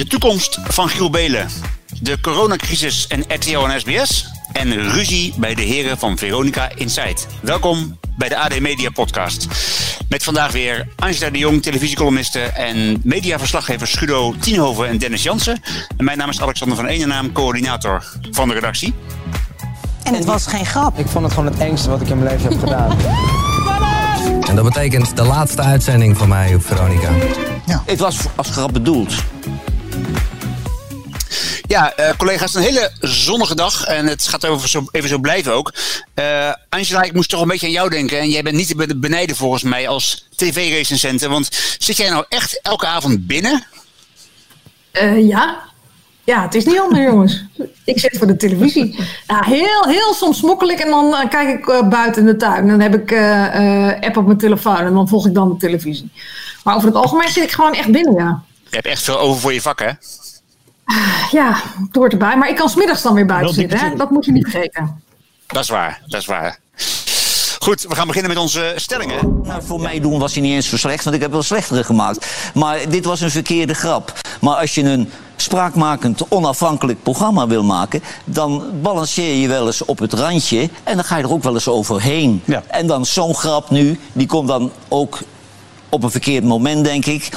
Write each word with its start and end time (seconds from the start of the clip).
De 0.00 0.06
toekomst 0.06 0.58
van 0.64 0.88
Giel 0.88 1.10
Belen. 1.10 1.48
De 2.00 2.20
coronacrisis 2.20 3.06
en 3.06 3.24
RTL 3.28 3.58
en 3.58 3.80
SBS. 3.80 4.30
En 4.52 4.90
ruzie 4.92 5.34
bij 5.36 5.54
de 5.54 5.62
heren 5.62 5.98
van 5.98 6.18
Veronica 6.18 6.70
Insight. 6.74 7.26
Welkom 7.42 7.98
bij 8.16 8.28
de 8.28 8.36
AD 8.36 8.60
Media 8.60 8.90
Podcast. 8.90 9.46
Met 10.08 10.24
vandaag 10.24 10.52
weer 10.52 10.88
Angela 10.96 11.30
de 11.30 11.38
Jong, 11.38 11.62
televisiecolumniste 11.62 12.40
en 12.40 13.00
mediaverslaggever 13.04 13.86
Schudo 13.86 14.34
Tienhoven 14.38 14.88
en 14.88 14.98
Dennis 14.98 15.22
Jansen. 15.22 15.62
En 15.96 16.04
mijn 16.04 16.18
naam 16.18 16.28
is 16.28 16.40
Alexander 16.40 16.76
van 16.76 16.86
Eenenaam, 16.86 17.32
coördinator 17.32 18.04
van 18.30 18.48
de 18.48 18.54
redactie. 18.54 18.94
En 20.02 20.14
het 20.14 20.24
was 20.24 20.46
geen 20.46 20.66
grap. 20.66 20.98
Ik 20.98 21.06
vond 21.08 21.24
het 21.24 21.34
gewoon 21.34 21.52
het 21.52 21.60
engste 21.60 21.90
wat 21.90 22.00
ik 22.00 22.08
in 22.08 22.18
mijn 22.18 22.30
leven 22.30 22.50
heb 22.50 22.60
gedaan. 22.60 22.96
En 24.48 24.56
dat 24.56 24.64
betekent 24.64 25.16
de 25.16 25.24
laatste 25.24 25.62
uitzending 25.62 26.16
van 26.16 26.28
mij 26.28 26.54
op 26.54 26.64
Veronica. 26.64 27.08
Het 27.86 27.98
was 27.98 28.18
als 28.36 28.50
grap 28.50 28.72
bedoeld. 28.72 29.14
Ja, 31.70 31.92
uh, 32.00 32.10
collega's, 32.16 32.54
een 32.54 32.62
hele 32.62 32.90
zonnige 33.00 33.54
dag. 33.54 33.84
En 33.84 34.06
het 34.06 34.28
gaat 34.28 34.44
even 34.44 34.68
zo, 34.68 34.84
even 34.90 35.08
zo 35.08 35.18
blijven 35.18 35.52
ook. 35.52 35.72
Uh, 36.14 36.52
Angela, 36.68 37.02
ik 37.02 37.12
moest 37.12 37.28
toch 37.28 37.40
een 37.40 37.48
beetje 37.48 37.66
aan 37.66 37.72
jou 37.72 37.88
denken. 37.88 38.18
En 38.18 38.30
jij 38.30 38.42
bent 38.42 38.56
niet 38.56 38.68
te 38.68 38.96
benijden 38.96 39.36
volgens 39.36 39.62
mij 39.62 39.88
als 39.88 40.26
tv-recensente. 40.36 41.28
Want 41.28 41.76
zit 41.78 41.96
jij 41.96 42.10
nou 42.10 42.24
echt 42.28 42.60
elke 42.62 42.86
avond 42.86 43.26
binnen? 43.26 43.64
Uh, 44.92 45.28
ja. 45.28 45.58
Ja, 46.24 46.42
het 46.42 46.54
is 46.54 46.64
niet 46.64 46.78
anders, 46.78 47.04
jongens. 47.10 47.44
Ik 47.84 47.98
zit 47.98 48.18
voor 48.18 48.26
de 48.26 48.36
televisie. 48.36 48.98
Ja, 49.26 49.42
heel, 49.44 49.84
heel 49.86 50.14
soms 50.14 50.38
smokkel 50.38 50.68
ik 50.68 50.78
en 50.78 50.90
dan 50.90 51.28
kijk 51.28 51.58
ik 51.58 51.88
buiten 51.88 52.22
in 52.22 52.28
de 52.28 52.36
tuin. 52.36 52.68
Dan 52.68 52.80
heb 52.80 52.94
ik 52.94 53.12
app 54.04 54.16
op 54.16 54.26
mijn 54.26 54.38
telefoon 54.38 54.76
en 54.76 54.94
dan 54.94 55.08
volg 55.08 55.26
ik 55.26 55.34
dan 55.34 55.48
de 55.48 55.56
televisie. 55.56 56.10
Maar 56.64 56.76
over 56.76 56.88
het 56.88 56.96
algemeen 56.96 57.28
zit 57.28 57.44
ik 57.44 57.52
gewoon 57.52 57.74
echt 57.74 57.90
binnen, 57.90 58.14
ja. 58.14 58.42
Je 58.70 58.76
hebt 58.76 58.86
echt 58.86 59.02
veel 59.02 59.18
over 59.18 59.40
voor 59.40 59.52
je 59.52 59.60
vak, 59.60 59.80
hè? 59.80 59.90
Ja, 61.30 61.62
het 61.86 61.96
hoort 61.96 62.12
erbij. 62.12 62.36
Maar 62.36 62.48
ik 62.48 62.56
kan 62.56 62.68
smiddags 62.68 63.02
dan 63.02 63.14
weer 63.14 63.26
buiten 63.26 63.54
zitten. 63.54 63.78
Hè? 63.78 63.96
Dat 63.96 64.10
moet 64.10 64.24
je 64.24 64.32
niet 64.32 64.48
vergeten. 64.50 65.02
Dat 65.46 65.62
is 65.62 65.68
waar, 65.68 66.00
dat 66.06 66.20
is 66.20 66.26
waar. 66.26 66.58
Goed, 67.58 67.82
we 67.82 67.94
gaan 67.94 68.06
beginnen 68.06 68.30
met 68.30 68.40
onze 68.40 68.72
stellingen. 68.76 69.40
Nou, 69.42 69.62
voor 69.62 69.80
mij 69.80 70.00
doen 70.00 70.18
was 70.18 70.32
hij 70.32 70.42
niet 70.42 70.52
eens 70.52 70.68
zo 70.68 70.76
slecht, 70.76 71.04
want 71.04 71.16
ik 71.16 71.22
heb 71.22 71.30
wel 71.30 71.42
slechtere 71.42 71.84
gemaakt. 71.84 72.26
Maar 72.54 72.88
dit 72.88 73.04
was 73.04 73.20
een 73.20 73.30
verkeerde 73.30 73.74
grap. 73.74 74.12
Maar 74.40 74.56
als 74.56 74.74
je 74.74 74.82
een 74.82 75.10
spraakmakend, 75.36 76.22
onafhankelijk 76.28 77.02
programma 77.02 77.46
wil 77.46 77.64
maken... 77.64 78.02
dan 78.24 78.64
balanceer 78.82 79.34
je 79.34 79.48
wel 79.48 79.66
eens 79.66 79.84
op 79.84 79.98
het 79.98 80.12
randje 80.12 80.68
en 80.84 80.94
dan 80.94 81.04
ga 81.04 81.16
je 81.16 81.22
er 81.22 81.32
ook 81.32 81.42
wel 81.42 81.54
eens 81.54 81.68
overheen. 81.68 82.42
Ja. 82.44 82.62
En 82.66 82.86
dan 82.86 83.06
zo'n 83.06 83.34
grap 83.34 83.70
nu, 83.70 83.98
die 84.12 84.26
komt 84.26 84.48
dan 84.48 84.72
ook 84.88 85.18
op 85.88 86.02
een 86.02 86.10
verkeerd 86.10 86.44
moment, 86.44 86.84
denk 86.84 87.06
ik. 87.06 87.30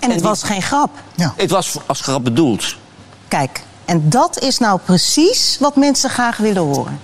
En 0.00 0.10
het 0.10 0.20
was 0.20 0.42
geen 0.42 0.62
grap. 0.62 0.90
Ja. 1.14 1.34
Het 1.36 1.50
was 1.50 1.76
als 1.86 2.00
grap 2.00 2.24
bedoeld. 2.24 2.76
Kijk, 3.28 3.62
en 3.84 4.08
dat 4.08 4.42
is 4.42 4.58
nou 4.58 4.80
precies 4.84 5.56
wat 5.60 5.76
mensen 5.76 6.10
graag 6.10 6.36
willen 6.36 6.62
horen. 6.62 7.00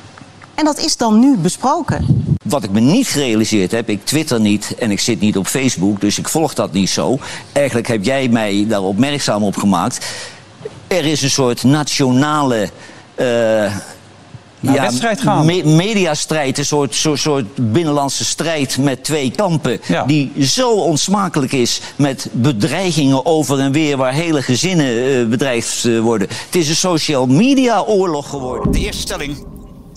En 0.54 0.64
dat 0.64 0.78
is 0.78 0.96
dan 0.96 1.18
nu 1.18 1.36
besproken. 1.36 2.24
Wat 2.44 2.64
ik 2.64 2.70
me 2.70 2.80
niet 2.80 3.06
gerealiseerd 3.06 3.70
heb, 3.70 3.88
ik 3.88 4.04
twitter 4.04 4.40
niet 4.40 4.74
en 4.78 4.90
ik 4.90 5.00
zit 5.00 5.20
niet 5.20 5.36
op 5.36 5.46
Facebook, 5.46 6.00
dus 6.00 6.18
ik 6.18 6.28
volg 6.28 6.54
dat 6.54 6.72
niet 6.72 6.90
zo. 6.90 7.18
Eigenlijk 7.52 7.86
heb 7.86 8.04
jij 8.04 8.28
mij 8.28 8.64
daar 8.68 8.82
opmerkzaam 8.82 9.42
op 9.42 9.56
gemaakt. 9.56 10.06
Er 10.86 11.04
is 11.04 11.22
een 11.22 11.30
soort 11.30 11.62
nationale. 11.62 12.70
Uh, 13.16 13.76
ja, 14.60 14.72
wedstrijd 14.72 15.20
gaan. 15.20 15.46
Me 15.46 15.64
mediastrijd, 15.64 16.58
een 16.58 16.64
soort, 16.64 16.94
soort, 16.94 17.20
soort 17.20 17.72
binnenlandse 17.72 18.24
strijd 18.24 18.78
met 18.78 19.04
twee 19.04 19.30
kampen. 19.30 19.80
Ja. 19.88 20.04
Die 20.04 20.32
zo 20.44 20.70
onsmakelijk 20.70 21.52
is 21.52 21.80
met 21.96 22.28
bedreigingen 22.32 23.26
over 23.26 23.58
en 23.58 23.72
weer 23.72 23.96
waar 23.96 24.12
hele 24.12 24.42
gezinnen 24.42 24.86
uh, 24.86 25.26
bedreigd 25.26 25.84
uh, 25.84 26.00
worden. 26.00 26.28
Het 26.28 26.54
is 26.54 26.68
een 26.68 26.76
social 26.76 27.26
media 27.26 27.80
oorlog 27.80 28.30
geworden. 28.30 28.72
De 28.72 28.78
eerste 28.78 29.00
stelling. 29.00 29.46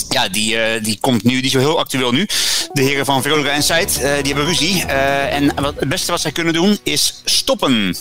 Ja, 0.10 0.30
die, 0.30 0.56
uh, 0.56 0.84
die 0.84 0.98
komt 1.02 1.24
nu, 1.24 1.36
die 1.36 1.44
is 1.44 1.53
wel 1.53 1.62
heel 1.62 1.80
actueel 1.80 2.12
nu. 2.12 2.28
De 2.74 2.81
heren 2.81 3.06
van 3.06 3.22
Veronica 3.22 3.52
Insight, 3.52 3.96
die 3.96 4.34
hebben 4.34 4.46
ruzie. 4.46 4.86
en 4.86 5.62
wat, 5.62 5.74
het 5.80 5.90
beste 5.90 6.12
wat 6.12 6.22
zij 6.22 6.31
kunnen 6.31 6.53
doen 6.53 6.78
is 6.84 7.22
stoppen. 7.25 7.96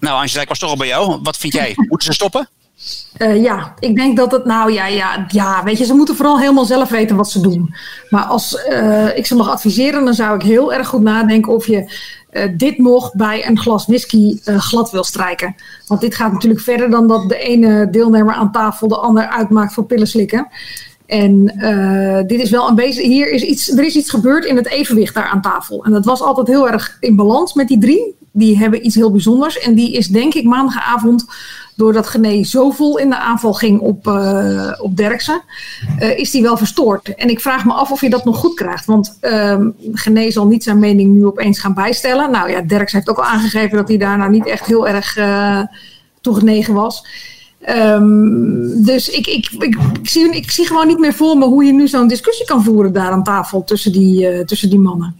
Nou, 0.00 0.20
Angela, 0.20 0.42
ik 0.42 0.48
was 0.48 0.58
toch 0.58 0.70
al 0.70 0.76
bij 0.76 0.86
jou. 0.86 1.18
Wat 1.22 1.36
vind 1.36 1.52
jij? 1.52 1.72
Moeten 1.88 2.06
ze 2.06 2.12
stoppen? 2.12 2.48
Uh, 3.18 3.42
ja, 3.42 3.74
ik 3.78 3.96
denk 3.96 4.16
dat 4.16 4.32
het, 4.32 4.44
nou 4.44 4.72
ja, 4.72 4.86
ja, 4.86 5.24
ja, 5.28 5.64
weet 5.64 5.78
je, 5.78 5.84
ze 5.84 5.94
moeten 5.94 6.16
vooral 6.16 6.38
helemaal 6.38 6.64
zelf 6.64 6.88
weten 6.88 7.16
wat 7.16 7.30
ze 7.30 7.40
doen. 7.40 7.74
Maar 8.10 8.24
als 8.24 8.66
uh, 8.70 9.16
ik 9.16 9.26
ze 9.26 9.34
mag 9.34 9.48
adviseren, 9.48 10.04
dan 10.04 10.14
zou 10.14 10.34
ik 10.34 10.42
heel 10.42 10.72
erg 10.72 10.88
goed 10.88 11.02
nadenken 11.02 11.54
of 11.54 11.66
je 11.66 11.92
uh, 12.32 12.42
dit 12.56 12.78
nog 12.78 13.14
bij 13.14 13.46
een 13.46 13.58
glas 13.58 13.86
whisky 13.86 14.38
glad 14.44 14.90
wil 14.90 15.04
strijken. 15.04 15.54
Want 15.86 16.00
dit 16.00 16.14
gaat 16.14 16.32
natuurlijk 16.32 16.60
verder 16.60 16.90
dan 16.90 17.08
dat 17.08 17.28
de 17.28 17.38
ene 17.38 17.90
deelnemer 17.90 18.34
aan 18.34 18.52
tafel 18.52 18.88
de 18.88 18.96
ander 18.96 19.28
uitmaakt 19.28 19.72
voor 19.72 19.84
pillen 19.84 20.08
slikken. 20.08 20.48
En 21.06 21.44
dit 22.26 22.40
is 22.40 22.50
wel 22.50 22.68
een 22.68 22.80
hier 22.80 23.30
is 23.30 23.42
iets, 23.42 23.70
er 23.70 23.84
is 23.84 23.96
iets 23.96 24.10
gebeurd 24.10 24.44
in 24.44 24.56
het 24.56 24.68
evenwicht 24.68 25.14
daar 25.14 25.28
aan 25.28 25.42
tafel. 25.42 25.84
En 25.84 25.92
dat 25.92 26.04
was 26.04 26.22
altijd 26.22 26.46
heel 26.46 26.68
erg 26.68 26.96
in 27.00 27.16
balans 27.16 27.54
met 27.54 27.68
die 27.68 27.78
drie. 27.78 28.16
Die 28.32 28.58
hebben 28.58 28.86
iets 28.86 28.94
heel 28.94 29.10
bijzonders. 29.10 29.58
En 29.58 29.74
die 29.74 29.92
is 29.92 30.06
denk 30.06 30.34
ik 30.34 30.44
maandagavond 30.44 31.26
doordat 31.78 32.06
Gené 32.06 32.44
zo 32.44 32.70
vol 32.70 32.98
in 32.98 33.10
de 33.10 33.18
aanval 33.18 33.52
ging 33.52 33.80
op, 33.80 34.06
uh, 34.06 34.72
op 34.80 34.96
Derksen, 34.96 35.42
uh, 36.00 36.18
is 36.18 36.30
die 36.30 36.42
wel 36.42 36.56
verstoord. 36.56 37.14
En 37.14 37.28
ik 37.28 37.40
vraag 37.40 37.64
me 37.64 37.72
af 37.72 37.90
of 37.90 38.00
je 38.00 38.10
dat 38.10 38.24
nog 38.24 38.36
goed 38.36 38.54
krijgt. 38.54 38.84
Want 38.84 39.18
uh, 39.20 39.56
Gené 39.92 40.30
zal 40.30 40.46
niet 40.46 40.62
zijn 40.62 40.78
mening 40.78 41.14
nu 41.14 41.26
opeens 41.26 41.58
gaan 41.58 41.74
bijstellen. 41.74 42.30
Nou 42.30 42.50
ja, 42.50 42.60
Derksen 42.60 42.98
heeft 42.98 43.10
ook 43.10 43.18
al 43.18 43.24
aangegeven 43.24 43.76
dat 43.76 43.88
hij 43.88 43.96
daar 43.96 44.18
nou 44.18 44.30
niet 44.30 44.46
echt 44.46 44.66
heel 44.66 44.88
erg 44.88 45.16
uh, 45.16 45.62
toe 46.20 46.34
genegen 46.34 46.74
was. 46.74 47.06
Um, 47.68 48.84
dus 48.84 49.08
ik, 49.08 49.26
ik, 49.26 49.50
ik, 49.58 49.76
ik, 50.00 50.08
zie, 50.08 50.30
ik 50.30 50.50
zie 50.50 50.66
gewoon 50.66 50.86
niet 50.86 50.98
meer 50.98 51.14
voor 51.14 51.38
me 51.38 51.44
hoe 51.44 51.64
je 51.64 51.72
nu 51.72 51.88
zo'n 51.88 52.08
discussie 52.08 52.46
kan 52.46 52.64
voeren 52.64 52.92
daar 52.92 53.10
aan 53.10 53.24
tafel 53.24 53.64
tussen 53.64 53.92
die, 53.92 54.44
tussen 54.44 54.70
die 54.70 54.78
mannen. 54.78 55.16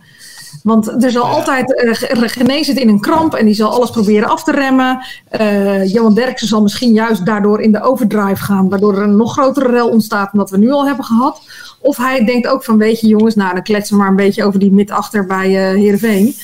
Want 0.63 1.05
er 1.05 1.11
zal 1.11 1.27
ja. 1.27 1.33
altijd 1.33 1.83
uh, 1.85 2.29
René 2.29 2.63
zit 2.63 2.77
in 2.77 2.89
een 2.89 3.01
kramp 3.01 3.35
en 3.35 3.45
die 3.45 3.55
zal 3.55 3.71
alles 3.71 3.91
proberen 3.91 4.29
af 4.29 4.45
te 4.45 4.53
remmen. 4.53 5.05
Uh, 5.41 5.93
Johan 5.93 6.15
Derksen 6.15 6.49
zal 6.49 6.63
misschien 6.63 6.93
juist 6.93 7.27
daardoor 7.27 7.61
in 7.61 7.73
de 7.73 7.83
overdrive 7.83 8.43
gaan, 8.43 8.69
waardoor 8.69 8.97
er 8.97 9.03
een 9.03 9.17
nog 9.17 9.33
grotere 9.33 9.69
rel 9.69 9.89
ontstaat 9.89 10.33
dan 10.33 10.41
dat 10.41 10.51
we 10.51 10.59
nu 10.59 10.71
al 10.71 10.87
hebben 10.87 11.05
gehad. 11.05 11.41
Of 11.81 11.97
hij 11.97 12.25
denkt 12.25 12.47
ook 12.47 12.65
van, 12.65 12.79
weet 12.79 13.01
je 13.01 13.07
jongens, 13.07 13.35
nou 13.35 13.55
dan 13.55 13.63
kletsen 13.63 13.97
we 13.97 14.03
maar 14.03 14.11
een 14.11 14.17
beetje 14.17 14.45
over 14.45 14.61
die 14.61 14.73
mid-achter 14.73 15.27
bij 15.27 15.49
uh, 15.49 15.81
Heerenveen. 15.81 16.35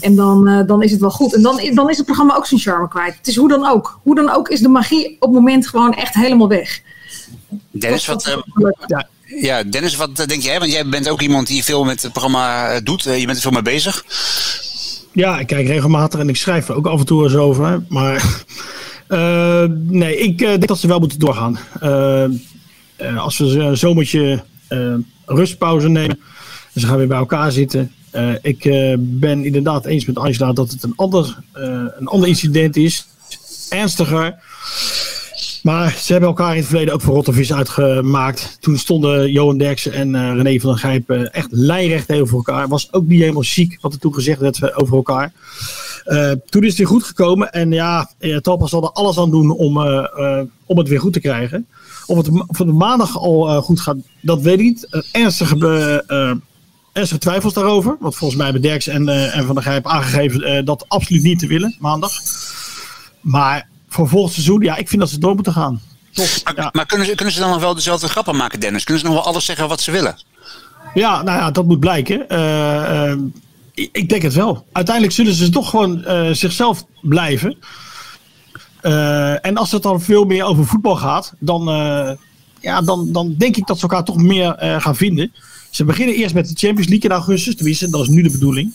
En 0.00 0.14
dan, 0.14 0.64
dan 0.66 0.82
is 0.82 0.90
het 0.90 1.00
wel 1.00 1.10
goed. 1.10 1.34
En 1.34 1.42
dan, 1.42 1.60
dan 1.74 1.90
is 1.90 1.96
het 1.96 2.06
programma 2.06 2.36
ook 2.36 2.46
zijn 2.46 2.60
charme 2.60 2.88
kwijt. 2.88 3.16
Het 3.16 3.26
is 3.26 3.36
hoe 3.36 3.48
dan 3.48 3.66
ook. 3.66 3.98
Hoe 4.02 4.14
dan 4.14 4.30
ook 4.30 4.48
is 4.48 4.60
de 4.60 4.68
magie 4.68 5.16
op 5.20 5.20
het 5.20 5.30
moment 5.30 5.68
gewoon 5.68 5.94
echt 5.94 6.14
helemaal 6.14 6.48
weg. 6.48 6.80
Dennis, 7.70 8.06
wat... 8.06 8.36
ja. 8.86 9.08
Ja, 9.36 9.62
Dennis, 9.62 9.96
wat 9.96 10.16
denk 10.26 10.42
jij? 10.42 10.58
Want 10.58 10.72
jij 10.72 10.86
bent 10.86 11.08
ook 11.08 11.20
iemand 11.20 11.46
die 11.46 11.64
veel 11.64 11.84
met 11.84 12.02
het 12.02 12.12
programma 12.12 12.80
doet. 12.80 13.02
Je 13.02 13.26
bent 13.26 13.36
er 13.36 13.42
veel 13.42 13.50
mee 13.50 13.62
bezig. 13.62 14.04
Ja, 15.12 15.38
ik 15.38 15.46
kijk 15.46 15.66
regelmatig 15.66 16.20
en 16.20 16.28
ik 16.28 16.36
schrijf 16.36 16.68
er 16.68 16.74
ook 16.74 16.86
af 16.86 16.98
en 16.98 17.06
toe 17.06 17.24
eens 17.24 17.34
over. 17.34 17.82
Maar 17.88 18.44
nee, 19.88 20.18
ik 20.18 20.38
denk 20.38 20.66
dat 20.66 20.78
ze 20.78 20.86
wel 20.86 20.98
moeten 20.98 21.18
doorgaan. 21.18 21.58
Als 23.16 23.38
we 23.38 23.44
een 23.44 23.76
zomertje 23.76 24.42
rustpauze 25.26 25.88
nemen 25.88 26.18
en 26.72 26.80
ze 26.80 26.86
gaan 26.86 26.98
weer 26.98 27.06
bij 27.06 27.18
elkaar 27.18 27.52
zitten. 27.52 27.92
ik 28.42 28.62
ben 28.98 29.44
inderdaad 29.44 29.86
eens 29.86 30.04
met 30.04 30.18
Angela 30.18 30.52
dat 30.52 30.70
het 30.70 30.82
een 30.82 30.96
ander, 30.96 31.38
een 31.98 32.06
ander 32.06 32.28
incident 32.28 32.76
is. 32.76 33.06
Ernstiger. 33.68 34.38
Maar 35.68 35.96
ze 36.00 36.12
hebben 36.12 36.28
elkaar 36.28 36.50
in 36.50 36.56
het 36.56 36.66
verleden 36.66 36.94
ook 36.94 37.00
voor 37.00 37.14
Rottervis 37.14 37.52
uitgemaakt. 37.52 38.56
Toen 38.60 38.78
stonden 38.78 39.32
Johan 39.32 39.58
Derksen 39.58 39.92
en 39.92 40.14
uh, 40.14 40.32
René 40.34 40.60
van 40.60 40.70
der 40.70 40.78
Gijp 40.78 41.10
uh, 41.10 41.34
echt 41.34 41.48
lijnrecht 41.50 42.06
tegenover 42.06 42.36
elkaar. 42.36 42.68
Was 42.68 42.92
ook 42.92 43.06
niet 43.06 43.20
helemaal 43.20 43.42
chic 43.42 43.78
wat 43.80 43.92
er 43.92 43.98
toen 43.98 44.14
gezegd 44.14 44.40
werd 44.40 44.74
over 44.74 44.96
elkaar. 44.96 45.32
Uh, 46.06 46.32
toen 46.48 46.62
is 46.62 46.68
het 46.68 46.78
weer 46.78 46.86
goed 46.86 47.02
gekomen. 47.02 47.52
En 47.52 47.72
ja, 47.72 48.10
Talpa 48.40 48.66
zal 48.66 48.82
er 48.82 48.90
alles 48.90 49.18
aan 49.18 49.30
doen 49.30 49.50
om, 49.50 49.78
om 50.66 50.78
het 50.78 50.88
weer 50.88 51.00
goed 51.00 51.12
te 51.12 51.20
krijgen. 51.20 51.66
Of 52.06 52.16
het 52.16 52.28
van 52.48 52.66
de 52.66 52.72
maandag 52.72 53.18
al 53.18 53.62
goed 53.62 53.80
gaat, 53.80 53.96
dat 54.20 54.40
weet 54.40 54.58
ik 54.58 54.64
niet. 54.64 55.04
ernstige, 55.12 56.04
ernstige 56.92 57.20
twijfels 57.20 57.52
daarover. 57.54 57.96
Want 58.00 58.16
volgens 58.16 58.38
mij 58.38 58.50
hebben 58.50 58.68
Derksen 58.68 58.92
en, 58.92 59.32
en 59.32 59.46
Van 59.46 59.54
der 59.54 59.64
Gijp 59.64 59.86
aangegeven 59.86 60.64
dat 60.64 60.84
absoluut 60.88 61.22
niet 61.22 61.38
te 61.38 61.46
willen, 61.46 61.76
maandag. 61.78 62.12
Maar 63.20 63.68
voor 63.88 64.08
volgend 64.08 64.32
seizoen, 64.32 64.60
ja, 64.60 64.76
ik 64.76 64.88
vind 64.88 65.00
dat 65.00 65.10
ze 65.10 65.18
door 65.18 65.34
moeten 65.34 65.52
gaan. 65.52 65.80
Maar, 66.14 66.52
ja. 66.56 66.68
maar 66.72 66.86
kunnen, 66.86 67.06
ze, 67.06 67.14
kunnen 67.14 67.34
ze 67.34 67.40
dan 67.40 67.50
nog 67.50 67.60
wel 67.60 67.74
dezelfde 67.74 68.08
grappen 68.08 68.36
maken, 68.36 68.60
Dennis? 68.60 68.84
Kunnen 68.84 69.02
ze 69.02 69.08
nog 69.08 69.18
wel 69.18 69.26
alles 69.26 69.44
zeggen 69.44 69.68
wat 69.68 69.80
ze 69.80 69.90
willen? 69.90 70.16
Ja, 70.94 71.22
nou 71.22 71.38
ja, 71.38 71.50
dat 71.50 71.66
moet 71.66 71.80
blijken. 71.80 72.24
Uh, 72.28 73.10
uh, 73.10 73.18
ik 73.74 74.08
denk 74.08 74.22
het 74.22 74.34
wel. 74.34 74.66
Uiteindelijk 74.72 75.14
zullen 75.14 75.34
ze 75.34 75.48
toch 75.48 75.70
gewoon 75.70 76.04
uh, 76.06 76.30
zichzelf 76.32 76.84
blijven. 77.00 77.56
en 79.42 79.56
als 79.56 79.72
het 79.72 79.82
dan 79.82 80.00
veel 80.00 80.24
meer 80.24 80.44
over 80.44 80.66
voetbal 80.66 80.96
gaat, 80.96 81.32
dan, 81.38 81.64
ja, 82.60 82.80
dan, 82.82 83.12
dan 83.12 83.34
denk 83.38 83.56
ik 83.56 83.66
dat 83.66 83.76
ze 83.76 83.82
elkaar 83.82 84.04
toch 84.04 84.16
meer 84.16 84.76
gaan 84.78 84.96
vinden. 84.96 85.32
Ze 85.70 85.84
beginnen 85.84 86.14
eerst 86.14 86.34
met 86.34 86.48
de 86.48 86.66
Champions 86.66 86.88
League 86.88 87.10
in 87.10 87.16
augustus, 87.16 87.56
tenminste, 87.56 87.90
dat 87.90 88.00
is 88.00 88.08
nu 88.08 88.22
de 88.22 88.30
bedoeling. 88.30 88.74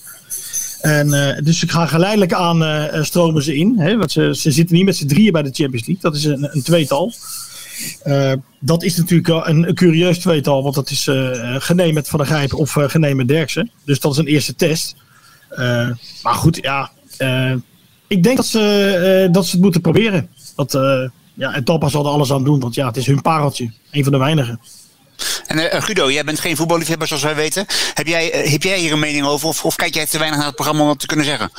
En, 0.84 1.14
eh, 1.14 1.44
dus 1.44 1.60
ze 1.60 1.68
gaan 1.68 1.88
geleidelijk 1.88 2.34
aan 2.34 2.64
uh, 2.64 3.04
stromen 3.04 3.44
ze 3.44 3.56
in. 3.56 3.80
Hè, 3.80 3.98
want 3.98 4.12
ze, 4.12 4.36
ze 4.36 4.52
zitten 4.52 4.76
niet 4.76 4.86
met 4.86 4.96
z'n 4.96 5.08
drieën 5.08 5.32
bij 5.32 5.42
de 5.42 5.52
Champions 5.52 5.88
League. 5.88 6.04
Dat 6.12 6.16
is 6.16 6.24
een, 6.24 6.56
een 6.56 6.64
tweetal. 6.64 7.14
Dat 8.60 8.84
is 8.84 8.98
natuurlijk 8.98 9.48
een, 9.48 9.68
een, 9.68 9.76
curieus 9.76 10.20
tweetal. 10.20 10.64
Want 10.64 10.76
dat 10.76 10.90
is 10.90 11.10
Gené 11.58 11.92
met 11.92 12.08
Van 12.08 12.20
der 12.20 12.28
Gijp 12.28 12.54
of 12.54 12.72
Gené 12.72 13.14
met 13.14 13.28
Derksen. 13.28 13.72
Dus 13.86 14.00
dat 14.00 14.12
is 14.12 14.18
een 14.18 14.26
eerste 14.26 14.56
test. 14.56 14.96
maar 16.24 16.34
goed, 16.34 16.60
ja. 16.62 16.92
ik 18.08 18.24
denk 18.24 18.38
dat 18.38 18.46
ze, 18.46 19.30
dat 19.32 19.46
ze 19.46 19.52
het 19.52 19.62
moeten 19.62 19.82
proberen. 19.82 20.30
Dat, 20.56 20.72
ja, 21.34 21.54
en 21.54 21.64
Talpa 21.64 21.90
zal 21.90 22.06
er 22.06 22.12
alles 22.12 22.32
aan 22.32 22.44
doen. 22.44 22.60
Want 22.60 22.76
ja, 22.76 22.88
het 22.88 22.98
is 22.98 23.06
hun 23.06 23.22
pareltje. 23.22 23.72
Een 23.92 24.04
van 24.04 24.12
de 24.12 24.20
weinigen. 24.20 24.60
En 25.48 25.57
uh, 25.57 25.65
Guido, 25.81 26.12
jij 26.12 26.24
bent 26.24 26.39
geen 26.39 26.56
voetballiefhebber 26.56 27.07
zoals 27.07 27.24
wij 27.24 27.36
weten. 27.36 27.65
Heb 27.94 28.07
jij, 28.07 28.45
uh, 28.45 28.51
heb 28.51 28.63
jij 28.63 28.80
hier 28.80 28.92
een 28.92 29.00
mening 29.00 29.25
over? 29.25 29.48
Of, 29.48 29.65
of, 29.65 29.75
kijk 29.75 29.94
jij 29.94 30.06
te 30.06 30.18
weinig 30.18 30.38
naar 30.38 30.48
het 30.48 30.56
programma 30.56 30.81
om 30.81 30.88
wat 30.88 31.00
te 31.00 31.06
kunnen 31.06 31.25
zeggen? 31.25 31.51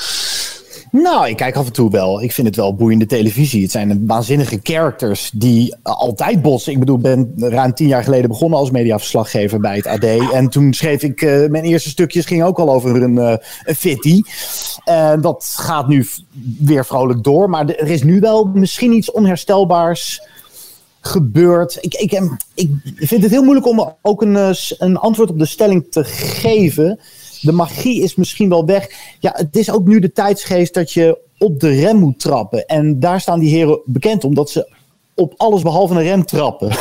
Nou, 0.91 1.29
ik 1.29 1.37
kijk 1.37 1.57
af 1.57 1.67
en 1.67 1.73
toe 1.73 1.91
wel. 1.91 2.23
Ik 2.23 2.33
vind 2.33 2.47
het 2.47 2.57
wel 2.57 2.75
boeiende 2.75 3.07
televisie. 3.07 3.63
Het 3.63 3.71
zijn 3.71 4.07
waanzinnige 4.07 4.61
characters 4.63 5.31
die 5.35 5.75
altijd 5.83 6.43
botsen. 6.43 6.73
Ik 6.73 6.79
bedoel, 6.79 6.99
ben 6.99 7.33
ruim 7.37 7.75
tien 7.75 7.87
jaar 7.87 8.03
geleden 8.03 8.29
begonnen 8.29 8.59
als 8.59 8.71
mediaverslaggever 8.71 9.61
bij 9.61 9.77
het 9.77 9.87
AD. 9.87 10.05
En 10.33 10.49
toen 10.49 10.73
schreef 10.73 11.03
ik, 11.03 11.21
mijn 11.51 11.65
eerste 11.65 11.89
stukjes 11.89 12.27
ging 12.27 12.43
ook 12.43 12.59
al 12.59 12.73
over 12.73 13.03
een, 13.03 13.17
uh, 13.17 13.35
fitty. 13.77 14.21
Dat 15.21 15.55
gaat 15.59 15.89
nu 15.89 16.07
weer 16.59 16.85
vrolijk 16.85 17.23
door. 17.23 17.51
Maar 17.51 17.69
er 17.69 17.89
is 17.89 18.03
nu 18.03 18.21
wel 18.21 18.51
misschien 18.55 18.93
iets 18.93 19.11
onherstelbaars 19.11 20.21
gebeurd. 21.07 21.79
Ik, 21.81 21.95
ik, 21.95 22.13
ik 22.55 22.71
vind 22.97 23.23
het 23.23 23.31
heel 23.31 23.43
moeilijk 23.43 23.67
om 23.67 23.95
ook 24.03 24.23
een, 24.23 24.37
eh, 24.37 24.55
een 24.79 24.97
antwoord 24.97 25.31
op 25.31 25.39
de 25.39 25.47
stelling 25.47 25.87
te 25.91 26.05
geven. 26.05 27.01
De 27.41 27.53
magie 27.53 28.03
is 28.03 28.15
misschien 28.15 28.49
wel 28.49 28.65
weg. 28.65 28.91
Ja, 29.21 29.33
het 29.37 29.57
is 29.57 29.71
ook 29.71 29.87
nu 29.87 29.99
de 29.99 30.13
tijdsgeest 30.13 30.75
dat 30.75 30.93
je 30.93 31.19
op 31.39 31.61
de 31.61 31.69
rem 31.69 31.97
moet 31.97 32.21
trappen. 32.21 32.67
En 32.67 33.01
daar 33.01 33.21
staan 33.21 33.41
die 33.41 33.55
heren 33.55 33.81
bekend 33.85 34.25
omdat 34.25 34.51
ze 34.51 34.74
op 35.15 35.35
alles 35.37 35.63
behalve 35.63 35.95
een 35.95 36.03
rem 36.03 36.25
trappen. 36.25 36.73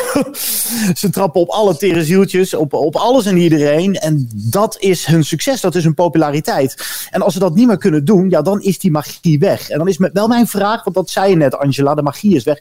ze 1.00 1.10
trappen 1.10 1.40
op 1.40 1.48
alle 1.48 1.76
terezieltjes, 1.76 2.54
op, 2.54 2.72
op 2.72 2.96
alles 2.96 3.26
en 3.26 3.36
iedereen. 3.36 3.94
En 3.94 4.28
dat 4.34 4.76
is 4.80 5.06
hun 5.06 5.24
succes, 5.24 5.60
dat 5.60 5.74
is 5.74 5.84
hun 5.84 5.94
populariteit. 5.94 6.86
En 7.10 7.22
als 7.22 7.32
ze 7.32 7.38
dat 7.38 7.54
niet 7.54 7.66
meer 7.66 7.78
kunnen 7.78 8.04
doen, 8.04 8.30
ja, 8.30 8.42
dan 8.42 8.62
is 8.62 8.78
die 8.78 8.90
magie 8.90 9.38
weg. 9.38 9.68
En 9.68 9.78
dan 9.78 9.88
is 9.88 9.98
wel 10.12 10.28
mijn 10.28 10.46
vraag, 10.46 10.84
want 10.84 10.96
dat 10.96 11.10
zei 11.10 11.30
je 11.30 11.36
net, 11.36 11.58
Angela, 11.58 11.94
de 11.94 12.02
magie 12.02 12.34
is 12.34 12.44
weg. 12.44 12.58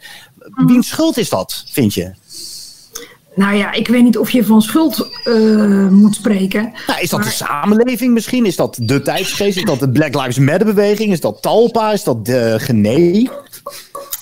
Wiens 0.65 0.87
schuld 0.87 1.17
is 1.17 1.29
dat, 1.29 1.63
vind 1.67 1.93
je? 1.93 2.11
Nou 3.35 3.55
ja, 3.55 3.71
ik 3.71 3.87
weet 3.87 4.03
niet 4.03 4.17
of 4.17 4.29
je 4.29 4.45
van 4.45 4.61
schuld 4.61 5.09
uh, 5.25 5.87
moet 5.87 6.15
spreken. 6.15 6.73
Nou, 6.87 7.01
is 7.01 7.09
dat 7.09 7.19
maar... 7.19 7.29
de 7.29 7.35
samenleving 7.35 8.13
misschien? 8.13 8.45
Is 8.45 8.55
dat 8.55 8.77
de 8.81 9.01
tijdsgeest? 9.01 9.57
Is 9.57 9.63
dat 9.63 9.79
de 9.79 9.89
Black 9.89 10.15
Lives 10.15 10.37
Matter 10.37 10.65
beweging? 10.65 11.11
Is 11.11 11.19
dat 11.19 11.41
Talpa? 11.41 11.91
Is 11.91 12.03
dat 12.03 12.25
de 12.25 12.55
Genee? 12.59 13.29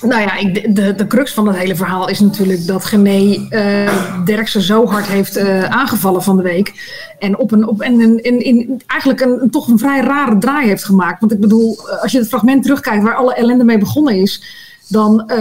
Nou 0.02 0.22
ja, 0.22 0.38
ik, 0.38 0.76
de, 0.76 0.96
de 0.96 1.08
crux 1.08 1.34
van 1.34 1.48
het 1.48 1.58
hele 1.58 1.76
verhaal 1.76 2.10
is 2.10 2.20
natuurlijk 2.20 2.68
dat 2.68 2.86
Gené 2.86 3.48
uh, 3.50 4.26
Derksen 4.26 4.62
zo 4.62 4.86
hard 4.86 5.06
heeft 5.06 5.38
uh, 5.38 5.64
aangevallen 5.64 6.24
van 6.24 6.38
de 6.38 6.44
week. 6.44 6.74
En, 7.20 7.38
op 7.38 7.52
een, 7.52 7.68
op, 7.68 7.82
en 7.82 8.24
in, 8.24 8.40
in, 8.44 8.82
eigenlijk 8.88 9.22
een, 9.22 9.50
toch 9.50 9.68
een 9.68 9.80
vrij 9.80 10.02
rare 10.02 10.38
draai 10.38 10.68
heeft 10.68 10.84
gemaakt. 10.84 11.20
Want 11.20 11.32
ik 11.32 11.40
bedoel, 11.40 11.78
als 12.02 12.12
je 12.12 12.18
het 12.18 12.28
fragment 12.28 12.64
terugkijkt 12.64 13.04
waar 13.04 13.16
alle 13.16 13.34
ellende 13.34 13.64
mee 13.64 13.78
begonnen 13.78 14.16
is 14.16 14.60
dan 14.88 15.32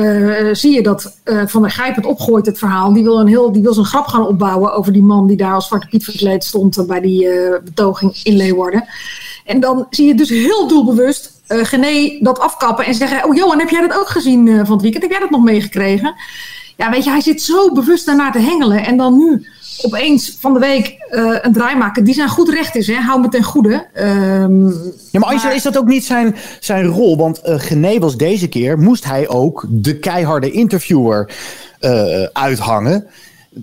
zie 0.53 0.75
je 0.75 0.83
dat 0.83 1.17
Van 1.25 1.63
der 1.63 1.71
Gijp 1.71 1.97
het 1.97 2.07
opgooit, 2.07 2.47
het 2.47 2.59
verhaal. 2.59 2.93
Die 2.93 3.03
wil, 3.03 3.21
een 3.21 3.27
heel, 3.27 3.53
die 3.53 3.63
wil 3.63 3.75
zijn 3.75 3.87
grap 3.87 4.07
gaan 4.07 4.27
opbouwen 4.27 4.73
over 4.73 4.93
die 4.93 5.03
man 5.03 5.27
die 5.27 5.37
daar 5.37 5.55
als 5.55 5.67
Zwarte 5.67 5.87
Piet 5.87 6.05
verkleed 6.05 6.45
stond 6.45 6.87
bij 6.87 7.01
die 7.01 7.29
betoging 7.65 8.21
in 8.23 8.37
Leeuwarden. 8.37 8.85
En 9.45 9.61
dan 9.61 9.87
zie 9.91 10.07
je 10.07 10.15
dus 10.15 10.29
heel 10.29 10.69
doelbewust 10.69 11.40
Gené 11.53 12.19
dat 12.21 12.39
afkappen 12.39 12.85
en 12.85 12.95
zeggen: 12.95 13.25
Oh 13.25 13.35
Johan, 13.35 13.59
heb 13.59 13.69
jij 13.69 13.81
dat 13.81 13.99
ook 13.99 14.09
gezien 14.09 14.47
van 14.47 14.73
het 14.73 14.83
weekend? 14.83 15.03
Heb 15.03 15.13
jij 15.13 15.21
dat 15.21 15.31
nog 15.31 15.43
meegekregen? 15.43 16.15
Ja, 16.77 16.91
weet 16.91 17.05
je, 17.05 17.11
hij 17.11 17.21
zit 17.21 17.43
zo 17.43 17.73
bewust 17.73 18.07
daarnaar 18.07 18.33
te 18.33 18.39
hengelen. 18.39 18.85
En 18.85 18.97
dan 18.97 19.19
nu 19.19 19.47
opeens 19.83 20.37
van 20.41 20.53
de 20.53 20.59
week 20.59 21.07
uh, 21.11 21.37
een 21.41 21.53
draai 21.53 21.77
maken 21.77 22.05
die 22.05 22.15
zijn 22.15 22.29
goed 22.29 22.49
recht 22.49 22.77
is. 22.77 22.87
Hè? 22.87 22.95
Hou 22.95 23.21
me 23.21 23.29
ten 23.29 23.43
goede. 23.43 23.87
Um, 23.95 24.69
ja, 25.11 25.21
maar, 25.21 25.35
maar 25.35 25.55
is 25.55 25.63
dat 25.63 25.79
ook 25.79 25.87
niet 25.87 26.05
zijn, 26.05 26.37
zijn 26.61 26.87
rol? 26.87 27.17
Want 27.17 27.41
uh, 27.47 27.55
Gené 27.59 27.99
was 27.99 28.17
deze 28.17 28.49
keer, 28.49 28.79
moest 28.79 29.05
hij 29.05 29.29
ook 29.29 29.67
de 29.69 29.99
keiharde 29.99 30.51
interviewer 30.51 31.31
uh, 31.81 32.23
uithangen. 32.33 33.07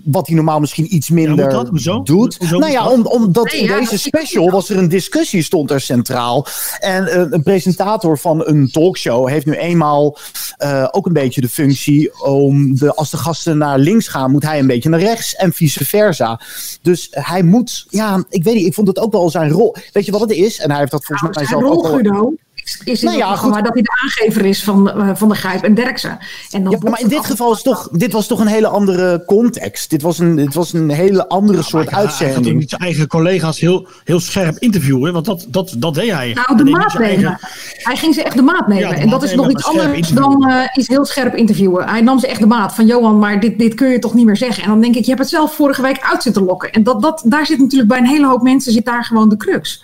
Wat 0.04 0.26
hij 0.26 0.36
normaal 0.36 0.60
misschien 0.60 0.94
iets 0.94 1.10
minder 1.10 1.44
ja, 1.44 1.50
dat? 1.50 2.06
doet. 2.06 2.36
Hoezo 2.38 2.58
nou 2.58 2.72
ja, 2.72 2.88
om, 2.88 3.06
omdat 3.06 3.44
nee, 3.44 3.60
in 3.60 3.66
ja, 3.66 3.78
deze 3.78 3.98
special 3.98 4.50
was 4.50 4.68
er 4.68 4.78
een 4.78 4.88
discussie, 4.88 5.42
stond 5.42 5.70
er 5.70 5.80
centraal. 5.80 6.46
En 6.78 7.04
uh, 7.04 7.26
een 7.30 7.42
presentator 7.42 8.18
van 8.18 8.46
een 8.46 8.70
talkshow 8.70 9.28
heeft 9.28 9.46
nu 9.46 9.52
eenmaal 9.52 10.18
uh, 10.58 10.88
ook 10.90 11.06
een 11.06 11.12
beetje 11.12 11.40
de 11.40 11.48
functie 11.48 12.22
om 12.22 12.76
de, 12.76 12.94
als 12.94 13.10
de 13.10 13.16
gasten 13.16 13.58
naar 13.58 13.78
links 13.78 14.08
gaan, 14.08 14.30
moet 14.30 14.42
hij 14.42 14.58
een 14.58 14.66
beetje 14.66 14.88
naar 14.88 15.00
rechts 15.00 15.34
en 15.34 15.52
vice 15.52 15.84
versa. 15.84 16.40
Dus 16.82 17.08
hij 17.10 17.42
moet, 17.42 17.86
ja, 17.88 18.24
ik 18.28 18.44
weet 18.44 18.54
niet, 18.54 18.66
ik 18.66 18.74
vond 18.74 18.88
het 18.88 18.98
ook 18.98 19.12
wel 19.12 19.30
zijn 19.30 19.50
rol. 19.50 19.76
Weet 19.92 20.04
je 20.04 20.12
wat 20.12 20.20
het 20.20 20.30
is? 20.30 20.58
En 20.58 20.70
hij 20.70 20.78
heeft 20.78 20.90
dat 20.90 21.04
volgens 21.04 21.34
nou, 21.34 21.46
mij 21.46 21.58
zelf 21.58 21.76
ook 21.76 21.84
al 21.84 22.36
is 22.84 23.02
nou 23.02 23.16
ja, 23.16 23.36
goed. 23.36 23.54
dat 23.54 23.72
hij 23.72 23.82
de 23.82 24.00
aangever 24.02 24.44
is 24.44 24.64
van, 24.64 24.92
uh, 24.96 25.10
van 25.14 25.28
de 25.28 25.34
Grijp 25.34 25.62
en 25.62 25.74
Derksen. 25.74 26.18
En 26.50 26.64
dan 26.64 26.72
ja, 26.72 26.90
maar 26.90 27.00
in 27.00 27.08
dit 27.08 27.24
geval 27.24 27.52
is 27.52 27.62
toch, 27.62 27.88
dit 27.92 28.12
was 28.12 28.26
toch 28.26 28.40
een 28.40 28.46
hele 28.46 28.68
andere 28.68 29.22
context. 29.26 29.90
Dit 29.90 30.02
was 30.02 30.18
een, 30.18 30.36
dit 30.36 30.54
was 30.54 30.72
een 30.72 30.90
hele 30.90 31.28
andere 31.28 31.62
soort 31.62 31.90
uitzending. 31.90 32.44
Hij 32.44 32.54
niet 32.54 32.70
zijn 32.70 32.82
eigen 32.82 33.06
collega's 33.06 33.60
heel, 33.60 33.86
heel 34.04 34.20
scherp 34.20 34.58
interviewen, 34.58 35.12
want 35.12 35.24
dat, 35.24 35.46
dat, 35.48 35.74
dat 35.78 35.94
deed 35.94 36.10
hij. 36.10 36.32
Nou, 36.32 36.64
de 36.64 36.70
maat 36.70 36.98
nemen. 36.98 37.08
Eigen... 37.08 37.38
Hij 37.76 37.96
ging 37.96 38.14
ze 38.14 38.22
echt 38.22 38.36
de 38.36 38.42
maat 38.42 38.68
nemen. 38.68 38.88
Ja, 38.88 38.94
de 38.94 39.00
en 39.00 39.10
dat 39.10 39.22
is 39.22 39.34
nog 39.34 39.50
iets 39.50 39.64
anders 39.64 40.08
dan 40.08 40.48
uh, 40.48 40.62
iets 40.74 40.88
heel 40.88 41.04
scherp 41.04 41.34
interviewen. 41.34 41.88
Hij 41.88 42.00
nam 42.00 42.18
ze 42.18 42.26
echt 42.26 42.40
de 42.40 42.46
maat 42.46 42.74
van 42.74 42.86
Johan, 42.86 43.18
maar 43.18 43.40
dit, 43.40 43.58
dit 43.58 43.74
kun 43.74 43.88
je 43.88 43.98
toch 43.98 44.14
niet 44.14 44.26
meer 44.26 44.36
zeggen. 44.36 44.62
En 44.62 44.68
dan 44.68 44.80
denk 44.80 44.94
ik, 44.94 45.02
je 45.02 45.08
hebt 45.08 45.20
het 45.20 45.30
zelf 45.30 45.54
vorige 45.54 45.82
week 45.82 46.00
uit 46.00 46.22
zitten 46.22 46.44
lokken. 46.44 46.72
En 46.72 46.82
dat, 46.82 47.02
dat, 47.02 47.22
daar 47.24 47.46
zit 47.46 47.58
natuurlijk 47.58 47.88
bij 47.88 47.98
een 47.98 48.06
hele 48.06 48.26
hoop 48.26 48.42
mensen 48.42 48.72
zit 48.72 48.84
daar 48.84 49.04
gewoon 49.04 49.28
de 49.28 49.36
crux. 49.36 49.82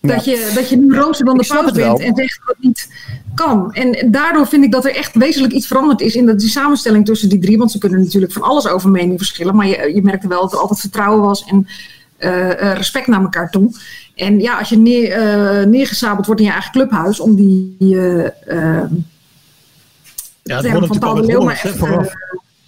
Dat, 0.00 0.24
je, 0.24 0.50
dat 0.54 0.68
je 0.68 0.76
nu 0.76 0.94
rozer 0.94 1.24
dan 1.24 1.36
de 1.38 1.46
paus 1.46 1.72
bent 1.72 2.00
en 2.00 2.14
zegt 2.14 2.40
dat 2.46 2.56
het 2.56 2.64
niet 2.64 2.88
kan. 3.34 3.72
En 3.72 4.10
daardoor 4.10 4.46
vind 4.46 4.64
ik 4.64 4.72
dat 4.72 4.84
er 4.84 4.94
echt 4.94 5.14
wezenlijk 5.14 5.52
iets 5.52 5.66
veranderd 5.66 6.00
is 6.00 6.14
in 6.14 6.26
de, 6.26 6.34
die 6.34 6.48
samenstelling 6.48 7.04
tussen 7.04 7.28
die 7.28 7.38
drie. 7.38 7.58
Want 7.58 7.70
ze 7.70 7.78
kunnen 7.78 8.00
natuurlijk 8.00 8.32
van 8.32 8.42
alles 8.42 8.68
over 8.68 8.90
mening 8.90 9.18
verschillen. 9.18 9.56
Maar 9.56 9.66
je, 9.66 9.94
je 9.94 10.02
merkte 10.02 10.28
wel 10.28 10.40
dat 10.40 10.52
er 10.52 10.58
altijd 10.58 10.80
vertrouwen 10.80 11.22
was 11.22 11.44
en 11.44 11.66
uh, 12.18 12.72
respect 12.72 13.06
naar 13.06 13.20
elkaar 13.20 13.50
toe. 13.50 13.70
En 14.14 14.40
ja, 14.40 14.58
als 14.58 14.68
je 14.68 14.78
neer, 14.78 15.18
uh, 15.18 15.66
neergezabeld 15.66 16.26
wordt 16.26 16.40
in 16.40 16.46
je 16.46 16.52
eigen 16.52 16.72
clubhuis 16.72 17.20
om 17.20 17.34
die 17.34 17.76
uh, 17.78 18.24
ja, 20.42 20.60
term 20.60 20.86
van 20.86 20.98
Paul 20.98 21.14
de 21.14 21.24
Leeuw 21.24 21.42
maar 21.42 21.62
even... 21.64 22.10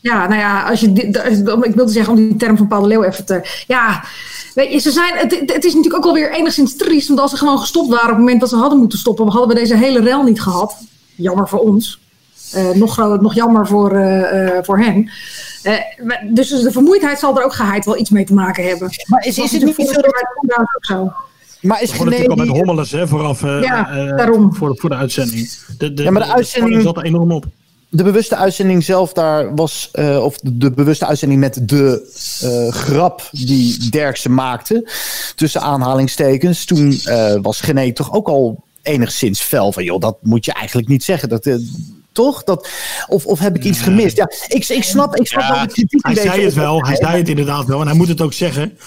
Ja, 0.01 0.29
nou 0.29 0.41
ja, 0.41 0.69
als 0.69 0.81
je, 0.81 0.93
ik 1.63 1.75
wilde 1.75 1.93
zeggen 1.93 2.13
om 2.13 2.19
die 2.19 2.37
term 2.37 2.57
van 2.57 2.69
Paul 2.69 2.83
de 2.83 2.89
Leeuw 2.89 3.03
even 3.03 3.25
te... 3.25 3.65
Ja, 3.67 4.05
Weet 4.55 4.73
je, 4.73 4.79
ze 4.79 4.91
zijn, 4.91 5.15
het, 5.17 5.33
het 5.33 5.65
is 5.65 5.75
natuurlijk 5.75 5.97
ook 5.97 6.05
alweer 6.05 6.33
enigszins 6.33 6.77
triest. 6.77 7.09
Want 7.09 7.21
als 7.21 7.31
ze 7.31 7.37
gewoon 7.37 7.59
gestopt 7.59 7.89
waren 7.89 8.05
op 8.05 8.11
het 8.11 8.19
moment 8.19 8.41
dat 8.41 8.49
ze 8.49 8.57
hadden 8.57 8.79
moeten 8.79 8.99
stoppen, 8.99 9.29
hadden 9.29 9.49
we 9.49 9.55
deze 9.55 9.77
hele 9.77 10.01
rel 10.01 10.23
niet 10.23 10.41
gehad. 10.41 10.77
Jammer 11.15 11.49
voor 11.49 11.59
ons. 11.59 12.01
Uh, 12.57 12.71
nog, 12.71 13.21
nog 13.21 13.35
jammer 13.35 13.67
voor, 13.67 13.93
uh, 13.93 14.33
uh, 14.33 14.59
voor 14.63 14.79
hen. 14.79 15.11
dus 16.35 16.49
de 16.49 16.71
vermoeidheid 16.73 17.19
zal 17.19 17.39
er 17.39 17.45
ook 17.45 17.55
geheid 17.55 17.85
wel 17.85 17.99
iets 17.99 18.11
mee 18.11 18.25
te 18.25 18.35
maken 18.35 18.65
hebben. 18.65 18.91
Maar 19.07 19.27
is, 19.27 19.39
is 19.39 19.53
het 19.53 19.65
niet 19.65 19.89
zo 19.89 20.01
dat... 20.01 20.67
zo? 20.81 21.13
Maar 21.61 21.83
is 21.83 21.91
gewoon 21.91 22.07
natuurlijk 22.07 22.41
al 22.41 22.47
met 22.47 22.57
hommeles 22.57 22.91
hè, 22.91 23.09
vooraf 23.09 23.41
ja, 23.41 23.85
daarom. 24.17 24.55
Voor, 24.55 24.77
voor 24.77 24.91
de 24.91 24.97
uitzending. 24.97 25.51
De, 25.79 25.95
de, 25.95 26.03
ja, 26.03 26.11
maar 26.11 26.23
de, 26.23 26.29
de 26.29 26.35
uitzending 26.35 26.83
zat 26.83 26.97
er 26.97 27.05
enorm 27.05 27.33
op 27.33 27.47
de 27.91 28.03
bewuste 28.03 28.37
uitzending 28.37 28.85
zelf 28.85 29.13
daar 29.13 29.55
was, 29.55 29.91
uh, 29.95 30.25
of 30.25 30.39
de, 30.39 30.59
de, 30.59 30.71
bewuste 30.71 31.07
uitzending 31.07 31.41
met 31.41 31.69
de 31.69 32.11
uh, 32.45 32.73
grap 32.73 33.29
die 33.31 33.91
Derksen 33.91 34.35
maakte, 34.35 34.91
tussen 35.35 35.61
aanhalingstekens, 35.61 36.65
toen 36.65 37.01
uh, 37.05 37.35
was 37.43 37.61
Gené 37.61 37.93
toch 37.93 38.13
ook 38.13 38.29
al 38.29 38.65
enigszins 38.83 39.41
fel 39.41 39.73
van, 39.73 39.85
joh, 39.85 40.01
dat 40.01 40.17
moet 40.23 40.45
je 40.45 40.53
eigenlijk 40.53 40.89
niet 40.89 41.05
zeggen. 41.05 41.29
Dat, 41.29 41.59
toch? 42.13 42.45
Dat, 42.45 42.69
of, 43.09 43.27
of 43.27 43.39
heb 43.39 43.57
ik 43.57 43.65
iets 43.65 43.81
gemist? 43.81 44.17
Ja, 44.17 44.31
ik, 44.49 44.69
ik 44.69 44.85
snap, 44.85 45.17
ik 45.17 45.27
snap 45.27 45.43
ja, 45.43 45.53
wel 45.53 45.67
de 45.67 45.73
kritiek. 45.73 46.07
Hij 46.07 46.15
zei 46.15 46.45
het 46.45 46.55
wel, 46.55 46.85
hij 46.85 46.97
zei 46.97 47.17
het 47.17 47.29
inderdaad 47.29 47.67
wel 47.67 47.81
en 47.81 47.87
hij 47.87 47.97
moet 47.97 48.09
het 48.09 48.21
ook 48.21 48.33
zeggen. 48.33 48.79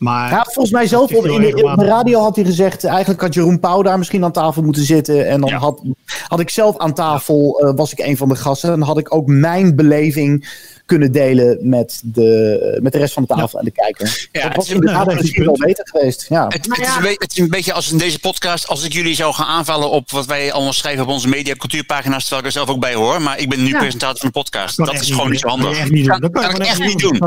Maar 0.00 0.30
ja, 0.30 0.42
volgens 0.42 0.70
mij 0.70 0.86
zelf 0.86 1.10
in, 1.10 1.42
in, 1.42 1.76
de 1.76 1.84
radio 1.84 2.20
had 2.20 2.36
hij 2.36 2.44
gezegd, 2.44 2.84
eigenlijk 2.84 3.20
had 3.20 3.34
Jeroen 3.34 3.60
Pauw 3.60 3.82
daar 3.82 3.98
misschien 3.98 4.24
aan 4.24 4.32
tafel 4.32 4.62
moeten 4.62 4.82
zitten. 4.82 5.28
En 5.28 5.40
dan 5.40 5.52
had, 5.52 5.82
had 6.28 6.40
ik 6.40 6.50
zelf 6.50 6.78
aan 6.78 6.94
tafel, 6.94 7.64
uh, 7.64 7.72
was 7.74 7.92
ik 7.92 7.98
een 7.98 8.16
van 8.16 8.28
de 8.28 8.36
gasten. 8.36 8.72
En 8.72 8.78
dan 8.78 8.88
had 8.88 8.98
ik 8.98 9.14
ook 9.14 9.26
mijn 9.26 9.76
beleving 9.76 10.48
kunnen 10.90 11.12
delen 11.12 11.58
met 11.60 12.00
de, 12.04 12.78
met 12.82 12.92
de 12.92 12.98
rest 12.98 13.12
van 13.12 13.22
de 13.22 13.34
tafel 13.34 13.58
en 13.58 13.64
de 13.64 13.70
kijker. 13.70 14.28
Ja, 14.32 14.42
dat 14.42 14.56
was 14.56 14.70
inderdaad 14.70 15.14
misschien 15.14 15.44
wel 15.44 15.56
beter 15.58 15.88
geweest. 15.88 16.26
Ja. 16.28 16.44
Het, 16.48 16.66
het, 16.66 16.78
is 16.78 16.94
een, 16.96 17.16
het, 17.18 17.30
is 17.32 17.38
een, 17.38 17.48
beetje 17.48 17.72
als 17.72 17.92
in 17.92 17.98
deze 17.98 18.18
podcast, 18.18 18.68
als 18.68 18.84
ik 18.84 18.92
jullie 18.92 19.14
zou 19.14 19.34
gaan 19.34 19.46
aanvallen 19.46 19.90
op 19.90 20.10
wat 20.10 20.26
wij 20.26 20.52
allemaal 20.52 20.72
schrijven 20.72 21.02
op 21.02 21.08
onze 21.08 21.28
media 21.28 21.54
cultuurpagina's, 21.54 22.20
terwijl 22.20 22.40
ik 22.40 22.46
er 22.46 22.52
zelf 22.52 22.68
ook 22.68 22.80
bij 22.80 22.94
hoor. 22.94 23.22
Maar 23.22 23.38
ik 23.38 23.48
ben 23.48 23.62
nu 23.62 23.70
presentator 23.70 24.18
van 24.18 24.28
de 24.28 24.38
podcast. 24.38 24.76
Dat, 24.76 25.00
is 25.00 25.10
gewoon 25.10 25.30
niet 25.30 25.40
zo 25.40 25.48
handig. 25.48 25.88
Dat 26.18 26.32
kan, 26.32 26.50
ik 26.50 26.58
echt 26.58 26.78
niet 26.78 26.98
doen. 26.98 27.18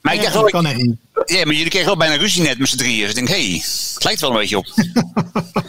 Maar 0.00 0.14
ik 0.14 0.22
dacht 0.22 0.50
wel, 0.52 0.62
ja, 1.24 1.44
maar 1.44 1.54
jullie 1.54 1.70
kregen 1.70 1.90
ook 1.90 1.98
bijna 1.98 2.16
ruzie 2.16 2.42
net. 2.42 2.58
met 2.58 2.68
z'n 2.68 2.76
drieën. 2.76 3.00
Dus 3.00 3.08
ik 3.08 3.14
denk, 3.14 3.28
hé, 3.28 3.48
hey, 3.48 3.62
het 3.94 4.04
lijkt 4.04 4.20
wel 4.20 4.30
een 4.30 4.36
beetje 4.36 4.58
op. 4.58 4.66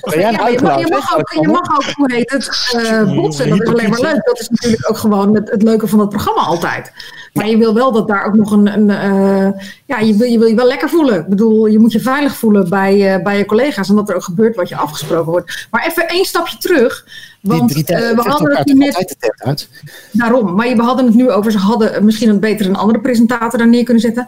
Ben 0.01 0.19
jij 0.19 0.27
een 0.27 0.33
Ja, 0.33 0.77
je, 0.77 0.87
mag 0.89 1.17
ook, 1.17 1.33
je 1.33 1.47
mag 1.47 1.75
ook, 1.75 1.91
hoe 1.93 2.13
heet 2.13 2.31
het, 2.31 2.73
eh 2.75 3.15
botsen. 3.15 3.49
Dat 3.49 3.61
is 3.61 3.67
alleen 3.67 3.89
maar 3.89 3.99
leuk. 3.99 4.25
Dat 4.25 4.39
is 4.39 4.49
natuurlijk 4.49 4.89
ook 4.89 4.97
gewoon 4.97 5.35
het, 5.35 5.49
het 5.49 5.63
leuke 5.63 5.87
van 5.87 5.99
het 5.99 6.09
programma 6.09 6.41
altijd. 6.41 6.91
Maar 7.37 7.49
je 7.49 7.57
wil 7.57 7.73
wel 7.73 7.91
dat 7.91 8.07
daar 8.07 8.25
ook 8.25 8.35
nog 8.35 8.51
een... 8.51 8.73
een 8.73 8.89
eh, 8.89 9.61
ja, 9.85 9.99
je 9.99 10.15
wil, 10.15 10.27
je 10.27 10.39
wil 10.39 10.47
je 10.47 10.55
wel 10.55 10.67
lekker 10.67 10.89
voelen. 10.89 11.19
Ik 11.19 11.27
bedoel, 11.27 11.65
je 11.65 11.79
moet 11.79 11.91
je 11.91 11.99
veilig 11.99 12.35
voelen 12.35 12.69
bij, 12.69 13.13
eh, 13.13 13.23
bij 13.23 13.37
je 13.37 13.45
collega's. 13.45 13.89
En 13.89 13.95
dat 13.95 14.09
er 14.09 14.15
ook 14.15 14.23
gebeurt 14.23 14.55
wat 14.55 14.69
je 14.69 14.75
afgesproken 14.75 15.31
wordt. 15.31 15.67
Maar 15.71 15.87
even 15.87 16.07
één 16.07 16.25
stapje 16.25 16.57
terug. 16.57 17.05
Want 17.41 17.73
die 17.73 17.83
drie 17.83 17.97
eh, 17.97 18.15
we 18.15 18.29
hadden 18.29 18.57
het 18.57 18.73
net... 18.73 19.15
uit. 19.37 19.69
Daarom. 20.11 20.55
Maar 20.55 20.75
we 20.75 20.81
hadden 20.81 21.05
het 21.05 21.15
nu 21.15 21.31
over... 21.31 21.51
Ze 21.51 21.57
hadden 21.57 22.05
misschien 22.05 22.29
een 22.29 22.39
beter 22.39 22.65
een 22.65 22.75
andere 22.75 22.99
presentator 22.99 23.59
daar 23.59 23.67
neer 23.67 23.83
kunnen 23.83 24.03
zetten. 24.03 24.27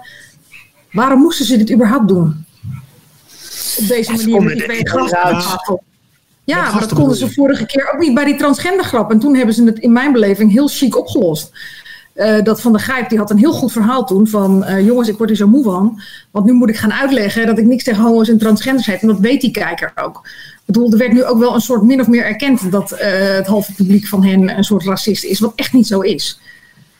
Waarom 0.92 1.20
moesten 1.20 1.46
ze 1.46 1.58
dit 1.58 1.72
überhaupt 1.72 2.08
doen? 2.08 2.46
Op 3.78 3.88
deze 3.88 4.12
manier 4.12 4.36
komen 4.36 4.44
met 4.44 4.54
die 4.54 4.62
er 4.62 4.68
twee 4.68 4.78
niet 4.80 4.90
gasten. 4.90 5.80
Ja, 6.44 6.72
maar 6.72 6.80
dat 6.80 6.94
konden 6.94 7.18
ze 7.18 7.34
vorige 7.34 7.66
keer 7.66 7.92
ook 7.94 8.00
niet 8.00 8.14
bij 8.14 8.26
die 8.26 8.36
transgender 8.36 8.86
grap. 8.86 9.12
En 9.12 9.20
toen 9.20 9.36
hebben 9.36 9.56
ze 9.56 9.64
het 9.64 9.80
in 9.80 9.92
mijn 9.92 10.12
beleving 10.12 10.52
heel 10.52 10.68
chic 10.68 10.98
opgelost. 10.98 11.52
Eh, 12.14 12.44
dat 12.44 12.62
Van 12.62 12.74
de 12.74 12.80
Grijp, 12.80 13.10
die 13.10 13.18
had 13.18 13.30
een 13.30 13.38
heel 13.38 13.54
goed 13.54 13.72
verhaal 13.72 14.06
toen 14.06 14.28
van... 14.28 14.64
eh, 14.64 14.86
jongens, 14.86 15.08
ik 15.08 15.18
word 15.18 15.30
hier 15.30 15.38
zo 15.38 15.48
moe 15.48 15.64
van. 15.64 16.02
Want 16.32 16.46
nu 16.46 16.54
moet 16.54 16.70
ik 16.70 16.78
gaan 16.78 16.94
uitleggen 16.94 17.46
dat 17.46 17.58
ik 17.58 17.66
niks 17.66 17.84
tegen 17.84 18.04
homo's 18.04 18.30
en 18.30 18.38
transgenders 18.38 18.88
heb. 18.88 19.02
En 19.02 19.08
dat 19.08 19.20
weet 19.20 19.42
die 19.42 19.52
kijker 19.52 19.92
ook. 19.96 20.22
Ik 20.26 20.66
bedoel, 20.66 20.92
er 20.92 20.98
werd 20.98 21.14
nu 21.14 21.24
ook 21.24 21.40
wel 21.40 21.56
een 21.56 21.62
soort 21.62 21.84
min 21.84 22.02
of 22.02 22.08
meer 22.08 22.26
erkend... 22.26 22.72
dat 22.72 22.92
eh, 22.92 23.12
het 23.36 23.48
halve 23.48 23.74
publiek 23.74 24.08
van 24.08 24.24
hen 24.24 24.58
een 24.58 24.64
soort 24.64 24.84
racist 24.84 25.24
is. 25.24 25.40
Wat 25.40 25.54
echt 25.56 25.74
niet 25.74 25.88
zo 25.88 26.00
is. 26.00 26.40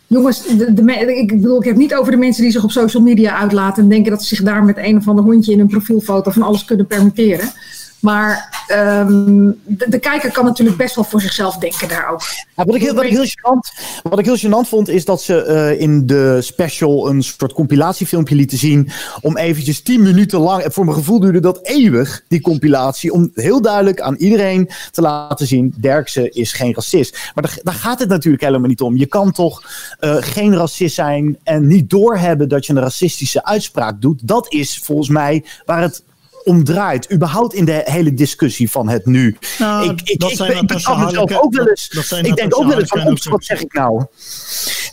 Jongens, 0.08 0.44
de, 0.46 1.16
ik 1.16 1.28
bedoel, 1.28 1.60
ik 1.60 1.68
heb 1.68 1.76
niet 1.76 1.96
over 1.96 2.12
de 2.12 2.18
mensen 2.18 2.44
die 2.44 2.52
zich 2.52 2.64
op 2.64 2.72
social 2.72 3.04
media 3.04 3.38
uitlaten... 3.38 3.84
en 3.84 3.90
denken 3.90 4.12
dat 4.12 4.22
ze 4.24 4.36
zich 4.36 4.46
daar 4.46 4.64
met 4.64 4.78
een 4.78 4.98
of 4.98 5.08
ander 5.08 5.24
hondje 5.24 5.52
in 5.52 5.60
een 5.60 5.68
profielfoto 5.68 6.32
van 6.32 6.42
alles 6.42 6.66
kunnen 6.66 6.88
permitteren. 6.88 7.52
Maar 8.00 8.64
ehm, 8.68 9.52
de, 9.64 9.86
de 9.90 10.00
kijker 10.00 10.32
kan 10.32 10.46
natuurlijk 10.46 10.78
best 10.78 10.96
wel 10.96 11.04
voor 11.04 11.22
zichzelf 11.22 11.58
denken 11.58 11.88
daar 11.88 12.10
ook. 12.10 12.22
Ja, 12.56 12.66
wat, 12.66 12.76
ik 12.76 12.82
heel, 12.82 12.94
wat, 12.94 13.04
ik 13.04 13.10
heel 13.12 13.26
gênant, 13.26 13.82
wat 14.04 14.20
ik 14.20 14.26
heel 14.26 14.38
gênant 14.38 14.70
vond, 14.70 14.90
is 14.90 15.06
dat 15.06 15.22
ze 15.22 15.44
eh, 15.44 15.82
in 15.82 16.06
de 16.06 16.42
special 16.42 17.10
een 17.10 17.24
soort 17.24 17.54
compilatiefilmpje 17.54 18.36
lieten 18.36 18.58
zien. 18.58 18.90
Om 19.22 19.38
eventjes 19.38 19.82
tien 19.82 20.02
minuten 20.02 20.40
lang, 20.40 20.64
en 20.64 20.72
voor 20.72 20.86
mijn 20.86 20.98
gevoel 20.98 21.20
duurde 21.20 21.40
dat 21.40 21.60
eeuwig, 21.62 22.24
die 22.28 22.42
compilatie. 22.42 23.14
Om 23.14 23.32
heel 23.34 23.62
duidelijk 23.62 24.02
aan 24.02 24.16
iedereen 24.16 24.70
te 24.92 25.02
laten 25.02 25.48
zien: 25.48 25.74
Derksen 25.78 26.32
is 26.32 26.52
geen 26.52 26.74
racist. 26.74 27.32
Maar 27.34 27.44
daar, 27.44 27.60
daar 27.64 27.74
gaat 27.74 28.00
het 28.00 28.10
natuurlijk 28.10 28.44
helemaal 28.44 28.70
niet 28.70 28.82
om. 28.82 28.98
Je 28.98 29.06
kan 29.06 29.32
toch 29.32 29.64
eh, 30.00 30.16
geen 30.20 30.56
racist 30.56 30.96
zijn 30.96 31.38
en 31.44 31.68
niet 31.68 31.90
doorhebben 31.90 32.50
dat 32.50 32.66
je 32.66 32.74
een 32.74 32.82
racistische 32.82 33.46
uitspraak 33.46 34.02
doet. 34.02 34.28
Dat 34.28 34.54
is 34.54 34.80
volgens 34.84 35.10
mij 35.10 35.46
waar 35.66 35.82
het 35.82 36.04
om 36.44 36.64
draait. 36.64 37.14
Überhaupt 37.14 37.54
in 37.54 37.66
de 37.66 37.82
hele 37.86 38.14
discussie 38.14 38.72
van 38.72 38.90
het 38.90 39.06
nu. 39.06 39.38
Nou, 39.60 39.90
ik, 39.90 40.02
ik, 40.04 40.20
betrap 40.68 40.98
mezelf 40.98 41.38
ook 41.38 41.56
wel 41.56 41.68
eens. 41.68 41.90
dat 41.90 42.26
Ik 42.26 42.36
denk 42.36 42.60
ook 42.60 42.68
wel 42.68 42.80
eens 42.80 42.90
van, 42.90 43.08
oeps, 43.08 43.26
wat 43.26 43.44
zeg 43.44 43.62
ik 43.62 43.74
nou? 43.74 44.06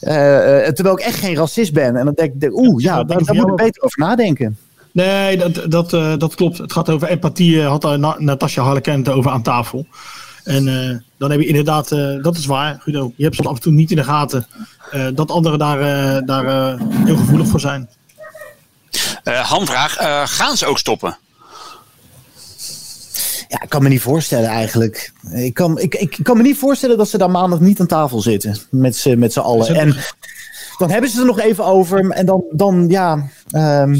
Eh, 0.00 0.66
eh, 0.66 0.72
terwijl 0.72 0.98
ik 0.98 1.04
echt 1.04 1.18
geen 1.18 1.36
racist 1.36 1.72
ben. 1.72 1.96
En 1.96 2.04
dan 2.04 2.14
denk 2.14 2.42
ik, 2.42 2.52
oeh, 2.52 2.82
ja, 2.82 2.96
dat 3.04 3.08
daar, 3.26 3.34
moet 3.36 3.48
ik 3.48 3.56
beter 3.56 3.82
over 3.82 3.98
nadenken. 3.98 4.58
Nee, 4.92 5.36
dat, 5.36 5.70
dat, 5.70 5.92
eh, 5.92 6.16
dat 6.18 6.34
klopt. 6.34 6.58
Het 6.58 6.72
gaat 6.72 6.90
over 6.90 7.08
empathie. 7.08 7.62
had 7.62 7.82
daar 7.82 7.98
Na- 7.98 8.16
Natasja 8.18 8.62
Harleken 8.62 9.06
over 9.08 9.30
aan 9.30 9.42
tafel. 9.42 9.86
En 10.44 10.68
eh, 10.68 10.96
dan 11.18 11.30
heb 11.30 11.40
je 11.40 11.46
inderdaad, 11.46 11.92
eh, 11.92 12.22
dat 12.22 12.36
is 12.36 12.46
waar, 12.46 12.78
Guido. 12.80 13.12
Je 13.16 13.24
hebt 13.24 13.34
soms 13.36 13.48
af 13.48 13.54
en 13.54 13.60
toe 13.62 13.72
niet 13.72 13.90
in 13.90 13.96
de 13.96 14.04
gaten 14.04 14.46
eh, 14.90 15.06
dat 15.14 15.30
anderen 15.30 15.58
daar, 15.58 15.78
daar 16.26 16.46
eh, 16.46 16.80
heel 17.04 17.16
gevoelig 17.16 17.48
voor 17.48 17.60
zijn. 17.60 17.88
Eh 19.22 19.40
hamvraag, 19.40 19.96
eh, 19.96 20.22
gaan 20.24 20.56
ze 20.56 20.66
ook 20.66 20.78
stoppen? 20.78 21.18
Ja, 23.48 23.62
ik 23.62 23.68
kan 23.68 23.82
me 23.82 23.88
niet 23.88 24.00
voorstellen 24.00 24.48
eigenlijk. 24.48 25.12
Ik 25.32 25.54
kan, 25.54 25.78
ik, 25.78 25.94
ik 25.94 26.18
kan 26.22 26.36
me 26.36 26.42
niet 26.42 26.56
voorstellen 26.56 26.96
dat 26.96 27.08
ze 27.08 27.18
daar 27.18 27.30
maandag 27.30 27.60
niet 27.60 27.80
aan 27.80 27.86
tafel 27.86 28.20
zitten. 28.20 28.56
Met 28.70 28.96
z'n 28.96 29.18
met 29.18 29.32
z'n 29.32 29.40
allen. 29.40 29.74
En 29.76 29.96
dan 30.78 30.90
hebben 30.90 31.10
ze 31.10 31.16
het 31.16 31.28
er 31.28 31.34
nog 31.34 31.40
even 31.40 31.64
over. 31.64 32.10
En 32.10 32.26
dan, 32.26 32.44
dan 32.50 32.86
ja, 32.88 33.28
ehm 33.50 33.94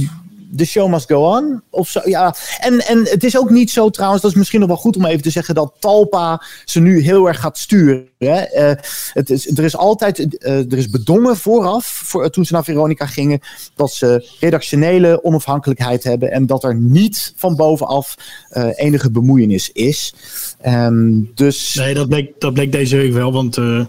the 0.57 0.65
show 0.65 0.91
must 0.91 1.09
go 1.09 1.37
on. 1.37 1.63
Of 1.71 1.89
zo, 1.89 2.01
ja. 2.05 2.35
en, 2.61 2.87
en 2.87 3.05
het 3.05 3.25
is 3.25 3.39
ook 3.39 3.51
niet 3.51 3.71
zo 3.71 3.91
trouwens, 3.91 4.23
dat 4.23 4.31
is 4.31 4.37
misschien 4.37 4.61
nog 4.61 4.69
wel 4.69 4.77
goed 4.79 4.97
om 4.97 5.05
even 5.05 5.23
te 5.23 5.31
zeggen, 5.31 5.55
dat 5.55 5.73
Talpa 5.79 6.43
ze 6.65 6.81
nu 6.81 7.01
heel 7.01 7.27
erg 7.27 7.41
gaat 7.41 7.59
sturen. 7.59 8.09
Eh, 8.19 8.73
het 9.13 9.31
is, 9.31 9.57
er 9.57 9.65
is 9.65 9.77
altijd, 9.77 10.39
eh, 10.39 10.73
er 10.73 10.79
is 10.79 10.91
bedongen 10.91 11.37
vooraf, 11.37 11.87
voor, 11.87 12.31
toen 12.31 12.45
ze 12.45 12.53
naar 12.53 12.65
Veronica 12.65 13.07
gingen, 13.07 13.41
dat 13.75 13.93
ze 13.93 14.31
redactionele 14.41 15.25
onafhankelijkheid 15.25 16.05
hebben 16.05 16.33
en 16.33 16.47
dat 16.47 16.65
er 16.65 16.75
niet 16.75 17.33
van 17.37 17.57
bovenaf 17.57 18.15
eh, 18.49 18.69
enige 18.75 19.11
bemoeienis 19.11 19.71
is. 19.73 20.15
Ehm, 20.61 21.21
dus 21.35 21.75
Nee, 21.75 21.95
dat 21.95 22.09
bleek, 22.09 22.33
dat 22.39 22.53
bleek 22.55 22.73
deze 22.73 22.97
week 22.97 23.13
wel, 23.13 23.33
want 23.33 23.57
eh 23.57 23.85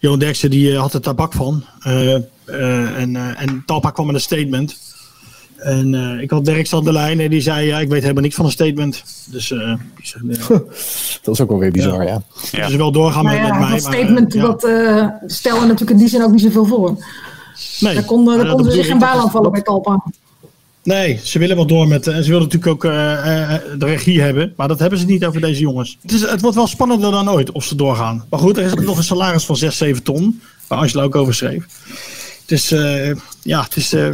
Johan 0.00 0.18
Derksen 0.18 0.50
die 0.50 0.72
eh, 0.72 0.80
had 0.80 0.94
er 0.94 1.00
tabak 1.00 1.32
van. 1.32 1.64
Eh, 1.82 2.14
eh, 2.46 3.00
en, 3.00 3.16
eh, 3.16 3.42
en 3.42 3.62
Talpa 3.66 3.90
kwam 3.90 4.06
met 4.06 4.14
een 4.14 4.20
statement. 4.20 4.85
En 5.66 5.94
eh, 5.94 6.22
ik 6.22 6.30
had 6.30 6.44
Derksen 6.44 6.78
aan 6.78 6.84
de 6.84 6.92
lijn 6.92 7.20
en 7.20 7.30
die 7.30 7.40
zei, 7.40 7.66
ja, 7.66 7.78
ik 7.78 7.88
weet 7.88 8.00
helemaal 8.02 8.22
niks 8.22 8.34
van 8.34 8.44
een 8.44 8.50
statement. 8.50 9.02
Dus 9.30 9.50
eh 9.52 9.58
ja. 10.02 10.38
dat 11.22 11.34
is 11.34 11.40
ook 11.40 11.48
wel 11.48 11.58
weer 11.58 11.70
bizar, 11.70 12.04
ja. 12.06 12.22
Dus 12.50 12.74
wel 12.74 12.92
doorgaan 12.92 13.24
Nou 13.24 13.36
met, 13.38 13.46
ja, 13.46 13.52
met 13.52 13.60
mij. 13.68 13.70
dat 13.70 13.82
maar, 13.82 13.92
statement, 13.92 14.34
eh, 14.34 14.40
ja. 14.40 14.46
dat 14.46 14.64
eh 14.64 15.06
stelde 15.26 15.60
natuurlijk 15.60 15.90
in 15.90 15.96
die 15.96 16.08
zin 16.08 16.22
ook 16.22 16.30
niet 16.30 16.40
zoveel 16.40 16.64
voor. 16.66 17.04
Nee, 17.80 17.94
Daar 17.94 18.04
kon, 18.04 18.24
maar 18.24 18.36
daar 18.36 18.44
dat 18.44 18.54
konden 18.54 18.72
ze 18.72 18.78
zich 18.78 18.86
geen 18.86 18.96
is- 18.96 19.02
aanvallen 19.02 19.50
bij 19.52 19.62
Talpa. 19.62 20.02
Nee, 20.82 21.20
ze 21.22 21.38
willen 21.38 21.56
wel 21.56 21.66
door 21.66 21.88
met. 21.88 22.06
En 22.06 22.24
ze 22.24 22.30
willen 22.30 22.48
natuurlijk 22.48 22.72
ook 22.72 22.82
de 22.82 23.76
regie 23.86 24.20
hebben. 24.20 24.52
Maar 24.56 24.68
dat 24.68 24.78
hebben 24.78 24.98
ze 24.98 25.06
niet 25.06 25.24
over 25.24 25.40
deze 25.40 25.60
jongens. 25.60 25.98
Het, 26.02 26.12
is, 26.12 26.20
het 26.20 26.40
wordt 26.40 26.56
wel 26.56 26.66
spannender 26.66 27.10
dan 27.10 27.30
ooit 27.30 27.52
of 27.52 27.64
ze 27.64 27.74
doorgaan. 27.74 28.24
Maar 28.30 28.40
goed, 28.40 28.56
er 28.56 28.64
is 28.64 28.74
nog 28.74 28.96
een 28.96 29.04
salaris 29.04 29.44
van 29.44 29.56
6, 29.56 29.76
7 29.76 30.02
ton. 30.02 30.40
Waar 30.66 30.78
Angela 30.78 31.02
ook 31.02 31.14
over 31.16 31.34
schreef. 31.34 31.64
Het 32.40 32.50
is, 32.52 32.72
eh, 32.72 33.10
ja, 33.42 33.62
het 33.62 33.76
is 33.76 33.92
eh, 33.92 34.06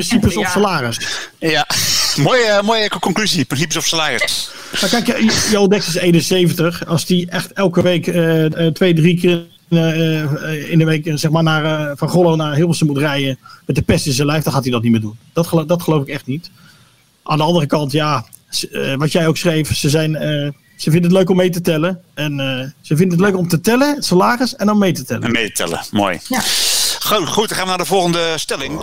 principes 0.00 0.36
op 0.36 0.42
Ja. 0.42 0.50
salaris. 0.50 1.00
Ja, 1.38 1.66
mooie, 2.22 2.60
mooie 2.64 2.88
conclusie. 3.00 3.44
Principes 3.44 3.76
of 3.76 3.86
salaris. 3.86 4.50
Maar 4.80 4.90
kijk, 4.90 5.08
eh, 5.08 5.50
Jo 5.50 5.68
Dex 5.68 5.86
is 5.88 5.94
71. 5.94 6.86
Als 6.86 7.06
die 7.06 7.30
echt 7.30 7.52
elke 7.52 7.82
week 7.82 8.06
eh, 8.06 8.44
eh, 8.66 8.72
twee, 8.72 8.94
drie 8.94 9.18
keer 9.20 9.44
eh, 9.68 10.22
eh, 10.22 10.70
in 10.70 10.78
de 10.78 10.84
week 10.84 11.06
eh, 11.06 11.14
zeg 11.16 11.30
maar 11.30 11.42
naar, 11.42 11.64
eh, 11.90 11.92
van 11.96 12.08
Gollo 12.08 12.36
naar 12.36 12.54
Hilversum 12.54 12.86
moet 12.86 12.98
rijden 12.98 13.38
met 13.66 13.76
de 13.76 13.82
pest 13.82 14.06
in 14.06 14.12
zijn 14.12 14.26
lijf, 14.26 14.42
dan 14.44 14.52
gaat 14.52 14.62
hij 14.62 14.72
dat 14.72 14.82
niet 14.82 14.92
meer 14.92 15.00
doen. 15.00 15.18
Dat, 15.32 15.46
gelo- 15.46 15.64
dat 15.66 15.82
geloof 15.82 16.02
ik 16.02 16.08
echt 16.08 16.26
niet. 16.26 16.50
Aan 17.22 17.38
de 17.38 17.44
andere 17.44 17.66
kant, 17.66 17.92
ja, 17.92 18.24
eh, 18.72 18.94
wat 18.94 19.12
jij 19.12 19.26
ook 19.26 19.36
schreef, 19.36 19.76
ze, 19.76 19.88
zijn, 19.90 20.16
eh, 20.16 20.28
ze 20.76 20.90
vinden 20.90 21.02
het 21.02 21.12
leuk 21.12 21.30
om 21.30 21.36
mee 21.36 21.50
te 21.50 21.60
tellen. 21.60 22.00
En 22.14 22.40
eh, 22.40 22.66
ze 22.80 22.96
vinden 22.96 23.18
het 23.18 23.26
leuk 23.28 23.36
om 23.36 23.48
te 23.48 23.60
tellen, 23.60 23.94
het 23.94 24.04
salaris, 24.04 24.56
en 24.56 24.66
dan 24.66 24.78
mee 24.78 24.92
te 24.92 25.04
tellen. 25.04 25.22
En 25.22 25.32
mee 25.32 25.46
te 25.46 25.52
tellen. 25.52 25.80
Mooi. 25.90 26.18
Goed, 27.00 27.28
goed, 27.28 27.48
dan 27.48 27.56
gaan 27.56 27.62
we 27.64 27.68
naar 27.68 27.78
de 27.78 27.84
volgende 27.84 28.32
stelling. 28.36 28.80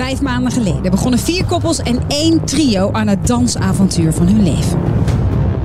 Vijf 0.00 0.22
maanden 0.22 0.52
geleden 0.52 0.90
begonnen 0.90 1.18
vier 1.18 1.44
koppels 1.44 1.78
en 1.78 2.00
één 2.08 2.44
trio 2.44 2.92
aan 2.92 3.08
het 3.08 3.26
dansavontuur 3.26 4.12
van 4.12 4.26
hun 4.26 4.42
leven. 4.42 4.78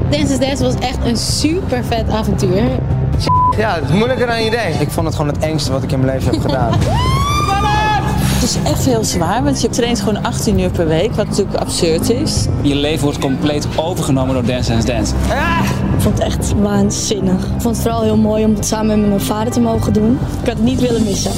Dance 0.10 0.34
is 0.34 0.40
Dance 0.40 0.64
was 0.64 0.74
echt 0.76 0.98
een 1.06 1.18
super 1.18 1.84
vet 1.84 2.10
avontuur. 2.10 2.64
Ja, 3.58 3.74
het 3.74 3.90
is 3.90 3.96
moeilijker 3.96 4.28
dan 4.28 4.44
je 4.44 4.50
denkt. 4.50 4.82
Ik 4.82 4.90
vond 4.90 5.06
het 5.06 5.16
gewoon 5.16 5.34
het 5.34 5.44
engste 5.44 5.72
wat 5.72 5.84
ik 5.84 5.92
in 5.92 6.00
mijn 6.00 6.18
leven 6.18 6.32
heb 6.34 6.42
gedaan. 6.42 6.74
Het 8.36 8.44
is 8.44 8.72
echt 8.72 8.86
heel 8.86 9.04
zwaar, 9.04 9.44
want 9.44 9.62
je 9.62 9.70
traint 9.70 10.00
gewoon 10.00 10.24
18 10.24 10.60
uur 10.60 10.70
per 10.70 10.88
week, 10.88 11.14
wat 11.14 11.28
natuurlijk 11.28 11.58
absurd 11.58 12.10
is. 12.10 12.46
Je 12.62 12.76
leven 12.76 13.04
wordt 13.04 13.20
compleet 13.20 13.68
overgenomen 13.76 14.34
door 14.34 14.46
Dance 14.46 14.72
Dance 14.72 14.88
Dance. 14.88 15.14
Ik 15.96 16.02
vond 16.02 16.18
het 16.18 16.28
echt 16.28 16.54
waanzinnig. 16.62 17.46
Ik 17.46 17.62
vond 17.62 17.76
het 17.76 17.78
vooral 17.78 18.02
heel 18.02 18.18
mooi 18.18 18.46
om 18.46 18.56
het 18.56 18.66
samen 18.66 19.00
met 19.00 19.10
mijn 19.10 19.22
vader 19.22 19.54
te 19.54 19.60
mogen 19.60 19.94
doen. 19.94 20.20
Ik 20.42 20.48
had 20.48 20.56
het 20.56 20.64
niet 20.64 20.80
willen 20.80 21.04
missen. 21.04 21.32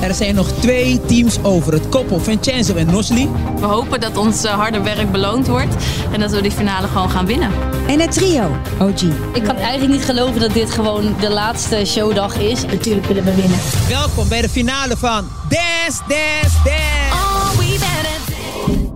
Er 0.00 0.14
zijn 0.14 0.34
nog 0.34 0.50
twee 0.50 1.00
teams 1.06 1.42
over. 1.42 1.72
Het 1.72 1.88
koppel 1.88 2.20
Vincenzo 2.20 2.74
en 2.74 2.86
Nosli. 2.86 3.28
We 3.58 3.66
hopen 3.66 4.00
dat 4.00 4.16
ons 4.16 4.44
eh, 4.44 4.52
harde 4.52 4.82
werk 4.82 5.10
beloond 5.10 5.46
wordt 5.46 5.74
en 6.12 6.20
dat 6.20 6.30
we 6.30 6.42
die 6.42 6.50
finale 6.50 6.86
gewoon 6.86 7.10
gaan 7.10 7.26
winnen. 7.26 7.50
En 7.88 8.00
het 8.00 8.12
trio, 8.12 8.56
OG. 8.80 9.02
Ik 9.34 9.42
kan 9.42 9.56
eigenlijk 9.56 9.92
niet 9.92 10.04
geloven 10.04 10.40
dat 10.40 10.52
dit 10.52 10.70
gewoon 10.70 11.16
de 11.20 11.30
laatste 11.30 11.82
showdag 11.86 12.36
is. 12.36 12.64
Natuurlijk 12.64 13.06
willen 13.06 13.24
we 13.24 13.34
winnen. 13.34 13.58
Welkom 13.88 14.28
bij 14.28 14.40
de 14.40 14.48
finale 14.48 14.96
van 14.96 15.28
Dance 15.48 16.00
Dance 16.08 16.56
Dance. 16.64 17.18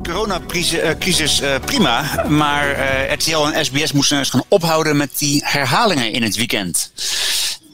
Coronacrisis 0.03 1.41
eh, 1.41 1.55
prima, 1.65 2.25
maar 2.29 2.71
eh, 2.71 3.13
RTL 3.13 3.47
en 3.47 3.65
SBS 3.65 3.93
moesten 3.93 4.19
eens 4.19 4.31
gaan 4.31 4.43
ophouden 4.49 4.97
met 4.97 5.19
die 5.19 5.43
herhalingen 5.45 6.13
in 6.13 6.23
het 6.23 6.37
weekend. 6.37 6.93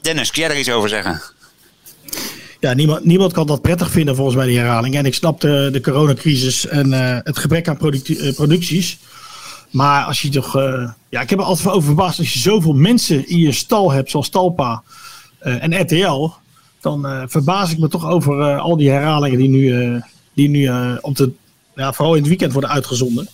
Dennis, 0.01 0.31
kun 0.31 0.39
jij 0.39 0.49
daar 0.49 0.59
iets 0.59 0.69
over 0.69 0.89
zeggen? 0.89 1.21
Ja, 2.59 2.73
niemand, 2.73 3.05
niemand 3.05 3.33
kan 3.33 3.47
dat 3.47 3.61
prettig 3.61 3.91
vinden 3.91 4.15
volgens 4.15 4.35
mij, 4.35 4.47
die 4.47 4.57
herhaling. 4.57 4.95
En 4.95 5.05
ik 5.05 5.13
snap 5.13 5.41
de, 5.41 5.69
de 5.71 5.81
coronacrisis 5.81 6.67
en 6.67 6.93
eh, 6.93 7.17
het 7.23 7.37
gebrek 7.37 7.67
aan 7.67 7.77
producti- 7.77 8.17
eh, 8.17 8.33
producties. 8.33 8.97
Maar 9.71 10.03
als 10.03 10.21
je 10.21 10.29
toch... 10.29 10.55
eh, 10.57 10.89
ja, 11.09 11.21
ik 11.21 11.29
heb 11.29 11.39
er 11.39 11.45
altijd 11.45 11.69
over 11.69 11.83
verbaasd. 11.83 12.19
Als 12.19 12.33
je 12.33 12.39
zoveel 12.39 12.73
mensen 12.73 13.29
in 13.29 13.37
je 13.37 13.51
stal 13.51 13.91
hebt, 13.91 14.09
zoals 14.09 14.29
Talpa 14.29 14.83
en 15.39 15.81
RTL... 15.81 16.29
dan 16.81 17.25
verbaas 17.29 17.71
ik 17.71 17.77
me 17.77 17.87
toch 17.87 18.09
over 18.09 18.57
al 18.57 18.77
die 18.77 18.89
herhalingen 18.89 19.37
die 19.37 19.49
nu, 19.49 20.01
die 20.33 20.49
nu 20.49 20.69
op 21.01 21.15
de 21.15 21.31
ja, 21.75 21.93
vooral 21.93 22.13
in 22.13 22.19
het 22.19 22.29
weekend 22.29 22.51
worden 22.51 22.69
uitgezonden. 22.69 23.27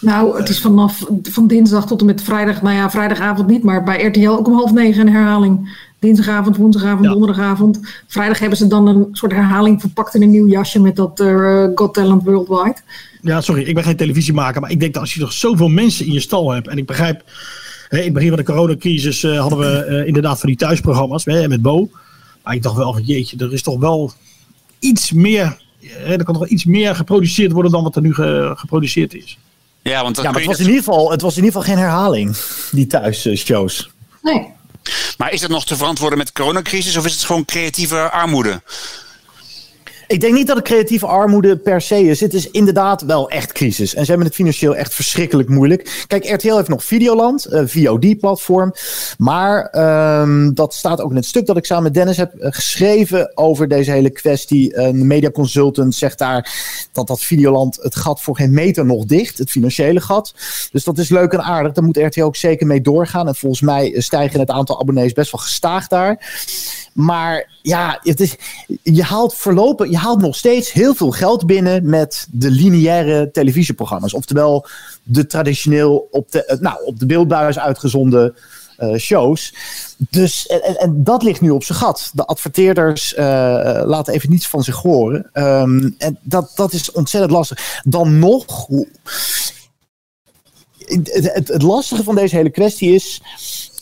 Nou, 0.00 0.38
het 0.38 0.48
is 0.48 0.60
vanaf 0.60 1.06
van 1.22 1.46
dinsdag 1.46 1.86
tot 1.86 2.00
en 2.00 2.06
met 2.06 2.22
vrijdag. 2.22 2.62
Nou 2.62 2.76
ja, 2.76 2.90
vrijdagavond 2.90 3.48
niet, 3.48 3.62
maar 3.62 3.84
bij 3.84 4.04
RTL 4.04 4.28
ook 4.28 4.46
om 4.46 4.54
half 4.54 4.72
negen 4.72 5.06
een 5.06 5.12
herhaling. 5.12 5.84
Dinsdagavond, 5.98 6.56
woensdagavond, 6.56 7.04
donderdagavond. 7.04 7.80
Vrijdag 8.06 8.38
hebben 8.38 8.58
ze 8.58 8.66
dan 8.66 8.86
een 8.86 9.08
soort 9.12 9.32
herhaling 9.32 9.80
verpakt 9.80 10.14
in 10.14 10.22
een 10.22 10.30
nieuw 10.30 10.46
jasje 10.46 10.80
met 10.80 10.96
dat 10.96 11.20
uh, 11.20 11.68
Got 11.74 11.94
Talent 11.94 12.22
Worldwide. 12.22 12.76
Ja, 13.22 13.40
sorry, 13.40 13.62
ik 13.62 13.74
ben 13.74 13.84
geen 13.84 13.96
televisiemaker, 13.96 14.60
maar 14.60 14.70
ik 14.70 14.80
denk 14.80 14.92
dat 14.92 15.02
als 15.02 15.14
je 15.14 15.20
nog 15.20 15.32
zoveel 15.32 15.68
mensen 15.68 16.06
in 16.06 16.12
je 16.12 16.20
stal 16.20 16.50
hebt. 16.50 16.68
En 16.68 16.78
ik 16.78 16.86
begrijp, 16.86 17.22
hè, 17.88 17.98
in 17.98 18.04
het 18.04 18.12
begin 18.12 18.28
van 18.28 18.38
de 18.38 18.44
coronacrisis 18.44 19.22
uh, 19.22 19.40
hadden 19.40 19.58
we 19.58 19.86
uh, 19.88 20.06
inderdaad 20.06 20.40
van 20.40 20.48
die 20.48 20.58
thuisprogramma's 20.58 21.24
hè, 21.24 21.48
met 21.48 21.62
Bo. 21.62 21.90
Maar 22.44 22.54
ik 22.54 22.62
dacht 22.62 22.76
wel 22.76 22.92
van 22.92 23.02
jeetje, 23.02 23.36
er 23.36 23.52
is 23.52 23.62
toch 23.62 23.78
wel 23.78 24.12
iets 24.78 25.12
meer. 25.12 25.58
Hè, 25.80 26.16
er 26.16 26.24
kan 26.24 26.34
toch 26.34 26.48
iets 26.48 26.64
meer 26.64 26.94
geproduceerd 26.94 27.52
worden 27.52 27.72
dan 27.72 27.82
wat 27.82 27.96
er 27.96 28.02
nu 28.02 28.14
ge, 28.14 28.52
geproduceerd 28.56 29.14
is. 29.14 29.38
Ja, 29.88 30.02
want 30.02 30.16
ja, 30.16 30.22
maar 30.22 30.34
het 30.34 30.44
was, 30.44 30.58
in 30.58 30.66
ieder 30.66 30.82
geval, 30.82 31.10
het 31.10 31.20
was 31.20 31.36
in 31.36 31.44
ieder 31.44 31.60
geval 31.60 31.74
geen 31.74 31.84
herhaling, 31.84 32.36
die 32.70 32.86
thuisshows. 32.86 33.90
Nee. 34.22 34.54
Maar 35.18 35.32
is 35.32 35.40
dat 35.40 35.50
nog 35.50 35.66
te 35.66 35.76
verantwoorden 35.76 36.18
met 36.18 36.26
de 36.26 36.32
coronacrisis 36.32 36.96
of 36.96 37.04
is 37.04 37.12
het 37.12 37.24
gewoon 37.24 37.44
creatieve 37.44 38.10
armoede? 38.10 38.62
Ik 40.08 40.20
denk 40.20 40.34
niet 40.34 40.46
dat 40.46 40.56
het 40.56 40.64
creatieve 40.64 41.06
armoede 41.06 41.56
per 41.56 41.80
se 41.80 42.00
is. 42.02 42.20
Het 42.20 42.34
is 42.34 42.50
inderdaad 42.50 43.02
wel 43.02 43.30
echt 43.30 43.52
crisis. 43.52 43.94
En 43.94 44.02
ze 44.02 44.08
hebben 44.08 44.26
het 44.26 44.36
financieel 44.36 44.76
echt 44.76 44.94
verschrikkelijk 44.94 45.48
moeilijk. 45.48 46.04
Kijk, 46.06 46.30
RTL 46.30 46.56
heeft 46.56 46.68
nog 46.68 46.84
Videoland, 46.84 47.52
een 47.52 47.68
VOD-platform. 47.68 48.74
Maar 49.18 49.74
um, 50.20 50.54
dat 50.54 50.74
staat 50.74 51.00
ook 51.00 51.10
in 51.10 51.16
het 51.16 51.24
stuk 51.24 51.46
dat 51.46 51.56
ik 51.56 51.64
samen 51.64 51.82
met 51.82 51.94
Dennis 51.94 52.16
heb 52.16 52.32
geschreven 52.38 53.36
over 53.36 53.68
deze 53.68 53.90
hele 53.90 54.10
kwestie. 54.10 54.78
Een 54.78 55.06
mediaconsultant 55.06 55.94
zegt 55.94 56.18
daar 56.18 56.52
dat 56.92 57.06
dat 57.06 57.20
Videoland 57.20 57.78
het 57.82 57.96
gat 57.96 58.22
voor 58.22 58.36
geen 58.36 58.52
meter 58.52 58.86
nog 58.86 59.04
dicht. 59.04 59.38
Het 59.38 59.50
financiële 59.50 60.00
gat. 60.00 60.34
Dus 60.72 60.84
dat 60.84 60.98
is 60.98 61.08
leuk 61.08 61.32
en 61.32 61.42
aardig. 61.42 61.72
Daar 61.72 61.84
moet 61.84 61.96
RTL 61.96 62.22
ook 62.22 62.36
zeker 62.36 62.66
mee 62.66 62.80
doorgaan. 62.80 63.28
En 63.28 63.34
volgens 63.34 63.60
mij 63.60 63.94
stijgen 63.96 64.40
het 64.40 64.50
aantal 64.50 64.80
abonnees 64.80 65.12
best 65.12 65.32
wel 65.32 65.40
gestaag 65.40 65.86
daar. 65.86 66.18
Maar 66.92 67.50
ja, 67.62 67.98
het 68.02 68.20
is, 68.20 68.36
je 68.82 69.02
haalt 69.02 69.34
voorlopig, 69.34 69.90
je 69.96 70.02
haalt 70.02 70.20
nog 70.20 70.36
steeds 70.36 70.72
heel 70.72 70.94
veel 70.94 71.10
geld 71.10 71.46
binnen 71.46 71.88
met 71.88 72.26
de 72.30 72.50
lineaire 72.50 73.30
televisieprogramma's. 73.30 74.14
Oftewel 74.14 74.66
de 75.02 75.26
traditioneel 75.26 76.08
op 76.10 76.32
de, 76.32 76.56
nou, 76.60 76.84
op 76.84 76.98
de 76.98 77.06
beeldbuis 77.06 77.58
uitgezonden 77.58 78.34
uh, 78.78 78.96
shows. 78.96 79.54
Dus, 80.10 80.46
en, 80.46 80.78
en, 80.78 81.04
dat 81.04 81.22
ligt 81.22 81.40
nu 81.40 81.50
op 81.50 81.64
zijn 81.64 81.78
gat. 81.78 82.10
De 82.12 82.24
adverteerders 82.24 83.12
uh, 83.12 83.18
laten 83.84 84.14
even 84.14 84.30
niets 84.30 84.48
van 84.48 84.62
zich 84.62 84.76
horen. 84.76 85.30
Um, 85.32 85.94
en 85.98 86.18
dat, 86.22 86.52
dat 86.54 86.72
is 86.72 86.92
ontzettend 86.92 87.32
lastig. 87.32 87.80
Dan 87.84 88.18
nog, 88.18 88.68
het 91.44 91.62
lastige 91.62 92.02
van 92.02 92.14
deze 92.14 92.36
hele 92.36 92.50
kwestie 92.50 92.94
is 92.94 93.20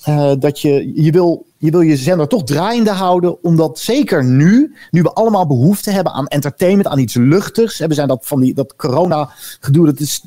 uh, 0.09 0.33
dat 0.39 0.61
je, 0.61 1.03
je 1.03 1.11
wil 1.11 1.47
je 1.65 1.71
wil 1.71 1.81
je 1.81 1.97
zender 1.97 2.29
toch 2.29 2.45
draaiende 2.45 2.91
houden, 2.91 3.43
omdat 3.43 3.79
zeker 3.79 4.25
nu, 4.25 4.75
nu 4.91 5.03
we 5.03 5.13
allemaal 5.13 5.47
behoefte 5.47 5.91
hebben 5.91 6.13
aan 6.13 6.27
entertainment, 6.27 6.87
aan 6.89 6.99
iets 6.99 7.15
luchtigs. 7.15 7.79
We 7.79 7.95
zijn 7.95 8.09
dat 8.09 8.27
van 8.27 8.41
die, 8.41 8.55
dat 8.55 8.77
corona 8.77 9.31
gedoe, 9.61 9.87
dat 9.87 10.01
is, 10.01 10.23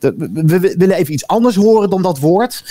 we, 0.00 0.74
willen 0.78 0.96
even 0.96 1.12
iets 1.12 1.26
anders 1.26 1.56
horen 1.56 1.90
dan 1.90 2.02
dat 2.02 2.18
woord. 2.18 2.64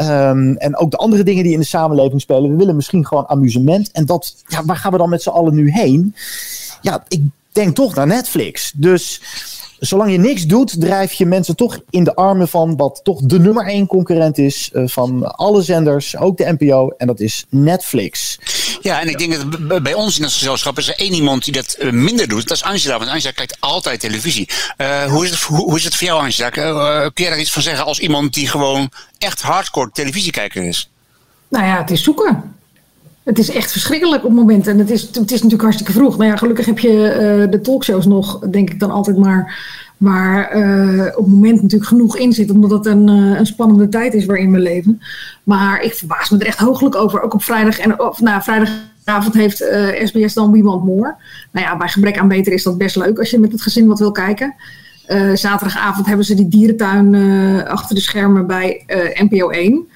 Um, 0.00 0.56
en 0.56 0.76
ook 0.76 0.90
de 0.90 0.96
andere 0.96 1.22
dingen 1.22 1.42
die 1.42 1.52
in 1.52 1.58
de 1.58 1.64
samenleving 1.64 2.20
spelen. 2.20 2.50
We 2.50 2.56
willen 2.56 2.76
misschien 2.76 3.06
gewoon 3.06 3.28
amusement. 3.28 3.90
En 3.90 4.06
dat, 4.06 4.42
ja, 4.46 4.64
waar 4.64 4.76
gaan 4.76 4.92
we 4.92 4.98
dan 4.98 5.08
met 5.08 5.22
z'n 5.22 5.28
allen 5.28 5.54
nu 5.54 5.70
heen? 5.70 6.14
Ja, 6.80 7.04
ik 7.08 7.22
denk 7.52 7.74
toch 7.74 7.94
naar 7.94 8.06
Netflix. 8.06 8.72
Dus 8.76 9.20
zolang 9.78 10.10
je 10.10 10.18
niks 10.18 10.46
doet, 10.46 10.80
drijf 10.80 11.12
je 11.12 11.26
mensen 11.26 11.56
toch 11.56 11.80
in 11.90 12.04
de 12.04 12.14
armen 12.14 12.48
van 12.48 12.76
wat 12.76 13.00
toch 13.02 13.20
de 13.20 13.38
nummer 13.38 13.66
één 13.66 13.86
concurrent 13.86 14.38
is 14.38 14.70
uh, 14.72 14.82
van 14.86 15.36
alle 15.36 15.62
zenders, 15.62 16.16
ook 16.16 16.36
de 16.36 16.56
NPO, 16.58 16.88
en 16.88 17.06
dat 17.06 17.20
is 17.20 17.44
Netflix. 17.48 18.38
Ja, 18.80 19.00
en 19.00 19.08
ik 19.08 19.18
denk 19.18 19.68
dat 19.68 19.82
bij 19.82 19.94
ons 19.94 20.16
in 20.16 20.22
het 20.22 20.32
gezelschap 20.32 20.78
is 20.78 20.88
er 20.88 20.98
één 20.98 21.12
iemand 21.12 21.44
die 21.44 21.52
dat 21.52 21.76
uh, 21.80 21.92
minder 21.92 22.28
doet. 22.28 22.48
Dat 22.48 22.56
is 22.56 22.62
Angela, 22.62 22.98
want 22.98 23.10
Angela 23.10 23.32
kijkt 23.32 23.56
altijd 23.60 24.00
televisie. 24.00 24.48
Uh, 24.78 25.04
hoe, 25.04 25.24
is 25.24 25.30
het, 25.30 25.40
hoe, 25.40 25.58
hoe, 25.58 25.76
is 25.76 25.84
het 25.84 25.94
voor 25.94 26.06
jou, 26.06 26.20
Angela? 26.20 26.50
kun 27.10 27.24
je 27.24 27.30
daar 27.30 27.40
iets 27.40 27.52
van 27.52 27.62
zeggen 27.62 27.84
als 27.84 27.98
iemand 27.98 28.34
die 28.34 28.48
gewoon 28.48 28.90
echt 29.18 29.42
hardcore 29.42 29.90
televisiekijker 29.92 30.62
is? 30.62 30.90
Nou 31.48 31.64
ja, 31.64 31.78
het 31.78 31.90
is 31.90 32.02
zoeken. 32.02 32.57
Het 33.28 33.38
is 33.38 33.50
echt 33.50 33.72
verschrikkelijk 33.72 34.24
op 34.24 34.32
moment. 34.32 34.66
En 34.66 34.78
het 34.78 34.90
is, 34.90 35.02
het 35.02 35.16
is 35.30 35.30
natuurlijk 35.30 35.62
hartstikke 35.62 35.92
vroeg. 35.92 36.16
Nou 36.16 36.30
ja, 36.30 36.36
gelukkig 36.36 36.66
heb 36.66 36.78
je 36.78 36.90
uh, 36.90 37.50
de 37.50 37.60
talkshows 37.60 38.06
nog, 38.06 38.38
denk 38.38 38.70
ik 38.70 38.80
dan 38.80 38.90
altijd 38.90 39.16
maar. 39.16 39.58
Waar 39.96 40.56
uh, 40.56 41.06
op 41.06 41.24
het 41.24 41.34
moment 41.34 41.62
natuurlijk 41.62 41.90
genoeg 41.90 42.16
in 42.18 42.32
zit. 42.32 42.50
Omdat 42.50 42.70
het 42.70 42.86
een, 42.86 43.08
uh, 43.08 43.38
een 43.38 43.46
spannende 43.46 43.88
tijd 43.88 44.14
is 44.14 44.24
waarin 44.24 44.52
we 44.52 44.58
leven. 44.58 45.02
Maar 45.42 45.82
ik 45.82 45.94
verbaas 45.94 46.30
me 46.30 46.38
er 46.38 46.46
echt 46.46 46.58
hooglijk 46.58 46.94
over. 46.94 47.22
Ook 47.22 47.34
op 47.34 47.42
vrijdag. 47.42 47.78
En, 47.78 48.00
of, 48.00 48.20
nou, 48.20 48.42
vrijdagavond 48.42 49.34
heeft 49.34 49.64
SBS 50.04 50.34
dan 50.34 50.52
We 50.52 50.62
Want 50.62 50.84
More. 50.84 51.14
Nou 51.52 51.66
ja, 51.66 51.76
bij 51.76 51.88
gebrek 51.88 52.18
aan 52.18 52.28
beter 52.28 52.52
is 52.52 52.62
dat 52.62 52.78
best 52.78 52.96
leuk 52.96 53.18
als 53.18 53.30
je 53.30 53.38
met 53.38 53.52
het 53.52 53.62
gezin 53.62 53.86
wat 53.86 53.98
wil 53.98 54.12
kijken. 54.12 54.54
zaterdagavond 55.34 56.06
hebben 56.06 56.24
ze 56.24 56.34
die 56.34 56.48
dierentuin 56.48 57.14
achter 57.66 57.94
de 57.94 58.00
schermen 58.00 58.46
bij 58.46 58.82
NPO 59.14 59.48
1. 59.48 59.88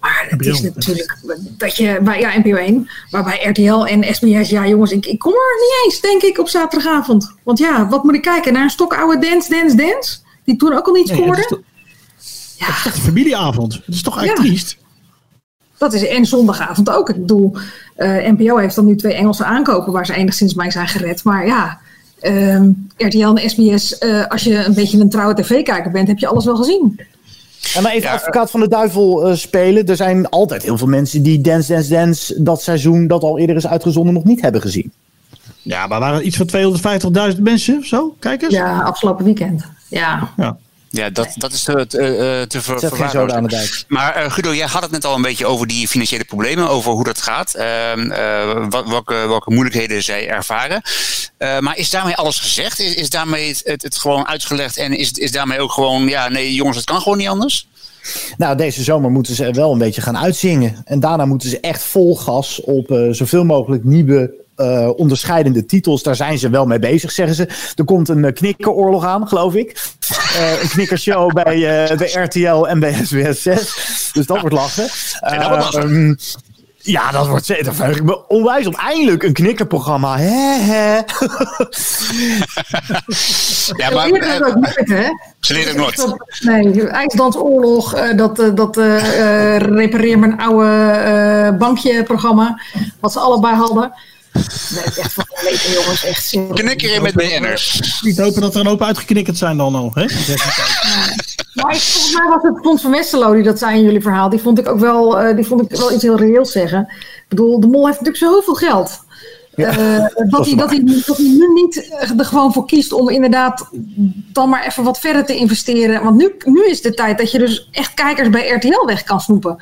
Maar 0.00 0.26
het 0.28 0.46
is 0.46 0.60
natuurlijk 0.60 1.18
dat 1.58 1.76
je 1.76 1.98
bij 2.02 2.20
ja, 2.20 2.38
NPO 2.38 2.54
1, 2.54 2.88
maar 3.10 3.24
bij 3.24 3.42
RTL 3.42 3.84
en 3.84 4.14
SBS, 4.14 4.48
ja 4.48 4.66
jongens, 4.66 4.92
ik, 4.92 5.06
ik 5.06 5.18
kom 5.18 5.32
er 5.32 5.56
niet 5.60 5.84
eens, 5.84 6.00
denk 6.00 6.22
ik, 6.22 6.38
op 6.38 6.48
zaterdagavond. 6.48 7.34
Want 7.42 7.58
ja, 7.58 7.88
wat 7.88 8.04
moet 8.04 8.14
ik 8.14 8.22
kijken? 8.22 8.52
Naar 8.52 8.62
een 8.62 8.70
stokoude 8.70 9.18
Dance, 9.18 9.50
Dance, 9.50 9.76
Dance? 9.76 10.18
Die 10.44 10.56
toen 10.56 10.72
ook 10.72 10.86
al 10.86 10.92
niet 10.92 11.08
scoorde? 11.08 11.46
Nee, 11.50 11.64
ja. 12.56 12.66
het 12.66 12.76
is 12.76 12.82
toch 12.82 12.94
een 12.94 13.00
familieavond? 13.00 13.74
Het 13.74 13.94
is 13.94 14.02
toch 14.02 14.18
eigenlijk 14.18 14.48
ja. 14.48 14.54
triest? 14.54 14.78
Dat 15.78 15.92
is 15.92 16.06
en 16.06 16.26
zondagavond 16.26 16.90
ook. 16.90 17.08
Ik 17.08 17.16
bedoel, 17.16 17.56
uh, 17.96 18.28
NPO 18.28 18.56
heeft 18.56 18.74
dan 18.74 18.86
nu 18.86 18.96
twee 18.96 19.14
Engelse 19.14 19.44
aankopen 19.44 19.92
waar 19.92 20.06
ze 20.06 20.14
enigszins 20.14 20.54
bij 20.54 20.70
zijn 20.70 20.88
gered. 20.88 21.24
Maar 21.24 21.46
ja, 21.46 21.80
um, 22.22 22.88
RTL 22.96 23.34
en 23.34 23.50
SBS, 23.50 23.96
uh, 24.00 24.26
als 24.26 24.44
je 24.44 24.64
een 24.64 24.74
beetje 24.74 25.00
een 25.00 25.10
trouwe 25.10 25.34
tv-kijker 25.34 25.90
bent, 25.90 26.08
heb 26.08 26.18
je 26.18 26.26
alles 26.26 26.44
wel 26.44 26.56
gezien. 26.56 27.00
En 27.74 27.82
maar 27.82 27.92
even 27.92 28.08
ja, 28.08 28.14
advocaat 28.14 28.50
van 28.50 28.60
de 28.60 28.68
duivel 28.68 29.30
uh, 29.30 29.36
spelen. 29.36 29.86
Er 29.86 29.96
zijn 29.96 30.28
altijd 30.28 30.62
heel 30.62 30.78
veel 30.78 30.86
mensen 30.86 31.22
die 31.22 31.40
Dance 31.40 31.72
Dance 31.72 31.90
Dance 31.90 32.42
dat 32.42 32.62
seizoen 32.62 33.06
dat 33.06 33.22
al 33.22 33.38
eerder 33.38 33.56
is 33.56 33.66
uitgezonden 33.66 34.14
nog 34.14 34.24
niet 34.24 34.40
hebben 34.40 34.60
gezien. 34.60 34.92
Ja, 35.62 35.86
maar 35.86 36.00
waren 36.00 36.26
iets 36.26 36.36
van 36.36 37.34
250.000 37.34 37.40
mensen 37.42 37.78
of 37.78 37.84
zo? 37.84 38.14
Kijkers? 38.18 38.54
Ja, 38.54 38.80
afgelopen 38.80 39.24
weekend. 39.24 39.64
Ja. 39.88 40.28
ja. 40.36 40.56
Ja, 40.92 41.10
dat, 41.10 41.28
dat 41.36 41.52
is 41.52 41.62
te, 41.62 41.86
te, 41.86 42.44
te 42.48 42.62
ver, 42.62 42.78
verwaarlozen. 42.78 43.84
Maar 43.88 44.24
uh, 44.24 44.32
Guido, 44.32 44.54
jij 44.54 44.66
had 44.66 44.82
het 44.82 44.90
net 44.90 45.04
al 45.04 45.14
een 45.14 45.22
beetje 45.22 45.46
over 45.46 45.66
die 45.66 45.88
financiële 45.88 46.24
problemen, 46.24 46.68
over 46.68 46.92
hoe 46.92 47.04
dat 47.04 47.20
gaat, 47.20 47.54
uh, 47.56 47.96
uh, 47.96 48.66
welke, 48.68 49.14
welke 49.14 49.50
moeilijkheden 49.50 50.02
zij 50.02 50.28
ervaren. 50.28 50.82
maar 51.38 51.76
is 51.76 51.90
daarmee 51.90 52.14
alles 52.14 52.38
gezegd? 52.38 52.78
Is, 52.78 52.94
is 52.94 53.10
daarmee 53.10 53.48
het, 53.48 53.60
het, 53.64 53.82
het, 53.82 53.98
gewoon 53.98 54.26
uitgelegd 54.26 54.76
en 54.76 54.92
is, 54.96 55.12
is 55.12 55.32
daarmee 55.32 55.60
ook 55.60 55.72
gewoon, 55.72 56.08
ja, 56.08 56.28
nee 56.28 56.54
jongens, 56.54 56.76
het 56.76 56.86
kan 56.86 57.00
gewoon 57.00 57.18
niet 57.18 57.28
anders? 57.28 57.68
Nou, 58.36 58.56
deze 58.56 58.82
zomer 58.82 59.10
moeten 59.10 59.34
ze 59.34 59.50
wel 59.50 59.72
een 59.72 59.78
beetje 59.78 60.00
gaan 60.00 60.18
uitzingen. 60.18 60.82
En 60.84 61.00
daarna 61.00 61.24
moeten 61.24 61.48
ze 61.48 61.60
echt 61.60 61.82
vol 61.82 62.16
gas 62.16 62.60
op 62.60 63.08
zoveel 63.10 63.44
mogelijk 63.44 63.84
nieuwe 63.84 64.38
onderscheidende 64.96 65.64
titels. 65.66 66.02
Daar 66.02 66.16
zijn 66.16 66.38
ze 66.38 66.50
wel 66.50 66.66
mee 66.66 66.78
bezig, 66.78 67.12
zeggen 67.12 67.36
ze. 67.36 67.72
Er 67.74 67.84
komt 67.84 68.08
een 68.08 68.32
knikkeroorlog 68.32 69.04
aan, 69.04 69.28
geloof 69.28 69.54
ik. 69.54 69.94
Uh, 70.36 70.62
een 70.62 70.68
knikkershow 70.68 71.32
bij, 71.32 71.58
bij 71.96 72.10
RTL 72.12 72.64
en 72.64 72.80
bij 72.80 72.92
SBS 73.04 73.42
6. 73.42 74.10
Dus 74.12 74.26
dat 74.26 74.40
wordt 74.40 74.54
lachen. 74.54 74.88
En 75.20 75.40
dat 75.40 75.48
wordt 75.48 75.64
lachen. 75.64 75.90
Um, 75.90 76.16
ja, 76.82 77.10
dat 77.10 77.26
wordt 77.26 77.46
zeker. 77.46 77.74
verheug 77.74 77.96
ik 77.96 78.02
me 78.02 78.28
onwijs 78.28 78.66
om 78.66 78.74
eindelijk 78.74 79.22
een 79.22 79.32
knikkerprogramma. 79.32 80.18
Hè, 80.18 80.58
hè. 80.58 80.94
ja, 83.76 83.90
maar, 83.90 84.08
uh, 84.08 84.46
ook 84.46 84.54
nooit, 84.54 84.88
hè? 84.88 85.08
Ze 85.40 85.68
ook 85.68 85.76
nooit. 85.76 86.14
Nee, 86.40 86.88
IJsdansoorlog, 86.88 87.96
uh, 87.96 88.16
dat, 88.16 88.40
uh, 88.40 88.54
dat 88.54 88.76
uh, 88.76 89.56
repareer 89.56 90.18
mijn 90.18 90.40
oude 90.40 91.56
bankje-programma. 91.58 92.60
Wat 93.00 93.12
ze 93.12 93.18
allebei 93.18 93.54
hadden. 93.54 93.92
Nee, 94.32 94.84
echt 94.84 95.12
van 95.12 95.24
weten, 95.42 95.72
jongens. 95.72 96.04
Echt 96.04 96.36
Knikkeren 96.54 97.02
met 97.02 97.14
BN'ers. 97.14 98.00
Niet 98.00 98.18
hopen 98.18 98.40
dat 98.40 98.54
er 98.54 98.60
een 98.60 98.66
hoop 98.66 98.82
uitgeknikkerd 98.82 99.38
zijn 99.38 99.56
dan 99.56 99.74
al. 99.74 99.90
Hè? 99.94 100.04
maar 101.54 101.74
ik, 101.74 101.80
volgens 101.80 102.14
mij 102.14 102.28
was 102.28 102.42
het 102.42 102.58
Fons 102.62 102.82
van 102.82 102.90
Westerlo 102.90 103.32
die 103.32 103.42
dat 103.42 103.58
zei 103.58 103.76
in 103.76 103.84
jullie 103.84 104.00
verhaal. 104.00 104.28
Die 104.28 104.40
vond 104.40 104.58
ik 104.58 104.68
ook 104.68 104.78
wel, 104.78 105.24
uh, 105.24 105.36
die 105.36 105.44
vond 105.44 105.60
ik 105.62 105.78
wel 105.78 105.92
iets 105.92 106.02
heel 106.02 106.16
reëels 106.16 106.52
zeggen. 106.52 106.80
Ik 106.90 107.24
bedoel, 107.28 107.60
de 107.60 107.66
mol 107.66 107.86
heeft 107.86 108.00
natuurlijk 108.00 108.34
zoveel 108.34 108.54
geld. 108.54 109.00
Ja, 109.54 109.78
uh, 109.78 110.06
dat, 110.30 110.46
hij, 110.46 110.54
dat, 110.54 110.70
hij, 110.70 110.82
dat 111.06 111.16
hij 111.16 111.26
nu 111.26 111.52
niet 111.52 111.90
er 112.18 112.24
gewoon 112.24 112.52
voor 112.52 112.66
kiest 112.66 112.92
om 112.92 113.08
inderdaad 113.08 113.68
dan 114.32 114.48
maar 114.48 114.66
even 114.66 114.84
wat 114.84 115.00
verder 115.00 115.24
te 115.24 115.36
investeren. 115.36 116.04
Want 116.04 116.16
nu, 116.16 116.34
nu 116.44 116.66
is 116.66 116.82
de 116.82 116.94
tijd 116.94 117.18
dat 117.18 117.30
je 117.30 117.38
dus 117.38 117.68
echt 117.70 117.94
kijkers 117.94 118.30
bij 118.30 118.48
RTL 118.48 118.86
weg 118.86 119.02
kan 119.02 119.20
snoepen. 119.20 119.56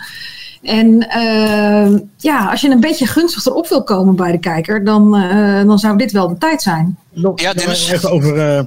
En 0.62 1.06
uh, 1.16 1.98
ja, 2.16 2.50
als 2.50 2.60
je 2.60 2.70
een 2.70 2.80
beetje 2.80 3.06
gunstig 3.06 3.46
erop 3.46 3.68
wil 3.68 3.84
komen 3.84 4.16
bij 4.16 4.32
de 4.32 4.38
kijker, 4.38 4.84
dan, 4.84 5.16
uh, 5.16 5.64
dan 5.66 5.78
zou 5.78 5.98
dit 5.98 6.12
wel 6.12 6.28
de 6.28 6.38
tijd 6.38 6.62
zijn. 6.62 6.98
Ja, 7.34 7.52
Dennis. 7.52 7.90
Even 7.90 8.10
over 8.10 8.36
uh, 8.36 8.60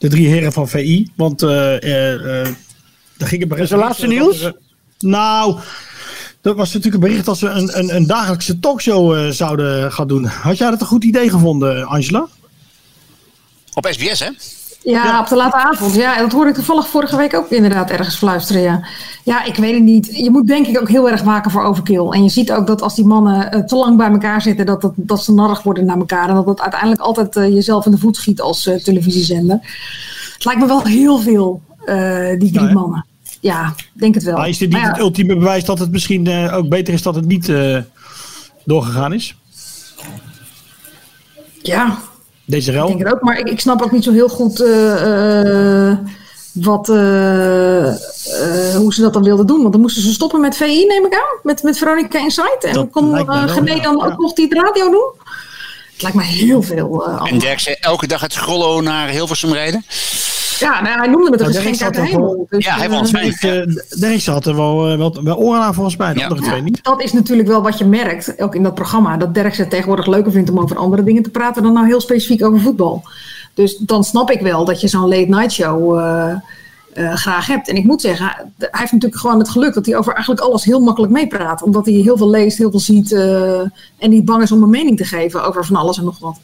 de 0.00 0.08
drie 0.08 0.28
heren 0.28 0.52
van 0.52 0.68
VI. 0.68 1.08
Want 1.16 1.42
eh 1.42 1.82
eh, 1.82 2.14
eh, 2.14 2.54
daar 3.16 3.28
ging 3.28 3.40
het 3.40 3.48
bericht. 3.48 3.66
Is 3.66 3.72
er 3.72 3.78
laatste 3.78 4.06
nieuws? 4.06 4.50
Nou, 4.98 5.58
dat 6.40 6.56
was 6.56 6.72
natuurlijk 6.72 6.94
een 7.02 7.08
bericht 7.08 7.24
dat 7.24 7.38
ze 7.38 7.48
een, 7.48 7.78
een, 7.78 7.94
een 7.94 8.06
dagelijkse 8.06 8.58
talkshow 8.58 9.14
eh, 9.14 9.30
zouden 9.30 9.92
gaan 9.92 10.08
doen. 10.08 10.24
Had 10.24 10.58
jij 10.58 10.70
dat 10.70 10.80
een 10.80 10.86
goed 10.86 11.04
idee 11.04 11.30
gevonden, 11.30 11.86
Angela? 11.86 12.28
Op 13.74 13.86
SBS, 13.90 14.20
hè? 14.20 14.30
Ja, 14.82 15.20
op 15.20 15.28
de 15.28 15.36
late 15.36 15.56
avond. 15.56 15.94
Ja, 15.94 16.16
en 16.16 16.22
dat 16.22 16.32
hoorde 16.32 16.48
ik 16.48 16.54
toevallig 16.54 16.88
vorige 16.88 17.16
week 17.16 17.34
ook 17.34 17.50
inderdaad 17.50 17.90
ergens 17.90 18.16
fluisteren. 18.16 18.62
Ja. 18.62 18.86
ja, 19.24 19.44
ik 19.44 19.56
weet 19.56 19.74
het 19.74 19.82
niet. 19.82 20.16
Je 20.16 20.30
moet 20.30 20.46
denk 20.46 20.66
ik 20.66 20.80
ook 20.80 20.88
heel 20.88 21.10
erg 21.10 21.22
waken 21.22 21.50
voor 21.50 21.62
overkill. 21.62 22.08
En 22.08 22.22
je 22.22 22.28
ziet 22.28 22.52
ook 22.52 22.66
dat 22.66 22.82
als 22.82 22.94
die 22.94 23.04
mannen 23.04 23.52
eh, 23.52 23.60
te 23.60 23.76
lang 23.76 23.96
bij 23.96 24.10
elkaar 24.10 24.42
zitten, 24.42 24.66
dat, 24.66 24.80
dat, 24.80 24.92
dat 24.96 25.24
ze 25.24 25.32
narrig 25.32 25.62
worden 25.62 25.84
naar 25.84 25.98
elkaar. 25.98 26.28
En 26.28 26.34
dat 26.34 26.46
dat 26.46 26.60
uiteindelijk 26.60 27.00
altijd 27.00 27.36
eh, 27.36 27.48
jezelf 27.48 27.84
in 27.84 27.90
de 27.90 27.98
voet 27.98 28.16
schiet 28.16 28.40
als 28.40 28.66
eh, 28.66 28.76
televisiezender. 28.76 29.58
Het 30.34 30.44
lijkt 30.44 30.60
me 30.60 30.66
wel 30.66 30.84
heel 30.84 31.18
veel, 31.18 31.62
die 32.38 32.52
drie 32.52 32.72
mannen. 32.72 33.06
Ja, 33.40 33.74
denk 33.92 34.14
het 34.14 34.24
wel. 34.24 34.36
Maar 34.36 34.48
is 34.48 34.58
dit 34.58 34.68
niet 34.68 34.80
ja, 34.80 34.88
het 34.88 34.98
ultieme 34.98 35.36
bewijs 35.36 35.64
dat 35.64 35.78
het 35.78 35.90
misschien 35.90 36.50
ook 36.50 36.68
beter 36.68 36.94
is 36.94 37.02
dat 37.02 37.14
het 37.14 37.26
niet 37.26 37.52
doorgegaan 38.64 39.12
is? 39.12 39.36
Ja, 41.62 41.98
Deze 42.50 42.72
ik 42.72 42.86
denk 42.86 42.98
het 42.98 43.12
ook. 43.12 43.20
Maar 43.22 43.38
ik, 43.38 43.48
ik 43.48 43.60
snap 43.60 43.82
ook 43.82 43.92
niet 43.92 44.04
zo 44.04 44.12
heel 44.12 44.28
goed 44.28 44.60
eh, 44.60 45.88
eh, 45.90 45.98
wat, 46.52 46.88
eh, 46.88 47.86
eh, 47.88 48.76
hoe 48.76 48.94
ze 48.94 49.00
dat 49.00 49.12
dan 49.12 49.22
wilden 49.22 49.46
doen. 49.46 49.60
Want 49.60 49.72
dan 49.72 49.80
moesten 49.80 50.02
ze 50.02 50.12
stoppen 50.12 50.40
met 50.40 50.56
VI, 50.56 50.84
neem 50.86 51.06
ik 51.06 51.14
aan. 51.14 51.38
Met, 51.42 51.62
met 51.62 51.78
Veronica 51.78 52.18
Insight. 52.18 52.64
En 52.64 52.72
dan 52.74 52.90
kon 52.90 53.14
uh, 53.14 53.48
Gené 53.48 53.72
ja. 53.74 53.82
dan 53.82 54.04
ook 54.04 54.18
nog 54.18 54.32
die 54.32 54.54
radio 54.54 54.90
doen. 54.90 55.12
Het 55.92 56.02
lijkt 56.02 56.16
me 56.16 56.22
heel 56.24 56.62
veel. 56.62 57.06
eh, 57.06 57.32
En. 57.32 57.38
Dirk 57.38 57.60
zei 57.60 57.76
elke 57.80 58.06
dag 58.06 58.20
het 58.20 58.34
Grollo 58.34 58.80
naar 58.80 59.08
Hilversum 59.08 59.52
rijden. 59.52 59.84
Ja, 60.60 60.82
nou, 60.82 60.98
hij 60.98 61.08
noemde 61.08 61.30
het 61.30 61.40
een 61.40 61.46
geschenk 61.46 61.82
uit 61.82 61.94
de 61.94 62.00
er 62.00 62.06
hemel. 62.06 62.46
Dus, 62.50 62.64
Ja, 62.64 62.76
hij 62.76 62.88
eh, 62.88 63.00
het 63.00 63.10
fijn. 63.10 63.34
Derek, 63.98 64.26
eh, 64.26 64.46
er 64.46 64.56
wel, 64.56 64.96
wel, 64.98 65.22
wel 65.22 65.36
oren 65.36 65.60
aan 65.60 65.74
volgens 65.74 65.96
mij. 65.96 66.14
De 66.14 66.22
andere 66.22 66.40
twee 66.40 66.62
niet. 66.62 66.78
Dat 66.82 67.02
is 67.02 67.12
natuurlijk 67.12 67.48
wel 67.48 67.62
wat 67.62 67.78
je 67.78 67.84
merkt, 67.84 68.40
ook 68.40 68.54
in 68.54 68.62
dat 68.62 68.74
programma. 68.74 69.16
Dat 69.16 69.34
Derk 69.34 69.56
het 69.56 69.70
tegenwoordig 69.70 70.06
leuker 70.06 70.32
vindt 70.32 70.50
om 70.50 70.58
over 70.58 70.76
andere 70.76 71.02
dingen 71.02 71.22
te 71.22 71.30
praten 71.30 71.62
dan 71.62 71.72
nou 71.72 71.86
heel 71.86 72.00
specifiek 72.00 72.44
over 72.44 72.60
voetbal. 72.60 73.04
Dus 73.54 73.76
dan 73.76 74.04
snap 74.04 74.30
ik 74.30 74.40
wel 74.40 74.64
dat 74.64 74.80
je 74.80 74.88
zo'n 74.88 75.08
late 75.08 75.28
night 75.28 75.52
show 75.52 75.98
eh, 75.98 76.32
eh, 76.92 77.14
graag 77.14 77.46
hebt. 77.46 77.68
En 77.68 77.76
ik 77.76 77.84
moet 77.84 78.00
zeggen, 78.00 78.26
hij 78.58 78.68
heeft 78.70 78.92
natuurlijk 78.92 79.20
gewoon 79.20 79.38
het 79.38 79.48
geluk 79.48 79.74
dat 79.74 79.86
hij 79.86 79.96
over 79.96 80.12
eigenlijk 80.12 80.42
alles 80.42 80.64
heel 80.64 80.80
makkelijk 80.80 81.12
meepraat. 81.12 81.62
Omdat 81.62 81.86
hij 81.86 81.94
heel 81.94 82.16
veel 82.16 82.30
leest, 82.30 82.58
heel 82.58 82.70
veel 82.70 82.80
ziet 82.80 83.12
eh, 83.12 83.60
en 83.98 84.10
niet 84.10 84.24
bang 84.24 84.42
is 84.42 84.52
om 84.52 84.62
een 84.62 84.70
mening 84.70 84.96
te 84.96 85.04
geven 85.04 85.44
over 85.44 85.64
van 85.64 85.76
alles 85.76 85.98
en 85.98 86.04
nog 86.04 86.18
wat. 86.18 86.40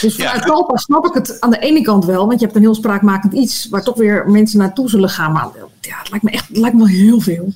Dus 0.00 0.14
vanuit 0.14 0.42
Talpa 0.42 0.76
snap 0.76 1.06
ik 1.06 1.14
het 1.14 1.40
aan 1.40 1.50
de 1.50 1.58
ene 1.58 1.82
kant 1.82 2.04
wel, 2.04 2.26
want 2.26 2.40
je 2.40 2.44
hebt 2.44 2.56
een 2.56 2.62
heel 2.62 2.74
spraakmakend 2.74 3.32
iets 3.32 3.68
waar 3.68 3.82
toch 3.82 3.96
weer 3.96 4.30
mensen 4.30 4.58
naartoe 4.58 4.88
zullen 4.88 5.08
gaan. 5.08 5.32
Maar 5.32 5.48
ja, 5.80 5.98
het 5.98 6.10
lijkt 6.10 6.24
me 6.24 6.30
echt 6.30 6.48
het 6.48 6.56
lijkt 6.56 6.76
me 6.76 6.82
wel 6.84 6.92
heel 6.92 7.20
veel. 7.20 7.52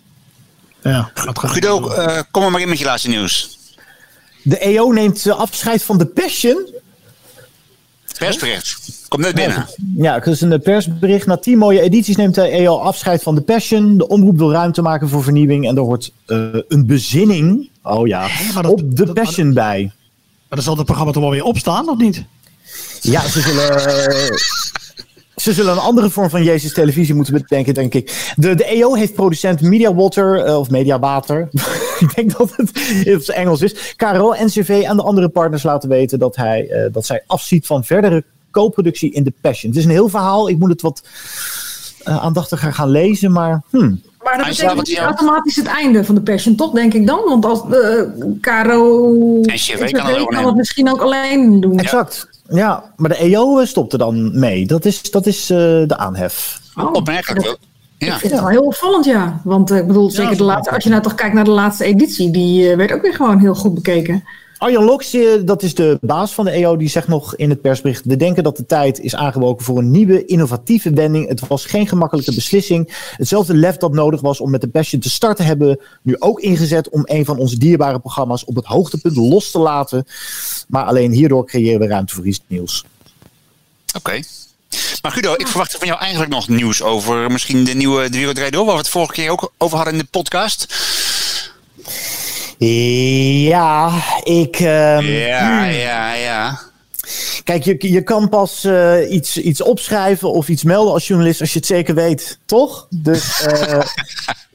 Ja, 0.83 1.11
Guido, 1.15 1.89
eh, 1.89 2.21
kom 2.31 2.43
er 2.43 2.51
maar 2.51 2.61
in 2.61 2.69
met 2.69 2.79
je 2.79 2.85
laatste 2.85 3.09
nieuws. 3.09 3.59
De 4.43 4.59
EO 4.59 4.93
neemt 4.93 5.27
eh, 5.27 5.39
afscheid 5.39 5.83
van 5.83 5.99
de 5.99 6.07
Passion. 6.07 6.69
Persbericht. 8.19 9.07
Kom 9.09 9.21
net 9.21 9.35
binnen. 9.35 9.67
Ja, 9.97 10.15
het 10.15 10.27
is 10.27 10.41
een 10.41 10.61
persbericht. 10.61 11.27
Na 11.27 11.37
tien 11.37 11.59
mooie 11.59 11.81
edities 11.81 12.17
neemt 12.17 12.35
de 12.35 12.49
EO 12.49 12.79
afscheid 12.79 13.23
van 13.23 13.35
de 13.35 13.41
Passion. 13.41 13.97
De 13.97 14.09
omroep 14.09 14.39
wil 14.39 14.53
ruimte 14.53 14.83
maken 14.83 15.09
voor 15.09 15.23
vernieuwing. 15.23 15.69
En 15.69 15.77
er 15.77 15.83
wordt 15.83 16.13
eh, 16.27 16.39
een 16.69 16.87
bezinning 16.87 17.71
oh 17.83 18.07
ja, 18.07 18.29
op 18.67 18.97
de 18.97 19.13
Passion 19.13 19.53
bij. 19.53 19.93
Maar 20.55 20.63
dan 20.65 20.73
zal 20.73 20.83
het 20.85 20.93
programma 20.93 21.13
toch 21.13 21.23
wel 21.23 21.33
weer 21.33 21.51
opstaan, 21.51 21.89
of 21.89 21.97
niet? 21.97 22.25
Ja, 23.01 23.29
ze 23.29 23.41
zullen, 23.41 23.87
eh, 23.87 24.37
ze 25.37 25.53
zullen 25.53 25.73
een 25.73 25.79
andere 25.79 26.11
vorm 26.11 26.31
van 26.31 26.45
Jezus 26.45 26.73
televisie 26.73 27.15
moeten 27.15 27.35
bedenken, 27.35 27.75
denk 27.75 27.95
ik. 27.95 28.33
De, 28.37 28.55
de 28.55 28.65
EO 28.65 28.95
heeft 28.95 29.15
producent 29.15 29.61
Media 29.61 29.95
Water, 29.95 30.45
eh, 30.45 30.59
of 30.59 30.71
Media 30.71 30.99
Water, 30.99 31.49
ik 32.05 32.15
denk 32.15 32.37
dat 32.39 32.57
het 32.57 32.79
in 33.05 33.21
Engels 33.27 33.63
is, 33.63 33.95
KRO, 33.97 34.35
NCV 34.39 34.85
en 34.87 34.97
de 34.97 35.03
andere 35.03 35.29
partners 35.29 35.63
laten 35.63 35.89
weten 35.89 36.19
dat, 36.19 36.37
hij, 36.37 36.69
eh, 36.69 36.93
dat 36.93 37.07
zij 37.07 37.23
afziet 37.27 37.67
van 37.67 37.85
verdere 37.85 38.25
co-productie 38.51 39.13
in 39.13 39.25
de 39.25 39.33
Passion. 39.41 39.71
Het 39.71 39.81
is 39.81 39.87
een 39.87 39.91
heel 39.91 40.09
verhaal, 40.09 40.49
ik 40.49 40.59
moet 40.59 40.71
het 40.71 40.83
wat 40.83 41.03
aandachtiger 42.05 42.73
gaan 42.73 42.91
lezen, 42.91 43.33
maar 43.33 43.63
hmm. 43.71 44.03
Maar 44.25 44.37
dat 44.37 44.47
betekent 44.47 44.87
niet 44.87 44.99
automatisch 44.99 45.57
het 45.57 45.67
einde 45.67 46.05
van 46.05 46.15
de 46.15 46.21
Passion, 46.21 46.57
toch, 46.57 46.73
denk 46.73 46.95
ik 46.95 47.07
dan? 47.07 47.21
Want 47.25 47.45
als 47.45 47.63
de 47.69 48.37
Caro 48.41 49.15
En 49.43 49.57
CV 49.57 49.91
kan 49.91 50.07
het 50.07 50.45
het 50.45 50.55
misschien 50.57 50.91
ook 50.91 51.01
alleen 51.01 51.61
doen. 51.61 51.79
Exact. 51.79 52.29
Ja, 52.49 52.85
maar 52.97 53.09
de 53.09 53.17
EO 53.17 53.65
stopt 53.65 53.93
er 53.93 53.99
dan 53.99 54.39
mee. 54.39 54.67
Dat 54.67 54.85
is, 54.85 55.11
dat 55.11 55.27
is 55.27 55.51
eh, 55.51 55.59
de 55.59 55.97
aanhef. 55.97 56.61
Opmerkelijk 56.93 57.45
wel. 57.45 57.57
Ja. 57.99 58.15
Ik 58.15 58.21
vind 58.21 58.33
het 58.33 58.41
wel 58.41 58.51
heel 58.51 58.63
opvallend, 58.63 59.05
ja. 59.05 59.41
Want 59.45 59.71
eh, 59.71 59.79
ik 59.79 59.87
bedoel, 59.87 60.11
zeker 60.11 60.37
de 60.37 60.43
laatste, 60.43 60.75
als 60.75 60.85
je 60.85 60.91
nou 60.91 61.03
toch 61.03 61.15
kijkt 61.15 61.35
naar 61.35 61.45
de 61.45 61.51
laatste 61.51 61.85
editie, 61.85 62.31
die 62.31 62.77
werd 62.77 62.93
ook 62.93 63.03
weer 63.03 63.15
gewoon 63.15 63.39
heel 63.39 63.55
goed 63.55 63.75
bekeken. 63.75 64.25
Arjan 64.65 64.85
Loks, 64.85 65.17
dat 65.45 65.63
is 65.63 65.75
de 65.75 65.99
baas 66.01 66.33
van 66.33 66.45
de 66.45 66.51
EO, 66.51 66.77
die 66.77 66.89
zegt 66.89 67.09
nog 67.09 67.37
in 67.37 67.51
het 67.51 67.61
persbericht: 67.61 68.05
We 68.05 68.17
denken 68.17 68.43
dat 68.43 68.57
de 68.57 68.67
tijd 68.67 69.01
is 69.01 69.15
aangebroken 69.15 69.65
voor 69.65 69.79
een 69.79 69.91
nieuwe, 69.91 70.25
innovatieve 70.25 70.91
wending. 70.91 71.29
Het 71.29 71.47
was 71.47 71.65
geen 71.65 71.89
gemakkelijke 71.89 72.35
beslissing. 72.35 72.95
Hetzelfde 73.17 73.55
lef 73.55 73.77
dat 73.77 73.93
nodig 73.93 74.21
was 74.21 74.41
om 74.41 74.51
met 74.51 74.61
de 74.61 74.69
Passion 74.69 75.01
te 75.01 75.11
starten, 75.11 75.45
hebben 75.45 75.69
we 75.69 75.83
nu 76.03 76.17
ook 76.19 76.41
ingezet 76.41 76.89
om 76.89 77.03
een 77.05 77.25
van 77.25 77.39
onze 77.39 77.59
dierbare 77.59 77.99
programma's 77.99 78.45
op 78.45 78.57
het 78.57 78.65
hoogtepunt 78.65 79.17
los 79.17 79.51
te 79.51 79.59
laten. 79.59 80.07
Maar 80.69 80.85
alleen 80.85 81.13
hierdoor 81.13 81.47
creëren 81.47 81.81
we 81.81 81.87
ruimte 81.87 82.15
voor 82.15 82.27
iets 82.27 82.41
nieuws. 82.47 82.85
Oké. 83.97 84.21
Maar 85.03 85.13
Guido, 85.13 85.35
ik 85.37 85.49
verwachtte 85.49 85.79
van 85.79 85.87
jou 85.87 86.01
eigenlijk 86.01 86.33
nog 86.33 86.49
nieuws 86.49 86.83
over 86.83 87.31
misschien 87.31 87.65
de 87.65 87.75
nieuwe 87.75 88.11
De 88.11 88.19
Wereld 88.19 88.53
Door, 88.53 88.65
waar 88.65 88.75
we 88.75 88.81
het 88.81 88.89
vorige 88.89 89.13
keer 89.13 89.31
ook 89.31 89.53
over 89.59 89.77
hadden 89.77 89.95
in 89.95 90.01
de 90.01 90.07
podcast. 90.11 90.67
Ja, 93.49 93.91
ik. 94.23 94.57
ehm, 94.57 95.05
Ja, 95.05 95.65
ja, 95.65 96.15
ja. 96.15 96.59
Kijk, 97.45 97.63
je, 97.65 97.77
je 97.79 98.03
kan 98.03 98.29
pas 98.29 98.65
eh, 98.65 99.11
iets, 99.13 99.37
iets 99.37 99.63
opschrijven 99.63 100.33
of 100.33 100.49
iets 100.49 100.63
melden 100.65 100.93
als 100.93 101.07
journalist 101.07 101.41
als 101.41 101.53
je 101.53 101.59
het 101.59 101.67
zeker 101.69 101.95
weet, 101.95 102.39
toch? 102.47 102.87
Dus. 102.91 103.41
eh, 103.47 103.81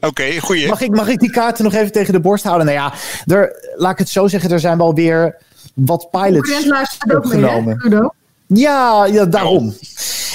Oké, 0.08 0.40
goeie. 0.40 0.68
Mag 0.68 0.80
ik, 0.80 0.90
mag 0.90 1.08
ik 1.08 1.18
die 1.18 1.30
kaarten 1.30 1.64
nog 1.64 1.74
even 1.74 1.92
tegen 1.92 2.12
de 2.12 2.20
borst 2.20 2.44
houden? 2.44 2.66
Nou 2.66 2.78
ja, 2.78 2.92
er, 3.34 3.72
laat 3.76 3.92
ik 3.92 3.98
het 3.98 4.08
zo 4.08 4.26
zeggen, 4.28 4.50
er 4.50 4.60
zijn 4.60 4.78
wel 4.78 4.94
weer 4.94 5.36
wat 5.74 6.10
pilots 6.10 6.48
mee, 6.48 6.72
hè, 6.98 7.16
opgenomen. 7.16 7.80
Guido? 7.80 8.14
Ja, 8.46 9.06
ja, 9.06 9.24
daarom. 9.24 9.74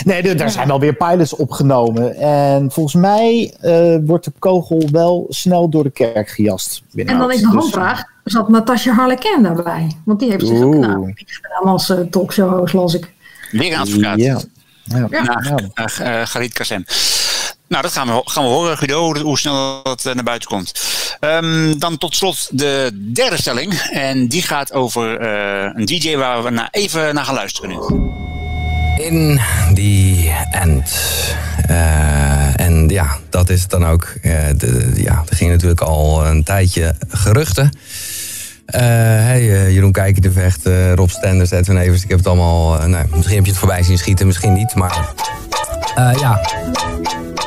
Nee, 0.04 0.22
er, 0.22 0.42
er 0.42 0.50
zijn 0.50 0.68
wel 0.68 0.80
weer 0.80 0.94
pilots 0.94 1.36
opgenomen. 1.36 2.16
En 2.16 2.72
volgens 2.72 2.96
mij 2.96 3.54
eh, 3.62 3.98
wordt 4.06 4.26
de 4.26 4.32
kogel 4.40 4.88
wel 4.92 5.26
snel 5.30 5.70
door 5.70 5.84
de 5.84 5.90
kerk 5.90 6.30
gejast. 6.30 6.82
En 6.96 7.18
dan 7.18 7.32
is 7.32 7.40
de 7.40 7.46
Dus- 7.46 7.56
handvraag, 7.56 8.04
zat 8.24 8.50
Natasja 8.50 8.94
Harleken 8.94 9.44
daarbij? 9.44 9.92
Want 10.06 10.20
die 10.20 10.30
heeft 10.32 10.48
zich 10.48 10.62
ook 10.62 10.76
nou, 10.76 11.14
gedaan 11.16 11.72
als 11.72 11.90
uh, 11.90 12.00
talkshow-host, 12.00 12.74
las 12.74 12.94
ik. 12.94 13.14
Weer 13.52 13.74
een 13.74 13.80
advocaat. 13.80 14.20
Ja. 14.20 14.42
Ja. 14.84 15.08
Nou, 15.08 15.70
eh, 15.74 16.22
eh, 16.22 16.28
Galit 16.28 16.54
Kassem. 16.54 16.86
Nou, 17.68 17.84
dat 17.84 17.92
gaan 17.92 18.08
we, 18.08 18.22
gaan 18.26 18.44
we 18.44 18.50
horen, 18.50 18.78
Guido, 18.78 19.18
hoe 19.22 19.38
snel 19.38 19.84
dat 19.84 20.06
eh, 20.06 20.14
naar 20.14 20.24
buiten 20.24 20.50
komt. 20.50 20.72
Ehm, 21.20 21.78
dan 21.78 21.98
tot 21.98 22.16
slot 22.16 22.50
de 22.52 23.02
derde 23.14 23.38
stelling. 23.38 23.74
En 23.92 24.28
die 24.28 24.42
gaat 24.42 24.74
over 24.74 25.20
eh, 25.20 25.72
een 25.74 25.86
DJ 25.86 26.16
waar 26.16 26.44
we 26.44 26.50
na, 26.50 26.68
even 26.72 27.16
naar 27.16 27.26
gaan 27.26 27.36
luisteren 27.36 27.70
nu. 27.70 27.76
In 28.98 29.40
the 29.74 30.32
end. 30.52 30.92
Eh, 31.68 32.60
en 32.60 32.90
ja, 32.90 33.18
dat 33.30 33.50
is 33.50 33.68
dan 33.68 33.86
ook. 33.86 34.14
Eh, 34.22 34.32
de, 34.58 34.92
ja, 34.96 35.24
er 35.30 35.36
ging 35.36 35.52
natuurlijk 35.52 35.82
al 35.82 36.26
een 36.26 36.44
tijdje 36.44 36.96
geruchten. 37.08 37.70
Eh, 38.66 38.82
hey, 38.82 39.72
Jeroen 39.74 39.92
Kijken 39.92 40.22
de 40.22 40.32
Vecht, 40.32 40.66
Rob 40.96 41.10
Stenders, 41.10 41.52
Edwin 41.52 41.78
Evers. 41.78 42.04
Ik 42.04 42.10
heb 42.10 42.18
het 42.18 42.28
allemaal... 42.28 42.88
nou, 42.88 43.06
misschien 43.16 43.36
heb 43.36 43.46
je 43.46 43.52
het 43.52 43.60
voorbij 43.60 43.84
zien 43.84 43.98
schieten, 43.98 44.28
misschien 44.28 44.54
niet. 44.54 44.76
Maar 44.76 45.14
ja, 45.96 46.42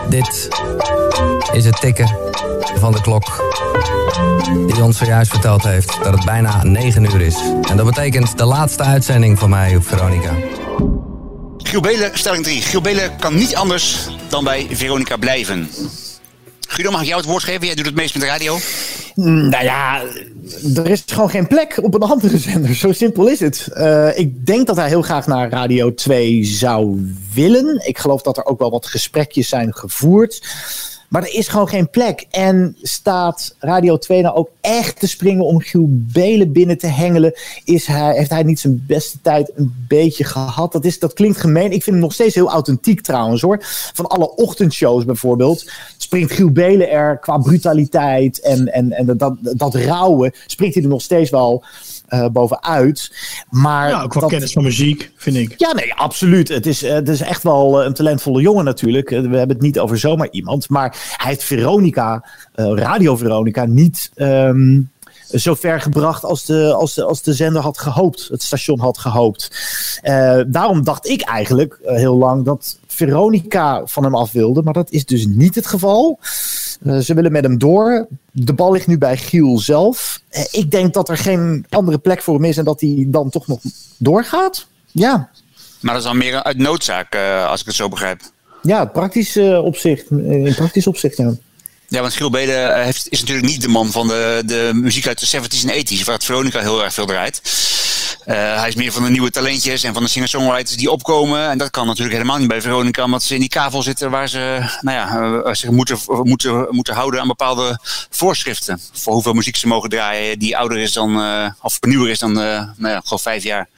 dit 0.09 0.49
is 1.53 1.65
het 1.65 1.81
tikken 1.81 2.17
van 2.79 2.93
de 2.93 3.01
klok. 3.01 3.57
Die 4.67 4.83
ons 4.83 4.99
zojuist 4.99 5.31
verteld 5.31 5.63
heeft 5.63 5.99
dat 6.03 6.15
het 6.15 6.25
bijna 6.25 6.63
9 6.63 7.05
uur 7.05 7.21
is. 7.21 7.37
En 7.69 7.77
dat 7.77 7.87
betekent 7.87 8.39
de 8.39 8.45
laatste 8.45 8.83
uitzending 8.83 9.39
van 9.39 9.51
mij 9.51 9.77
op 9.77 9.87
Veronica. 9.87 10.33
Giel 11.69 11.81
Belen, 11.81 12.11
stelling 12.15 12.45
3. 12.45 12.63
Giel 12.63 12.81
Belen 12.81 13.17
kan 13.17 13.35
niet 13.35 13.55
anders 13.55 14.09
dan 14.29 14.45
bij 14.45 14.67
Veronica 14.71 15.17
blijven. 15.17 15.69
Guido, 16.69 16.91
mag 16.91 17.01
ik 17.01 17.07
jou 17.07 17.21
het 17.21 17.29
woord 17.31 17.43
geven? 17.43 17.67
Jij 17.67 17.75
doet 17.75 17.87
het 17.87 17.95
meest 17.95 18.15
met 18.15 18.23
de 18.23 18.29
radio. 18.29 18.59
Nou 19.15 19.65
ja, 19.65 20.03
er 20.75 20.91
is 20.91 21.03
gewoon 21.07 21.31
geen 21.31 21.47
plek 21.47 21.79
op 21.83 21.95
een 21.95 22.03
andere 22.03 22.39
zender. 22.39 22.75
Zo 22.75 22.93
simpel 22.93 23.29
is 23.29 23.41
het. 23.41 23.69
Eh, 23.73 24.19
ik 24.19 24.47
denk 24.47 24.67
dat 24.67 24.77
hij 24.77 24.89
heel 24.89 25.03
graag 25.03 25.27
naar 25.27 25.51
Radio 25.51 25.95
2 25.95 26.45
zou 26.45 27.13
willen. 27.35 27.87
Ik 27.87 27.99
geloof 27.99 28.23
dat 28.23 28.37
er 28.37 28.45
ook 28.45 28.59
wel 28.59 28.71
wat 28.71 28.87
gesprekjes 28.87 29.49
zijn 29.49 29.75
gevoerd. 29.75 30.43
Maar 31.09 31.23
er 31.23 31.35
is 31.35 31.49
gewoon 31.49 31.69
geen 31.69 31.91
plek. 31.91 32.27
En 32.31 32.77
staat 32.83 33.55
Radio 33.59 33.99
2 33.99 34.23
nou 34.23 34.37
ook 34.37 34.51
echt 34.61 35.01
te 35.01 35.09
springen 35.09 35.45
om 35.45 35.61
Giel 35.61 35.87
Belen 35.89 36.53
binnen 36.53 36.79
te 36.79 36.87
hengelen? 36.87 37.35
Is 37.65 37.87
hij, 37.87 38.17
heeft 38.17 38.31
hij 38.31 38.43
niet 38.43 38.61
zijn 38.61 38.85
beste 38.87 39.21
tijd 39.23 39.51
een 39.55 39.75
beetje 39.89 40.25
gehad? 40.25 40.73
Dat, 40.73 40.85
is, 40.85 40.99
dat 40.99 41.13
klinkt 41.13 41.39
gemeen. 41.39 41.73
Ik 41.73 41.83
vind 41.83 41.97
hem 41.97 41.99
nog 41.99 42.13
steeds 42.13 42.35
heel 42.35 42.51
authentiek 42.51 43.01
trouwens 43.01 43.43
hoor. 43.43 43.59
Van 43.95 44.07
alle 44.07 44.35
ochtendshows 44.35 45.05
bijvoorbeeld 45.05 45.71
springt 45.97 46.33
Giel 46.33 46.51
Belen 46.51 46.91
er 46.91 47.19
qua 47.19 47.39
brutaliteit 47.39 48.41
en, 48.41 48.73
en, 48.73 48.93
en 48.93 49.17
dat, 49.17 49.37
dat 49.41 49.75
rauwe, 49.75 50.33
springt 50.47 50.75
hij 50.75 50.83
er 50.83 50.91
nog 50.91 51.03
steeds 51.03 51.31
wel 51.31 51.65
uh, 52.09 52.27
bovenuit. 52.29 53.13
Maar 53.51 53.89
ja, 53.89 54.03
ook 54.03 54.21
dat, 54.21 54.31
kennis 54.31 54.53
van 54.53 54.63
muziek, 54.63 55.13
vind 55.17 55.37
ik. 55.37 55.55
Ja, 55.57 55.73
nee, 55.73 55.95
absoluut. 55.95 56.49
Het 56.49 56.67
is, 56.67 56.81
het 56.81 57.09
is 57.09 57.21
echt 57.21 57.43
wel 57.43 57.85
een 57.85 57.95
talentvolle 57.95 58.41
jongen 58.41 58.65
natuurlijk. 58.65 59.09
We 59.09 59.17
hebben 59.17 59.49
het 59.49 59.61
niet 59.61 59.79
over 59.79 59.99
zomaar 59.99 60.29
iemand. 60.31 60.69
Maar 60.69 60.97
hij 61.17 61.31
heeft 61.31 61.45
Veronica, 61.45 62.25
Radio 62.55 63.17
Veronica, 63.17 63.65
niet... 63.65 64.11
Um, 64.17 64.91
zo 65.31 65.55
ver 65.55 65.81
gebracht 65.81 66.25
als 66.25 66.45
de, 66.45 66.75
als, 66.75 66.95
de, 66.95 67.05
als 67.05 67.23
de 67.23 67.33
zender 67.33 67.63
had 67.63 67.79
gehoopt, 67.79 68.29
het 68.29 68.43
station 68.43 68.81
had 68.81 68.99
gehoopt. 68.99 69.51
Uh, 70.03 70.41
daarom 70.47 70.85
dacht 70.85 71.09
ik 71.09 71.23
eigenlijk 71.23 71.79
uh, 71.83 71.97
heel 71.97 72.17
lang 72.17 72.45
dat 72.45 72.79
Veronica 72.99 73.83
van 73.85 74.05
hem 74.05 74.15
af 74.15 74.33
wilde, 74.33 74.63
maar 74.63 74.73
dat 74.73 74.91
is 74.91 75.05
dus 75.05 75.27
niet 75.27 75.55
het 75.55 75.67
geval. 75.67 76.19
Uh, 76.83 76.99
ze 76.99 77.15
willen 77.15 77.33
met 77.33 77.45
hem 77.45 77.59
door. 77.59 78.07
De 78.31 78.53
bal 78.53 78.73
ligt 78.73 78.87
nu 78.87 78.99
bij 78.99 79.17
Giel 79.17 79.59
zelf. 79.59 80.21
ik 80.51 80.71
denk 80.71 80.95
dat 80.95 81.09
er 81.09 81.17
geen 81.17 81.67
andere 81.69 81.99
plek 81.99 82.23
voor 82.23 82.35
hem 82.35 82.45
is 82.45 82.57
en 82.57 82.65
dat 82.65 82.81
hij 82.81 83.05
dan 83.09 83.31
toch 83.31 83.47
nog 83.47 83.61
doorgaat. 83.97 84.67
Ja. 84.91 85.31
Maar 85.81 85.95
dat 85.95 86.03
is 86.03 86.09
dan 86.09 86.19
meer 86.19 86.43
uit 86.43 86.59
noodzaak, 86.59 87.17
als 87.49 87.61
ik 87.61 87.67
het 87.67 87.75
zo 87.75 87.89
begrijp. 87.89 88.21
Ja, 88.63 88.85
praktisch 88.85 89.37
opzicht. 89.37 90.11
In 90.11 90.55
praktisch 90.57 90.87
opzicht, 90.87 91.17
ja. 91.17 91.33
Ja, 91.91 92.01
want 92.01 92.15
Giel 92.15 92.31
Bede 92.31 92.73
heeft, 92.75 93.07
is 93.09 93.21
natuurlijk 93.21 93.47
niet 93.47 93.63
de 93.63 93.69
man 93.69 93.91
van 93.91 94.09
de, 94.09 94.43
de 94.47 94.71
muziek 94.75 95.07
uit 95.07 95.21
de 95.21 95.41
70s 95.41 95.71
en 95.71 95.87
80s, 95.87 96.05
waar 96.05 96.15
het 96.15 96.25
Veronica 96.25 96.61
heel 96.61 96.85
erg 96.85 96.95
veel 96.95 97.07
draait. 97.07 97.41
Uh, 98.27 98.35
hij 98.35 98.69
is 98.69 98.75
meer 98.75 98.93
van 98.93 99.03
de 99.03 99.11
nieuwe 99.11 99.31
talentjes 99.31 99.83
en 99.83 99.93
van 99.93 100.03
de 100.03 100.09
singer-songwriters 100.09 100.77
die 100.77 100.91
opkomen. 100.91 101.49
En 101.49 101.59
dat 101.59 101.71
kan 101.71 101.87
natuurlijk 101.87 102.15
helemaal 102.15 102.39
niet 102.39 102.49
bij 102.49 102.61
Veronica, 102.61 103.05
omdat 103.05 103.23
ze 103.23 103.35
in 103.35 103.41
die 103.41 103.49
kavel 103.49 103.83
zitten 103.83 104.11
waar 104.11 104.29
ze 104.29 104.71
nou 104.81 104.97
ja, 104.97 105.55
zich 105.55 105.71
moeten, 105.71 105.99
moeten, 106.23 106.67
moeten 106.71 106.95
houden 106.95 107.21
aan 107.21 107.27
bepaalde 107.27 107.79
voorschriften. 108.11 108.81
Voor 108.93 109.13
hoeveel 109.13 109.33
muziek 109.33 109.57
ze 109.57 109.67
mogen 109.67 109.91
draaien 109.91 110.39
die 110.39 110.57
ouder 110.57 110.79
is 110.79 110.93
dan, 110.93 111.21
uh, 111.21 111.51
of 111.63 111.79
nieuwer 111.81 112.11
is 112.11 112.19
dan 112.19 112.31
uh, 112.31 112.37
nou 112.77 112.95
ja, 112.95 113.01
gewoon 113.01 113.19
vijf 113.19 113.43
jaar. 113.43 113.69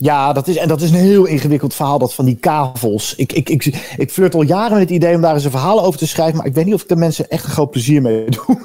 Ja, 0.00 0.32
dat 0.32 0.48
is, 0.48 0.56
en 0.56 0.68
dat 0.68 0.80
is 0.80 0.90
een 0.90 0.96
heel 0.96 1.24
ingewikkeld 1.24 1.74
verhaal, 1.74 1.98
dat 1.98 2.14
van 2.14 2.24
die 2.24 2.36
kavels. 2.36 3.14
Ik, 3.16 3.32
ik, 3.32 3.48
ik, 3.48 3.64
ik 3.96 4.10
flirt 4.10 4.34
al 4.34 4.42
jaren 4.42 4.72
met 4.72 4.80
het 4.80 4.90
idee 4.90 5.14
om 5.14 5.20
daar 5.20 5.34
eens 5.34 5.44
een 5.44 5.50
verhaal 5.50 5.84
over 5.84 5.98
te 5.98 6.06
schrijven, 6.06 6.36
maar 6.36 6.46
ik 6.46 6.54
weet 6.54 6.64
niet 6.64 6.74
of 6.74 6.82
ik 6.82 6.88
de 6.88 6.96
mensen 6.96 7.28
echt 7.28 7.44
een 7.44 7.50
groot 7.50 7.70
plezier 7.70 8.02
mee 8.02 8.24
doe. 8.46 8.58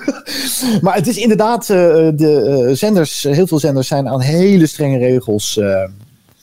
maar 0.81 0.95
het 0.95 1.07
is 1.07 1.17
inderdaad, 1.17 1.61
uh, 1.61 1.77
de 2.13 2.65
uh, 2.69 2.75
zenders, 2.75 3.23
heel 3.23 3.47
veel 3.47 3.59
zenders 3.59 3.87
zijn 3.87 4.09
aan 4.09 4.21
hele 4.21 4.67
strenge 4.67 4.97
regels 4.97 5.57
uh, 5.57 5.83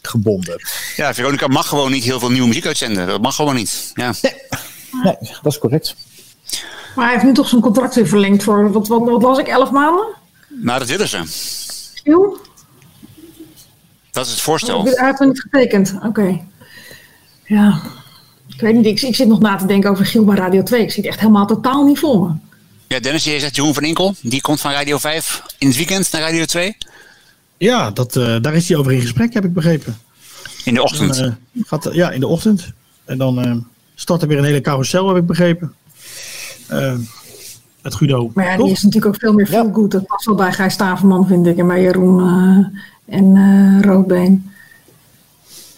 gebonden. 0.02 0.56
Ja, 0.96 1.14
Veronica 1.14 1.46
mag 1.46 1.68
gewoon 1.68 1.90
niet 1.90 2.04
heel 2.04 2.18
veel 2.18 2.30
nieuwe 2.30 2.48
muziek 2.48 2.66
uitzenden. 2.66 3.06
Dat 3.06 3.22
mag 3.22 3.34
gewoon 3.34 3.54
niet. 3.54 3.90
Ja. 3.94 4.12
Nee, 4.22 4.34
nee 5.02 5.30
dat 5.42 5.52
is 5.52 5.58
correct. 5.58 5.96
Maar 6.94 7.04
hij 7.04 7.14
heeft 7.14 7.26
nu 7.26 7.32
toch 7.32 7.48
zijn 7.48 7.60
contract 7.60 7.94
weer 7.94 8.08
verlengd 8.08 8.42
voor, 8.42 8.72
wat, 8.72 8.88
wat, 8.88 9.04
wat 9.04 9.22
was 9.22 9.38
ik, 9.38 9.48
elf 9.48 9.70
maanden? 9.70 10.06
Nou, 10.48 10.78
dat 10.78 10.88
willen 10.88 11.08
ze. 11.08 11.22
Dat 14.10 14.26
is 14.26 14.32
het 14.32 14.40
voorstel. 14.40 14.78
Oh, 14.78 14.84
hij 14.84 15.06
heeft 15.06 15.18
nog 15.18 15.28
niet 15.28 15.40
getekend. 15.40 15.92
Oké. 15.96 16.06
Okay. 16.06 16.44
Ja. 17.44 17.80
Ik 18.48 18.60
weet 18.60 18.74
niet. 18.74 18.86
Ik, 18.86 19.00
ik, 19.00 19.16
zit 19.16 19.28
nog 19.28 19.40
na 19.40 19.56
te 19.56 19.66
denken 19.66 19.90
over 19.90 20.06
Giel 20.06 20.24
bij 20.24 20.36
Radio 20.36 20.62
2. 20.62 20.82
Ik 20.82 20.90
zie 20.90 21.02
het 21.02 21.10
echt 21.10 21.20
helemaal 21.20 21.46
totaal 21.46 21.84
niet 21.84 21.98
voor 21.98 22.20
me. 22.20 22.32
Ja, 22.86 23.00
Dennis, 23.00 23.24
je 23.24 23.40
zegt 23.40 23.56
Jeroen 23.56 23.74
van 23.74 23.82
Inkel. 23.82 24.14
Die 24.22 24.40
komt 24.40 24.60
van 24.60 24.70
Radio 24.70 24.98
5 24.98 25.42
in 25.58 25.66
het 25.66 25.76
weekend 25.76 26.12
naar 26.12 26.20
Radio 26.20 26.44
2. 26.44 26.76
Ja, 27.56 27.90
dat, 27.90 28.16
uh, 28.16 28.36
daar 28.40 28.54
is 28.54 28.68
hij 28.68 28.78
over 28.78 28.92
in 28.92 29.00
gesprek, 29.00 29.34
heb 29.34 29.44
ik 29.44 29.52
begrepen. 29.52 29.98
In 30.64 30.74
de 30.74 30.82
ochtend? 30.82 31.16
Dan, 31.16 31.36
uh, 31.52 31.62
gaat, 31.66 31.88
ja, 31.92 32.10
in 32.10 32.20
de 32.20 32.26
ochtend. 32.26 32.72
En 33.04 33.18
dan 33.18 33.46
uh, 33.46 33.56
start 33.94 34.22
er 34.22 34.28
weer 34.28 34.38
een 34.38 34.44
hele 34.44 34.60
carousel, 34.60 35.08
heb 35.08 35.16
ik 35.16 35.26
begrepen. 35.26 35.74
met 37.82 37.94
Guido. 37.94 38.30
Maar 38.34 38.44
ja, 38.44 38.56
die 38.56 38.70
is 38.70 38.82
natuurlijk 38.82 39.14
ook 39.14 39.20
veel 39.20 39.32
meer 39.32 39.46
veel 39.46 39.70
goed. 39.72 39.90
Dat 39.90 40.06
past 40.06 40.24
wel 40.24 40.34
bij 40.34 40.52
Gijs 40.52 40.72
Staverman, 40.72 41.26
vind 41.26 41.46
ik. 41.46 41.56
En 41.56 41.66
bij 41.66 41.82
Jeroen 41.82 42.20
en 43.04 43.36
uh, 43.36 43.80
Roodbeen. 43.80 44.50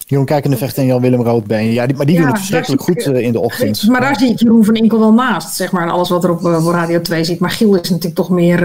Jeroen 0.06 0.26
Kijkende 0.26 0.56
Vecht 0.56 0.76
en 0.76 0.86
Jan-Willem 0.86 1.22
Roodbeen. 1.22 1.72
Ja, 1.72 1.86
die, 1.86 1.96
maar 1.96 2.06
die 2.06 2.14
ja, 2.14 2.20
doen 2.20 2.30
het 2.30 2.38
verschrikkelijk 2.38 2.82
goed 2.82 3.06
uh, 3.06 3.20
in 3.20 3.32
de 3.32 3.40
ochtend. 3.40 3.88
Maar 3.88 4.00
daar 4.00 4.18
zie 4.18 4.30
ik 4.30 4.38
Jeroen 4.38 4.64
van 4.64 4.74
Inkel 4.74 4.98
wel 4.98 5.12
naast, 5.12 5.56
zeg 5.56 5.72
maar. 5.72 5.82
En 5.82 5.90
alles 5.90 6.08
wat 6.08 6.24
er 6.24 6.30
op 6.30 6.42
uh, 6.42 6.68
Radio 6.70 7.00
2 7.00 7.24
zit. 7.24 7.38
Maar 7.38 7.50
Giel 7.50 7.74
is 7.74 7.88
natuurlijk 7.88 8.14
toch 8.14 8.30
meer... 8.30 8.60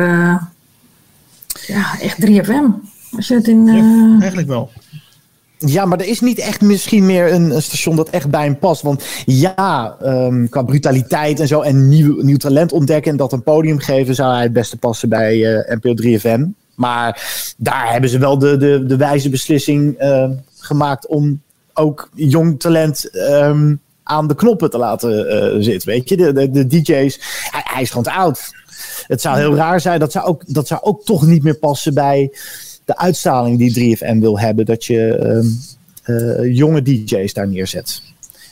ja, 1.67 2.00
echt 2.02 2.26
3FM. 2.26 2.89
Als 3.15 3.28
je 3.28 3.34
het 3.34 3.48
in... 3.48 3.65
Ja, 3.65 4.17
eigenlijk 4.20 4.48
wel. 4.48 4.70
Ja, 5.58 5.86
maar 5.86 6.00
er 6.00 6.08
is 6.08 6.20
niet 6.20 6.39
echt 6.39 6.62
misschien 6.62 7.06
meer 7.06 7.34
een, 7.34 7.56
een 7.56 7.62
station 7.62 7.96
dat 7.96 8.10
echt 8.10 8.30
bij 8.30 8.43
hem 8.43 8.60
past. 8.60 8.82
Want 8.82 9.04
ja, 9.26 9.98
um, 10.04 10.50
qua 10.50 10.62
brutaliteit 10.63 11.39
en 11.39 11.48
zo 11.48 11.62
en 11.62 11.89
nieuw, 11.89 12.22
nieuw 12.22 12.38
talent 12.38 12.72
ontdekken 12.72 13.12
en 13.12 13.17
dat 13.17 13.34
een 13.34 13.43
podium 13.43 13.80
geven, 13.80 14.15
zou 14.15 14.34
hij 14.34 14.43
het 14.43 14.54
beste 14.54 14.78
passen 14.78 15.10
bij 15.10 15.36
uh, 15.36 15.76
NPO 15.76 15.93
3FM. 16.04 16.57
Maar 16.78 17.22
daar 17.58 17.92
hebben 17.92 18.10
ze 18.10 18.18
wel 18.18 18.38
de, 18.38 18.58
de, 18.58 18.86
de 18.86 18.98
wijze 18.98 19.30
beslissing 19.30 20.02
uh, 20.02 20.30
gemaakt 20.58 21.08
om 21.08 21.42
ook 21.74 22.10
jong 22.13 22.60
talent 22.60 23.10
um, 23.13 23.82
aan 24.04 24.28
de 24.28 24.36
knoppen 24.36 24.70
te 24.70 24.78
laten 24.78 25.36
uh, 25.36 25.63
zitten. 25.63 25.90
Weet 25.90 26.10
je, 26.10 26.18
de, 26.18 26.34
de, 26.34 26.50
de 26.50 26.68
DJ's, 26.68 27.20
hij, 27.52 27.62
hij, 27.63 27.82
is 27.82 27.90
gewoon 27.90 28.04
te 28.04 28.12
oud. 28.12 28.52
Het 29.08 29.22
zou 29.22 29.38
heel 29.38 29.56
raar 29.56 29.82
zijn, 29.82 30.00
dat 30.00 30.12
zou, 30.12 30.26
ook, 30.26 30.44
dat 30.54 30.68
zou 30.68 30.82
ook 30.82 31.06
toch 31.06 31.26
niet 31.26 31.44
meer 31.44 31.58
passen 31.58 31.94
bij 31.94 32.32
de 32.86 32.98
uitstraling 32.98 33.58
die 33.58 33.98
3FM 33.98 34.18
wil 34.20 34.40
hebben. 34.40 34.66
Dat 34.66 34.86
je 34.86 35.20
um, 35.26 35.60
uh, 36.06 36.56
jonge 36.56 36.82
DJ's 36.82 37.34
daar 37.34 37.48
neerzet 37.48 38.02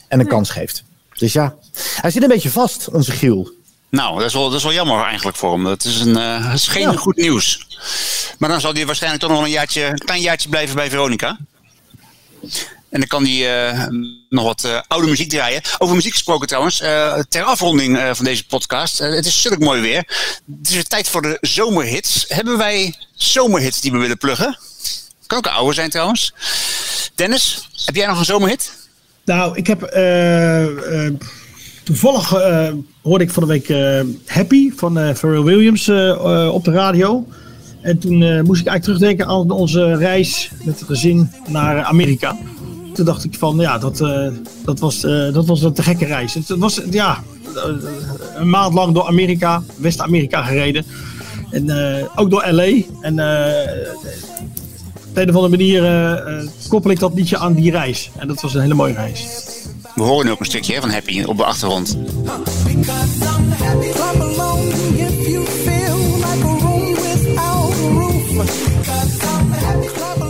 en 0.08 0.20
een 0.20 0.28
kans 0.28 0.50
geeft. 0.50 0.84
Dus 1.18 1.32
ja, 1.32 1.54
hij 2.00 2.10
zit 2.10 2.22
een 2.22 2.28
beetje 2.28 2.50
vast, 2.50 2.88
onze 2.88 3.12
Giel. 3.12 3.50
Nou, 3.90 4.18
dat 4.18 4.26
is, 4.26 4.32
wel, 4.32 4.44
dat 4.44 4.58
is 4.58 4.62
wel 4.62 4.72
jammer 4.72 5.04
eigenlijk 5.04 5.36
voor 5.36 5.52
hem. 5.52 5.64
Dat 5.64 5.84
is, 5.84 6.00
een, 6.00 6.18
uh, 6.18 6.50
is 6.54 6.68
geen 6.68 6.90
ja. 6.90 6.92
goed 6.92 7.16
nieuws. 7.16 7.66
Maar 8.38 8.48
dan 8.48 8.60
zal 8.60 8.72
hij 8.72 8.86
waarschijnlijk 8.86 9.22
toch 9.22 9.32
nog 9.32 9.42
een, 9.42 9.50
jaartje, 9.50 9.84
een 9.84 9.98
klein 9.98 10.20
jaartje 10.20 10.48
blijven 10.48 10.76
bij 10.76 10.90
Veronica. 10.90 11.38
En 12.90 13.00
dan 13.00 13.06
kan 13.06 13.24
hij 13.24 13.70
uh, 13.72 13.86
nog 14.28 14.44
wat 14.44 14.64
uh, 14.64 14.80
oude 14.86 15.08
muziek 15.08 15.28
draaien. 15.30 15.60
Over 15.78 15.94
muziek 15.94 16.12
gesproken 16.12 16.46
trouwens. 16.46 16.80
Uh, 16.80 17.18
ter 17.28 17.42
afronding 17.42 18.10
van 18.12 18.24
deze 18.24 18.46
podcast. 18.46 18.98
het 18.98 19.26
is 19.26 19.42
zulk 19.42 19.58
mooi 19.58 19.80
weer. 19.80 19.98
Het 20.58 20.68
is 20.68 20.74
weer 20.74 20.84
tijd 20.84 21.08
voor 21.08 21.22
de 21.22 21.38
zomerhits. 21.40 22.24
Hebben 22.28 22.58
wij 22.58 22.94
zomerhits 23.14 23.80
die 23.80 23.92
we 23.92 23.98
willen 23.98 24.18
pluggen? 24.18 24.58
Kan 25.26 25.38
ook 25.38 25.46
oude 25.46 25.74
zijn 25.74 25.90
trouwens. 25.90 26.32
Dennis, 27.14 27.68
heb 27.84 27.94
jij 27.94 28.06
nog 28.06 28.18
een 28.18 28.24
zomerhit? 28.24 28.72
Nou, 29.24 29.56
ik 29.56 29.66
heb 29.66 29.80
toevallig 31.86 32.34
uh, 32.34 32.68
hoorde 33.02 33.24
ik 33.24 33.30
van 33.30 33.42
de 33.42 33.48
week 33.48 33.68
uh, 33.68 34.00
Happy 34.26 34.72
van 34.76 34.98
uh, 34.98 35.14
Pharrell 35.14 35.42
Williams 35.42 35.88
op 36.50 36.64
de 36.64 36.70
radio. 36.70 37.26
En 37.80 37.98
toen 37.98 38.18
moest 38.18 38.60
ik 38.60 38.66
eigenlijk 38.66 38.82
terugdenken 38.82 39.26
aan 39.26 39.50
onze 39.50 39.96
reis 39.96 40.50
met 40.64 40.80
het 40.80 40.88
gezin 40.88 41.30
naar 41.48 41.82
Amerika. 41.82 42.36
Toen 42.92 43.04
dacht 43.04 43.24
ik 43.24 43.34
van, 43.34 43.56
ja, 43.56 43.78
dat, 43.78 43.98
dat, 44.64 44.78
was, 44.78 45.00
dat 45.32 45.46
was 45.46 45.62
een 45.62 45.72
te 45.72 45.82
gekke 45.82 46.04
reis. 46.04 46.34
Het 46.34 46.48
was, 46.48 46.80
ja, 46.90 47.22
een 48.34 48.50
maand 48.50 48.74
lang 48.74 48.94
door 48.94 49.06
Amerika, 49.06 49.62
West-Amerika 49.76 50.42
gereden. 50.42 50.84
En 51.50 51.70
ook 52.16 52.30
door 52.30 52.46
L.A. 52.50 52.82
En 53.00 53.12
op 55.08 55.16
een 55.16 55.28
of 55.28 55.34
andere 55.34 55.48
manier 55.48 55.82
koppel 56.68 56.90
ik 56.90 56.98
dat 56.98 57.14
liedje 57.14 57.38
aan 57.38 57.54
die 57.54 57.70
reis. 57.70 58.10
En 58.16 58.28
dat 58.28 58.40
was 58.40 58.54
een 58.54 58.60
hele 58.60 58.74
mooie 58.74 58.94
reis. 58.94 59.24
We 59.96 60.02
horen 60.02 60.26
nu 60.26 60.32
ook 60.32 60.40
een 60.40 60.46
stukje 60.46 60.80
van 60.80 60.90
Happy 60.90 61.22
op 61.22 61.36
de 61.36 61.44
achtergrond. 61.44 61.96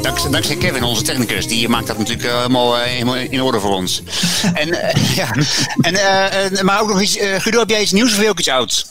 Dankzij, 0.02 0.31
dankzij 0.31 0.57
Kevin, 0.57 0.83
onze 0.83 1.02
technicus, 1.02 1.46
die 1.46 1.68
maakt 1.68 1.87
dat 1.87 1.98
natuurlijk 1.98 2.29
helemaal, 2.29 2.76
uh, 2.76 2.83
helemaal 2.83 3.16
in 3.16 3.42
orde 3.42 3.61
voor 3.61 3.74
ons. 3.74 4.02
en, 4.55 4.68
uh, 4.68 5.14
ja. 5.16 5.31
en, 5.81 6.64
maar 6.64 6.81
ook 6.81 6.88
nog 6.88 7.02
iets, 7.02 7.16
Guido, 7.16 7.59
heb 7.59 7.70
jij 7.70 7.83
iets 7.83 7.92
nieuws 7.92 8.12
of 8.12 8.18
wil 8.18 8.31
ik 8.31 8.38
iets 8.38 8.48
ouds? 8.48 8.87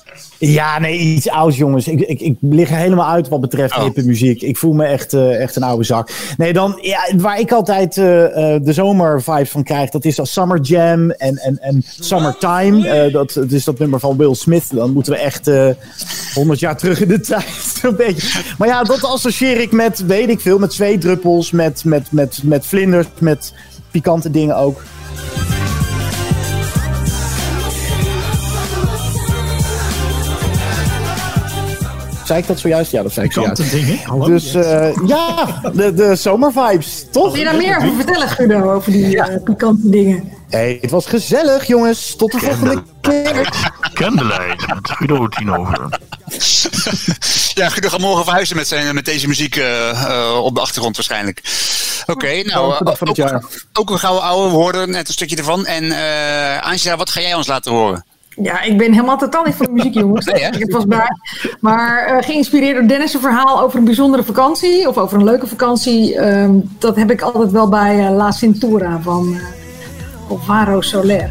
Ja, 0.51 0.79
nee, 0.79 0.97
iets 0.97 1.29
ouds, 1.29 1.57
jongens. 1.57 1.87
Ik, 1.87 1.99
ik, 1.99 2.21
ik 2.21 2.37
lig 2.41 2.69
er 2.69 2.77
helemaal 2.77 3.09
uit 3.09 3.27
wat 3.27 3.41
betreft 3.41 3.75
oh. 3.75 3.83
hippe 3.83 4.03
muziek. 4.05 4.41
Ik 4.41 4.57
voel 4.57 4.73
me 4.73 4.85
echt, 4.85 5.13
uh, 5.13 5.41
echt 5.41 5.55
een 5.55 5.63
oude 5.63 5.83
zak. 5.83 6.11
Nee, 6.37 6.53
dan, 6.53 6.77
ja, 6.81 6.99
waar 7.17 7.39
ik 7.39 7.51
altijd 7.51 7.97
uh, 7.97 8.05
uh, 8.05 8.55
de 8.61 8.73
zomervibes 8.73 9.49
van 9.49 9.63
krijg, 9.63 9.89
dat 9.89 10.05
is 10.05 10.15
dat 10.15 10.27
Summer 10.27 10.61
Jam 10.61 11.11
en, 11.11 11.37
en, 11.37 11.57
en 11.61 11.83
Summertime. 11.99 13.09
dat, 13.11 13.33
dat 13.33 13.51
is 13.51 13.63
dat 13.63 13.79
nummer 13.79 13.99
van 13.99 14.17
Will 14.17 14.33
Smith. 14.33 14.75
Dan 14.75 14.93
moeten 14.93 15.13
we 15.13 15.19
echt 15.19 15.51
100 16.33 16.59
jaar 16.59 16.77
terug 16.77 17.01
in 17.01 17.07
de 17.07 17.19
tijd. 17.19 17.79
een 17.81 17.95
beetje. 17.95 18.41
Maar 18.57 18.67
ja, 18.67 18.83
dat 18.83 19.03
associeer 19.03 19.61
ik 19.61 19.71
met, 19.71 20.05
weet 20.05 20.29
ik 20.29 20.39
veel, 20.39 20.57
met 20.57 20.73
zweetdruppels, 20.73 21.51
met, 21.51 21.83
met, 21.83 22.11
met, 22.11 22.39
met 22.43 22.65
vlinders, 22.65 23.07
met 23.19 23.53
pikante 23.91 24.31
dingen 24.31 24.55
ook. 24.55 24.81
Zei 32.25 32.39
ik 32.39 32.47
dat 32.47 32.59
zojuist? 32.59 32.91
Ja, 32.91 33.03
dat 33.03 33.13
zei 33.13 33.25
ik 33.25 33.33
Pikante 33.33 33.63
zojuist. 33.63 33.87
dingen. 33.87 34.03
Hallo. 34.05 34.25
Dus 34.27 34.53
eh, 34.53 34.95
ja, 35.05 35.45
de, 35.73 35.93
de 35.93 36.15
zomervibes, 36.15 37.05
toch? 37.11 37.31
Wil 37.31 37.35
je 37.35 37.43
daar 37.43 37.55
meer 37.55 37.77
over 37.77 37.95
vertellen, 37.95 38.29
Guido, 38.29 38.71
over 38.73 38.91
die 38.91 39.21
eh, 39.21 39.43
pikante 39.43 39.89
dingen? 39.89 40.31
Hey, 40.49 40.77
het 40.81 40.91
was 40.91 41.05
gezellig, 41.05 41.65
jongens. 41.67 42.15
Tot 42.15 42.31
de 42.31 42.39
volgende 42.39 42.83
keer. 43.01 43.49
Candlelight 43.93 44.67
met 44.67 44.89
Guido 44.91 45.27
Tienhoven. 45.27 45.89
Ja, 47.53 47.69
Guido 47.69 47.89
gaat 47.89 47.99
morgen 47.99 48.23
verhuizen 48.23 48.55
met, 48.55 48.67
zijn, 48.67 48.95
met 48.95 49.05
deze 49.05 49.27
muziek 49.27 49.55
eh, 49.55 50.39
op 50.43 50.55
de 50.55 50.61
achtergrond 50.61 50.95
waarschijnlijk. 50.95 51.41
Oké, 52.05 52.41
nou, 52.43 52.71
Elke 52.71 52.83
dag 52.83 52.97
van 52.97 53.07
het 53.07 53.19
ook, 53.19 53.29
jaar. 53.29 53.43
ook 53.73 53.89
een 53.89 53.99
gouden 53.99 54.23
ouwe, 54.23 54.49
we 54.49 54.55
hoorden 54.55 54.89
net 54.89 55.07
een 55.07 55.13
stukje 55.13 55.35
ervan. 55.35 55.65
En 55.65 55.91
eh 55.91 56.61
Angela, 56.61 56.95
wat 56.97 57.09
ga 57.09 57.21
jij 57.21 57.33
ons 57.33 57.47
laten 57.47 57.71
horen? 57.71 58.05
Ja, 58.41 58.61
ik 58.61 58.77
ben 58.77 58.91
helemaal 58.93 59.17
totaal 59.17 59.43
niet 59.43 59.55
van 59.55 59.65
de 59.65 59.71
muziek, 59.71 59.93
jongens. 59.93 60.25
Nee, 60.35 60.43
hè? 60.43 60.47
ik 60.47 60.59
het 60.59 60.71
was 60.71 60.85
bij. 60.85 61.07
Maar 61.59 62.05
eh, 62.05 62.23
geïnspireerd 62.25 62.75
door 62.75 62.87
Dennis' 62.87 63.15
verhaal 63.19 63.61
over 63.61 63.79
een 63.79 63.85
bijzondere 63.85 64.23
vakantie. 64.23 64.87
Of 64.87 64.97
over 64.97 65.17
een 65.17 65.23
leuke 65.23 65.47
vakantie. 65.47 66.15
ehm, 66.15 66.51
dat 66.79 66.95
heb 66.95 67.11
ik 67.11 67.21
altijd 67.21 67.51
wel 67.51 67.69
bij 67.69 68.05
eh, 68.05 68.15
La 68.15 68.31
Cintura 68.31 68.99
van 69.01 69.27
uh, 69.33 69.39
Alvaro 70.29 70.81
Soler. 70.81 71.29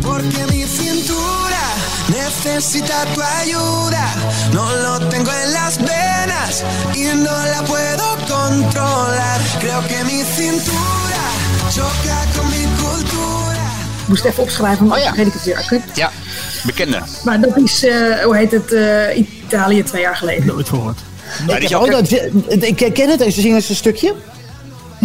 Porque 0.00 0.44
mi 0.50 0.64
cintura 0.66 1.64
necesita 2.08 3.04
tu 3.14 3.20
ayuda. 3.40 4.06
No 4.52 4.64
lo 4.84 5.08
tengo 5.08 5.30
en 5.44 5.52
las 5.52 5.76
venas 5.78 6.62
y 6.94 7.04
no 7.26 7.36
la 7.52 7.62
puedo 7.72 8.06
controlar. 8.34 9.40
Creo 9.58 9.80
que 9.90 10.00
mi 10.04 10.22
cintura 10.36 11.24
choca 11.70 12.18
con 12.36 12.46
mi 12.50 12.64
cultura. 12.76 13.62
Ik 14.02 14.08
moest 14.10 14.24
even 14.24 14.42
opschrijven, 14.42 14.86
maar 14.86 14.98
vergeet 15.00 15.26
ik 15.26 15.32
het 15.32 15.44
weer 15.44 15.56
acuut. 15.56 15.82
Ja, 15.94 16.10
bekende. 16.66 17.00
Maar 17.24 17.40
dat 17.40 17.56
is, 17.56 17.84
eh, 17.84 18.18
hoe 18.24 18.36
heet 18.36 18.50
het, 18.50 18.72
eh, 18.72 19.16
Italië 19.46 19.82
twee 19.82 20.02
jaar 20.02 20.16
geleden. 20.16 20.46
Nooit 20.46 20.68
gehoord. 20.68 20.98
Nou, 21.46 21.60
die 21.60 21.78
Oh, 21.78 21.90
dat, 21.90 22.10
ik 22.64 22.90
ken 22.94 23.10
het, 23.10 23.20
eens 23.20 23.34
zingen 23.36 23.56
eens 23.56 23.68
een 23.68 23.74
stukje. 23.74 24.14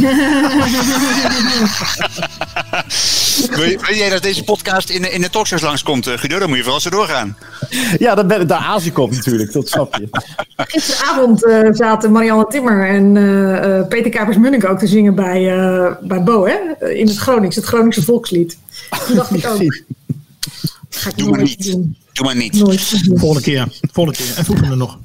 Wil, 3.50 3.78
jij 3.96 4.10
dat 4.10 4.22
deze 4.22 4.44
podcast 4.44 4.90
in, 4.90 5.02
de- 5.02 5.10
in 5.12 5.22
de 5.22 5.30
talkshows 5.30 5.62
langskomt, 5.62 6.08
eh, 6.08 6.18
Guido? 6.18 6.40
Dan 6.40 6.48
moet 6.48 6.58
je 6.58 6.64
vooral 6.64 6.80
zo 6.82 6.90
doorgaan. 6.90 7.38
Ja, 8.00 8.16
dat 8.16 8.28
ben, 8.28 8.48
ik 8.86 8.98
op 8.98 9.12
natuurlijk, 9.12 9.52
dat 9.54 9.68
snap 9.70 9.96
je. 9.96 10.08
Gisteravond 10.58 11.46
eh, 11.46 11.60
zaten 11.72 12.12
Marianne 12.12 12.46
Timmer 12.50 12.88
en 12.90 13.18
eh, 13.18 13.78
eh, 13.80 13.88
Peter 13.88 14.12
Kuipers-Munnik 14.12 14.70
ook 14.70 14.80
te 14.80 14.88
zingen 14.88 15.16
bij, 15.16 15.58
eh, 15.58 15.92
bij 16.02 16.24
Bo, 16.24 16.46
hè? 16.46 16.88
In 16.94 17.08
het 17.08 17.18
Gronings, 17.18 17.56
het 17.56 17.66
Groningse 17.66 18.04
volkslied. 18.04 18.58
Toen 19.08 19.16
dacht 19.16 19.34
ik 19.36 19.46
ook, 19.48 19.82
ga 21.00 21.10
ik 21.10 21.18
Doe 21.18 21.30
maar 21.30 21.42
niet. 21.42 21.72
doen. 21.72 21.98
Doe 22.14 22.26
maar 22.26 22.36
niet. 22.36 22.54
Nooit. 22.54 22.82
Volgende 23.14 23.42
keer. 23.42 23.68
Volgende 23.92 24.20
keer. 24.24 24.38
En 24.38 24.46
voegen 24.46 24.70
er 24.72 24.78
nog. 24.78 24.98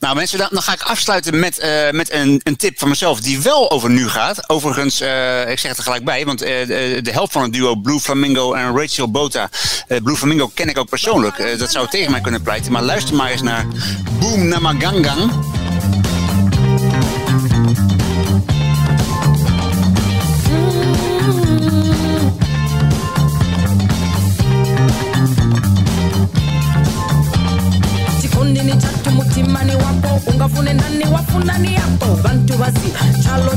Nou 0.00 0.14
mensen, 0.16 0.38
dan, 0.38 0.48
dan 0.50 0.62
ga 0.62 0.72
ik 0.72 0.82
afsluiten 0.82 1.38
met, 1.38 1.58
eh, 1.58 1.90
met 1.90 2.12
een, 2.12 2.40
een 2.44 2.56
tip 2.56 2.78
van 2.78 2.88
mezelf 2.88 3.20
die 3.20 3.40
wel 3.40 3.70
over 3.70 3.90
nu 3.90 4.08
gaat. 4.08 4.48
Overigens, 4.48 5.00
eh, 5.00 5.50
ik 5.50 5.58
zeg 5.58 5.68
het 5.70 5.76
er 5.76 5.82
gelijk 5.82 6.04
bij, 6.04 6.24
want 6.24 6.42
eh, 6.42 6.66
de, 6.66 6.98
de 7.02 7.12
helft 7.12 7.32
van 7.32 7.42
het 7.42 7.52
duo 7.52 7.74
Blue 7.76 8.00
Flamingo 8.00 8.52
en 8.52 8.76
Rachel 8.76 9.10
Bota. 9.10 9.48
eh, 9.88 10.02
Blue 10.02 10.16
Flamingo 10.16 10.50
ken 10.54 10.68
ik 10.68 10.78
ook 10.78 10.88
persoonlijk. 10.88 11.38
Eh, 11.38 11.58
dat 11.58 11.72
zou 11.72 11.88
tegen 11.88 12.10
mij 12.10 12.20
kunnen 12.20 12.42
pleiten. 12.42 12.72
Maar 12.72 12.82
luister 12.82 13.14
maar 13.14 13.30
eens 13.30 13.42
naar 13.42 13.66
Boom 14.20 14.48
Namagangang. 14.48 15.30
Wapo 29.52 30.30
ungafune 30.30 30.74
yapo 31.72 32.16
bantu 32.22 32.56
basi 32.56 32.92
chalo 33.22 33.52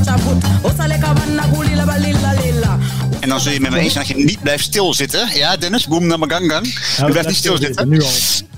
osaleka 0.62 1.14
kulila 1.52 2.78
En 3.20 3.28
dan 3.28 3.40
zul 3.40 3.52
je 3.52 3.60
met 3.60 3.70
me 3.70 3.78
eens 3.78 3.92
zijn 3.92 4.06
dat 4.06 4.16
je 4.16 4.24
niet 4.24 4.42
blijft 4.42 4.64
stilzitten. 4.64 5.28
Ja, 5.34 5.56
Dennis, 5.56 5.86
Boom 5.86 6.06
Namagangang. 6.06 6.66
Je 6.96 7.04
blijft 7.04 7.28
niet 7.28 7.36
stilzitten. 7.36 7.88
Nu 7.88 8.02
al. 8.02 8.10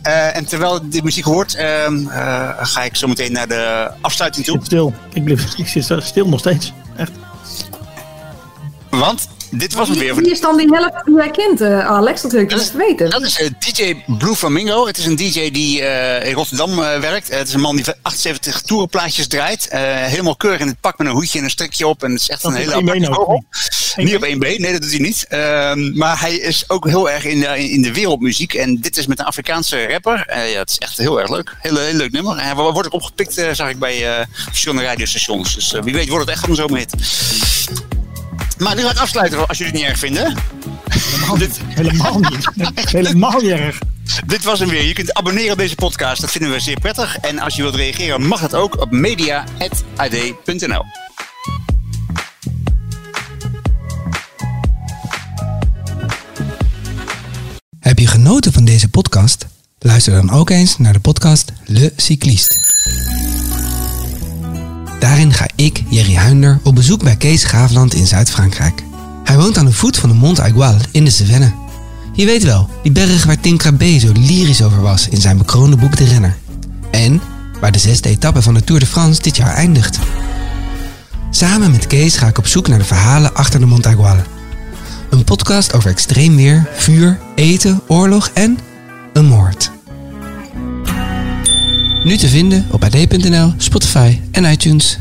Eh, 0.02 0.36
en 0.36 0.44
terwijl 0.44 0.90
de 0.90 1.02
muziek 1.02 1.24
hoort, 1.24 1.54
ehm, 1.54 2.06
eh, 2.08 2.50
ga 2.60 2.82
ik 2.82 2.96
zo 2.96 3.06
meteen 3.06 3.32
naar 3.32 3.48
de 3.48 3.90
afsluiting 4.00 4.44
toe. 4.44 4.56
Zit 4.56 4.64
stil. 4.64 4.94
Ik, 5.12 5.24
blijf, 5.24 5.54
ik 5.56 5.68
zit 5.68 5.94
stil 6.00 6.28
nog 6.28 6.40
steeds. 6.40 6.72
Echt. 6.96 7.10
Want 8.90 9.28
dit 9.50 9.74
was 9.74 9.88
het 9.88 9.98
weer 9.98 10.14
Wie 10.14 10.30
is 10.30 10.40
dan 10.40 10.56
die 10.56 10.68
helft 10.70 11.04
die 11.04 11.14
jij 11.14 11.30
kent, 11.30 11.60
eh, 11.60 11.86
Alex? 11.86 12.22
Dat 12.22 12.32
wil 12.32 12.40
ik 12.40 12.52
even 12.52 12.76
weten. 12.78 13.10
Dat 13.10 13.22
is 13.22 13.40
eh, 13.40 13.48
DJ 13.58 13.96
Blue 14.18 14.34
Flamingo. 14.34 14.86
Het 14.86 14.98
is 14.98 15.06
een 15.06 15.16
DJ 15.16 15.50
die 15.50 15.82
eh, 15.82 16.28
in 16.28 16.34
Rotterdam 16.34 16.70
eh, 16.70 17.00
werkt. 17.00 17.28
Het 17.28 17.48
is 17.48 17.54
een 17.54 17.60
man 17.60 17.76
die 17.76 17.84
78 18.02 18.60
toerenplaatjes 18.60 19.26
draait. 19.26 19.68
Eh, 19.68 19.80
helemaal 19.80 20.36
keurig 20.36 20.60
in 20.60 20.66
het 20.66 20.80
pak 20.80 20.98
met 20.98 21.06
een 21.06 21.12
hoedje 21.12 21.38
en 21.38 21.44
een 21.44 21.50
strikje 21.50 21.86
op. 21.86 22.02
En 22.02 22.10
het 22.10 22.20
is 22.20 22.28
echt 22.28 22.42
Dat 22.42 22.52
een 22.52 22.58
hele 22.58 22.74
aparte. 22.74 23.42
Niet 23.96 24.16
op 24.16 24.22
één 24.22 24.38
been, 24.38 24.60
nee 24.60 24.72
dat 24.72 24.80
doet 24.80 24.90
hij 24.90 25.00
niet. 25.00 25.26
Ehm, 25.28 25.96
maar 25.96 26.20
hij 26.20 26.34
is 26.34 26.64
ook 26.70 26.86
heel 26.86 27.10
erg 27.10 27.24
in 27.24 27.40
de, 27.40 27.70
in 27.70 27.82
de 27.82 27.92
wereldmuziek. 27.92 28.54
En 28.54 28.80
dit 28.80 28.96
is 28.96 29.06
met 29.06 29.18
een 29.18 29.24
Afrikaanse 29.24 29.86
rapper. 29.86 30.24
Ja, 30.26 30.58
het 30.58 30.70
is 30.70 30.78
echt 30.78 30.96
heel 30.96 31.20
erg 31.20 31.30
leuk. 31.30 31.56
Heel, 31.60 31.76
heel 31.76 31.94
leuk 31.94 32.12
nummer. 32.12 32.42
Hij 32.42 32.54
wordt 32.54 32.86
ook 32.86 32.92
opgepikt, 32.92 33.34
zag 33.52 33.68
ik 33.68 33.78
bij 33.78 34.18
eh, 34.18 34.26
verschillende 34.32 34.82
radiostations. 34.82 35.54
Dus 35.54 35.74
wie 35.82 35.94
weet 35.94 36.08
wordt 36.08 36.26
het 36.26 36.34
echt 36.34 36.48
een 36.48 36.54
zomerhit. 36.54 36.92
Maar 38.58 38.74
nu 38.76 38.82
ga 38.82 38.90
ik 38.90 38.98
afsluiten 38.98 39.48
als 39.48 39.58
jullie 39.58 39.72
het 39.72 39.82
niet 39.82 39.90
erg 39.90 39.98
vinden. 39.98 40.34
Dit, 41.38 41.60
Helemaal 41.66 42.18
niet. 42.18 42.48
Helemaal 42.90 43.40
niet 43.40 43.50
erg. 43.50 43.78
dit 44.26 44.44
was 44.44 44.58
hem 44.58 44.68
weer. 44.68 44.82
Je 44.82 44.92
kunt 44.92 45.14
abonneren 45.14 45.52
op 45.52 45.58
deze 45.58 45.74
podcast. 45.74 46.20
Dat 46.20 46.30
vinden 46.30 46.50
we 46.50 46.60
zeer 46.60 46.80
prettig. 46.80 47.18
En 47.18 47.38
als 47.38 47.56
je 47.56 47.62
wilt 47.62 47.74
reageren, 47.74 48.26
mag 48.26 48.40
dat 48.40 48.54
ook 48.54 48.80
op 48.80 48.90
media.ad.nl. 48.90 50.84
Heb 57.80 57.98
je 57.98 58.06
genoten 58.06 58.52
van 58.52 58.64
deze 58.64 58.88
podcast? 58.88 59.46
Luister 59.78 60.12
dan 60.12 60.30
ook 60.30 60.50
eens 60.50 60.78
naar 60.78 60.92
de 60.92 61.00
podcast 61.00 61.52
Le 61.64 61.92
Cycliste. 61.96 62.56
Daarin 64.98 65.32
ga 65.32 65.46
ik, 65.54 65.82
Jerry 65.88 66.14
Huinder, 66.14 66.58
op 66.62 66.74
bezoek 66.74 67.02
bij 67.02 67.16
Kees 67.16 67.44
Graafland 67.44 67.94
in 67.94 68.06
Zuid-Frankrijk. 68.06 68.82
Hij 69.24 69.36
woont 69.36 69.58
aan 69.58 69.64
de 69.64 69.72
voet 69.72 69.96
van 69.96 70.08
de 70.08 70.14
Mont 70.14 70.40
Aigual 70.40 70.76
in 70.90 71.04
de 71.04 71.10
Cevennes. 71.10 71.50
Je 72.12 72.26
weet 72.26 72.42
wel, 72.42 72.68
die 72.82 72.92
berg 72.92 73.24
waar 73.24 73.40
Tim 73.40 73.60
zo 74.00 74.12
lyrisch 74.12 74.62
over 74.62 74.80
was 74.80 75.08
in 75.08 75.20
zijn 75.20 75.38
bekroonde 75.38 75.76
boek 75.76 75.96
De 75.96 76.04
Renner. 76.04 76.36
En 76.90 77.20
waar 77.60 77.72
de 77.72 77.78
zesde 77.78 78.08
etappe 78.08 78.42
van 78.42 78.54
de 78.54 78.64
Tour 78.64 78.80
de 78.80 78.86
France 78.86 79.22
dit 79.22 79.36
jaar 79.36 79.54
eindigt. 79.54 79.98
Samen 81.30 81.70
met 81.70 81.86
Kees 81.86 82.16
ga 82.16 82.26
ik 82.26 82.38
op 82.38 82.46
zoek 82.46 82.68
naar 82.68 82.78
de 82.78 82.84
verhalen 82.84 83.34
achter 83.34 83.60
de 83.60 83.66
Mont 83.66 83.86
Aigual. 83.86 84.16
Een 85.10 85.24
podcast 85.24 85.74
over 85.74 85.90
extreem 85.90 86.36
weer, 86.36 86.68
vuur, 86.76 87.18
eten, 87.34 87.80
oorlog 87.86 88.30
en 88.34 88.58
een 89.12 89.26
moord. 89.26 89.70
Nu 92.04 92.16
te 92.16 92.28
vinden 92.28 92.66
op 92.70 92.84
ad.nl, 92.84 93.52
Spotify 93.56 94.20
en 94.30 94.44
iTunes. 94.44 94.98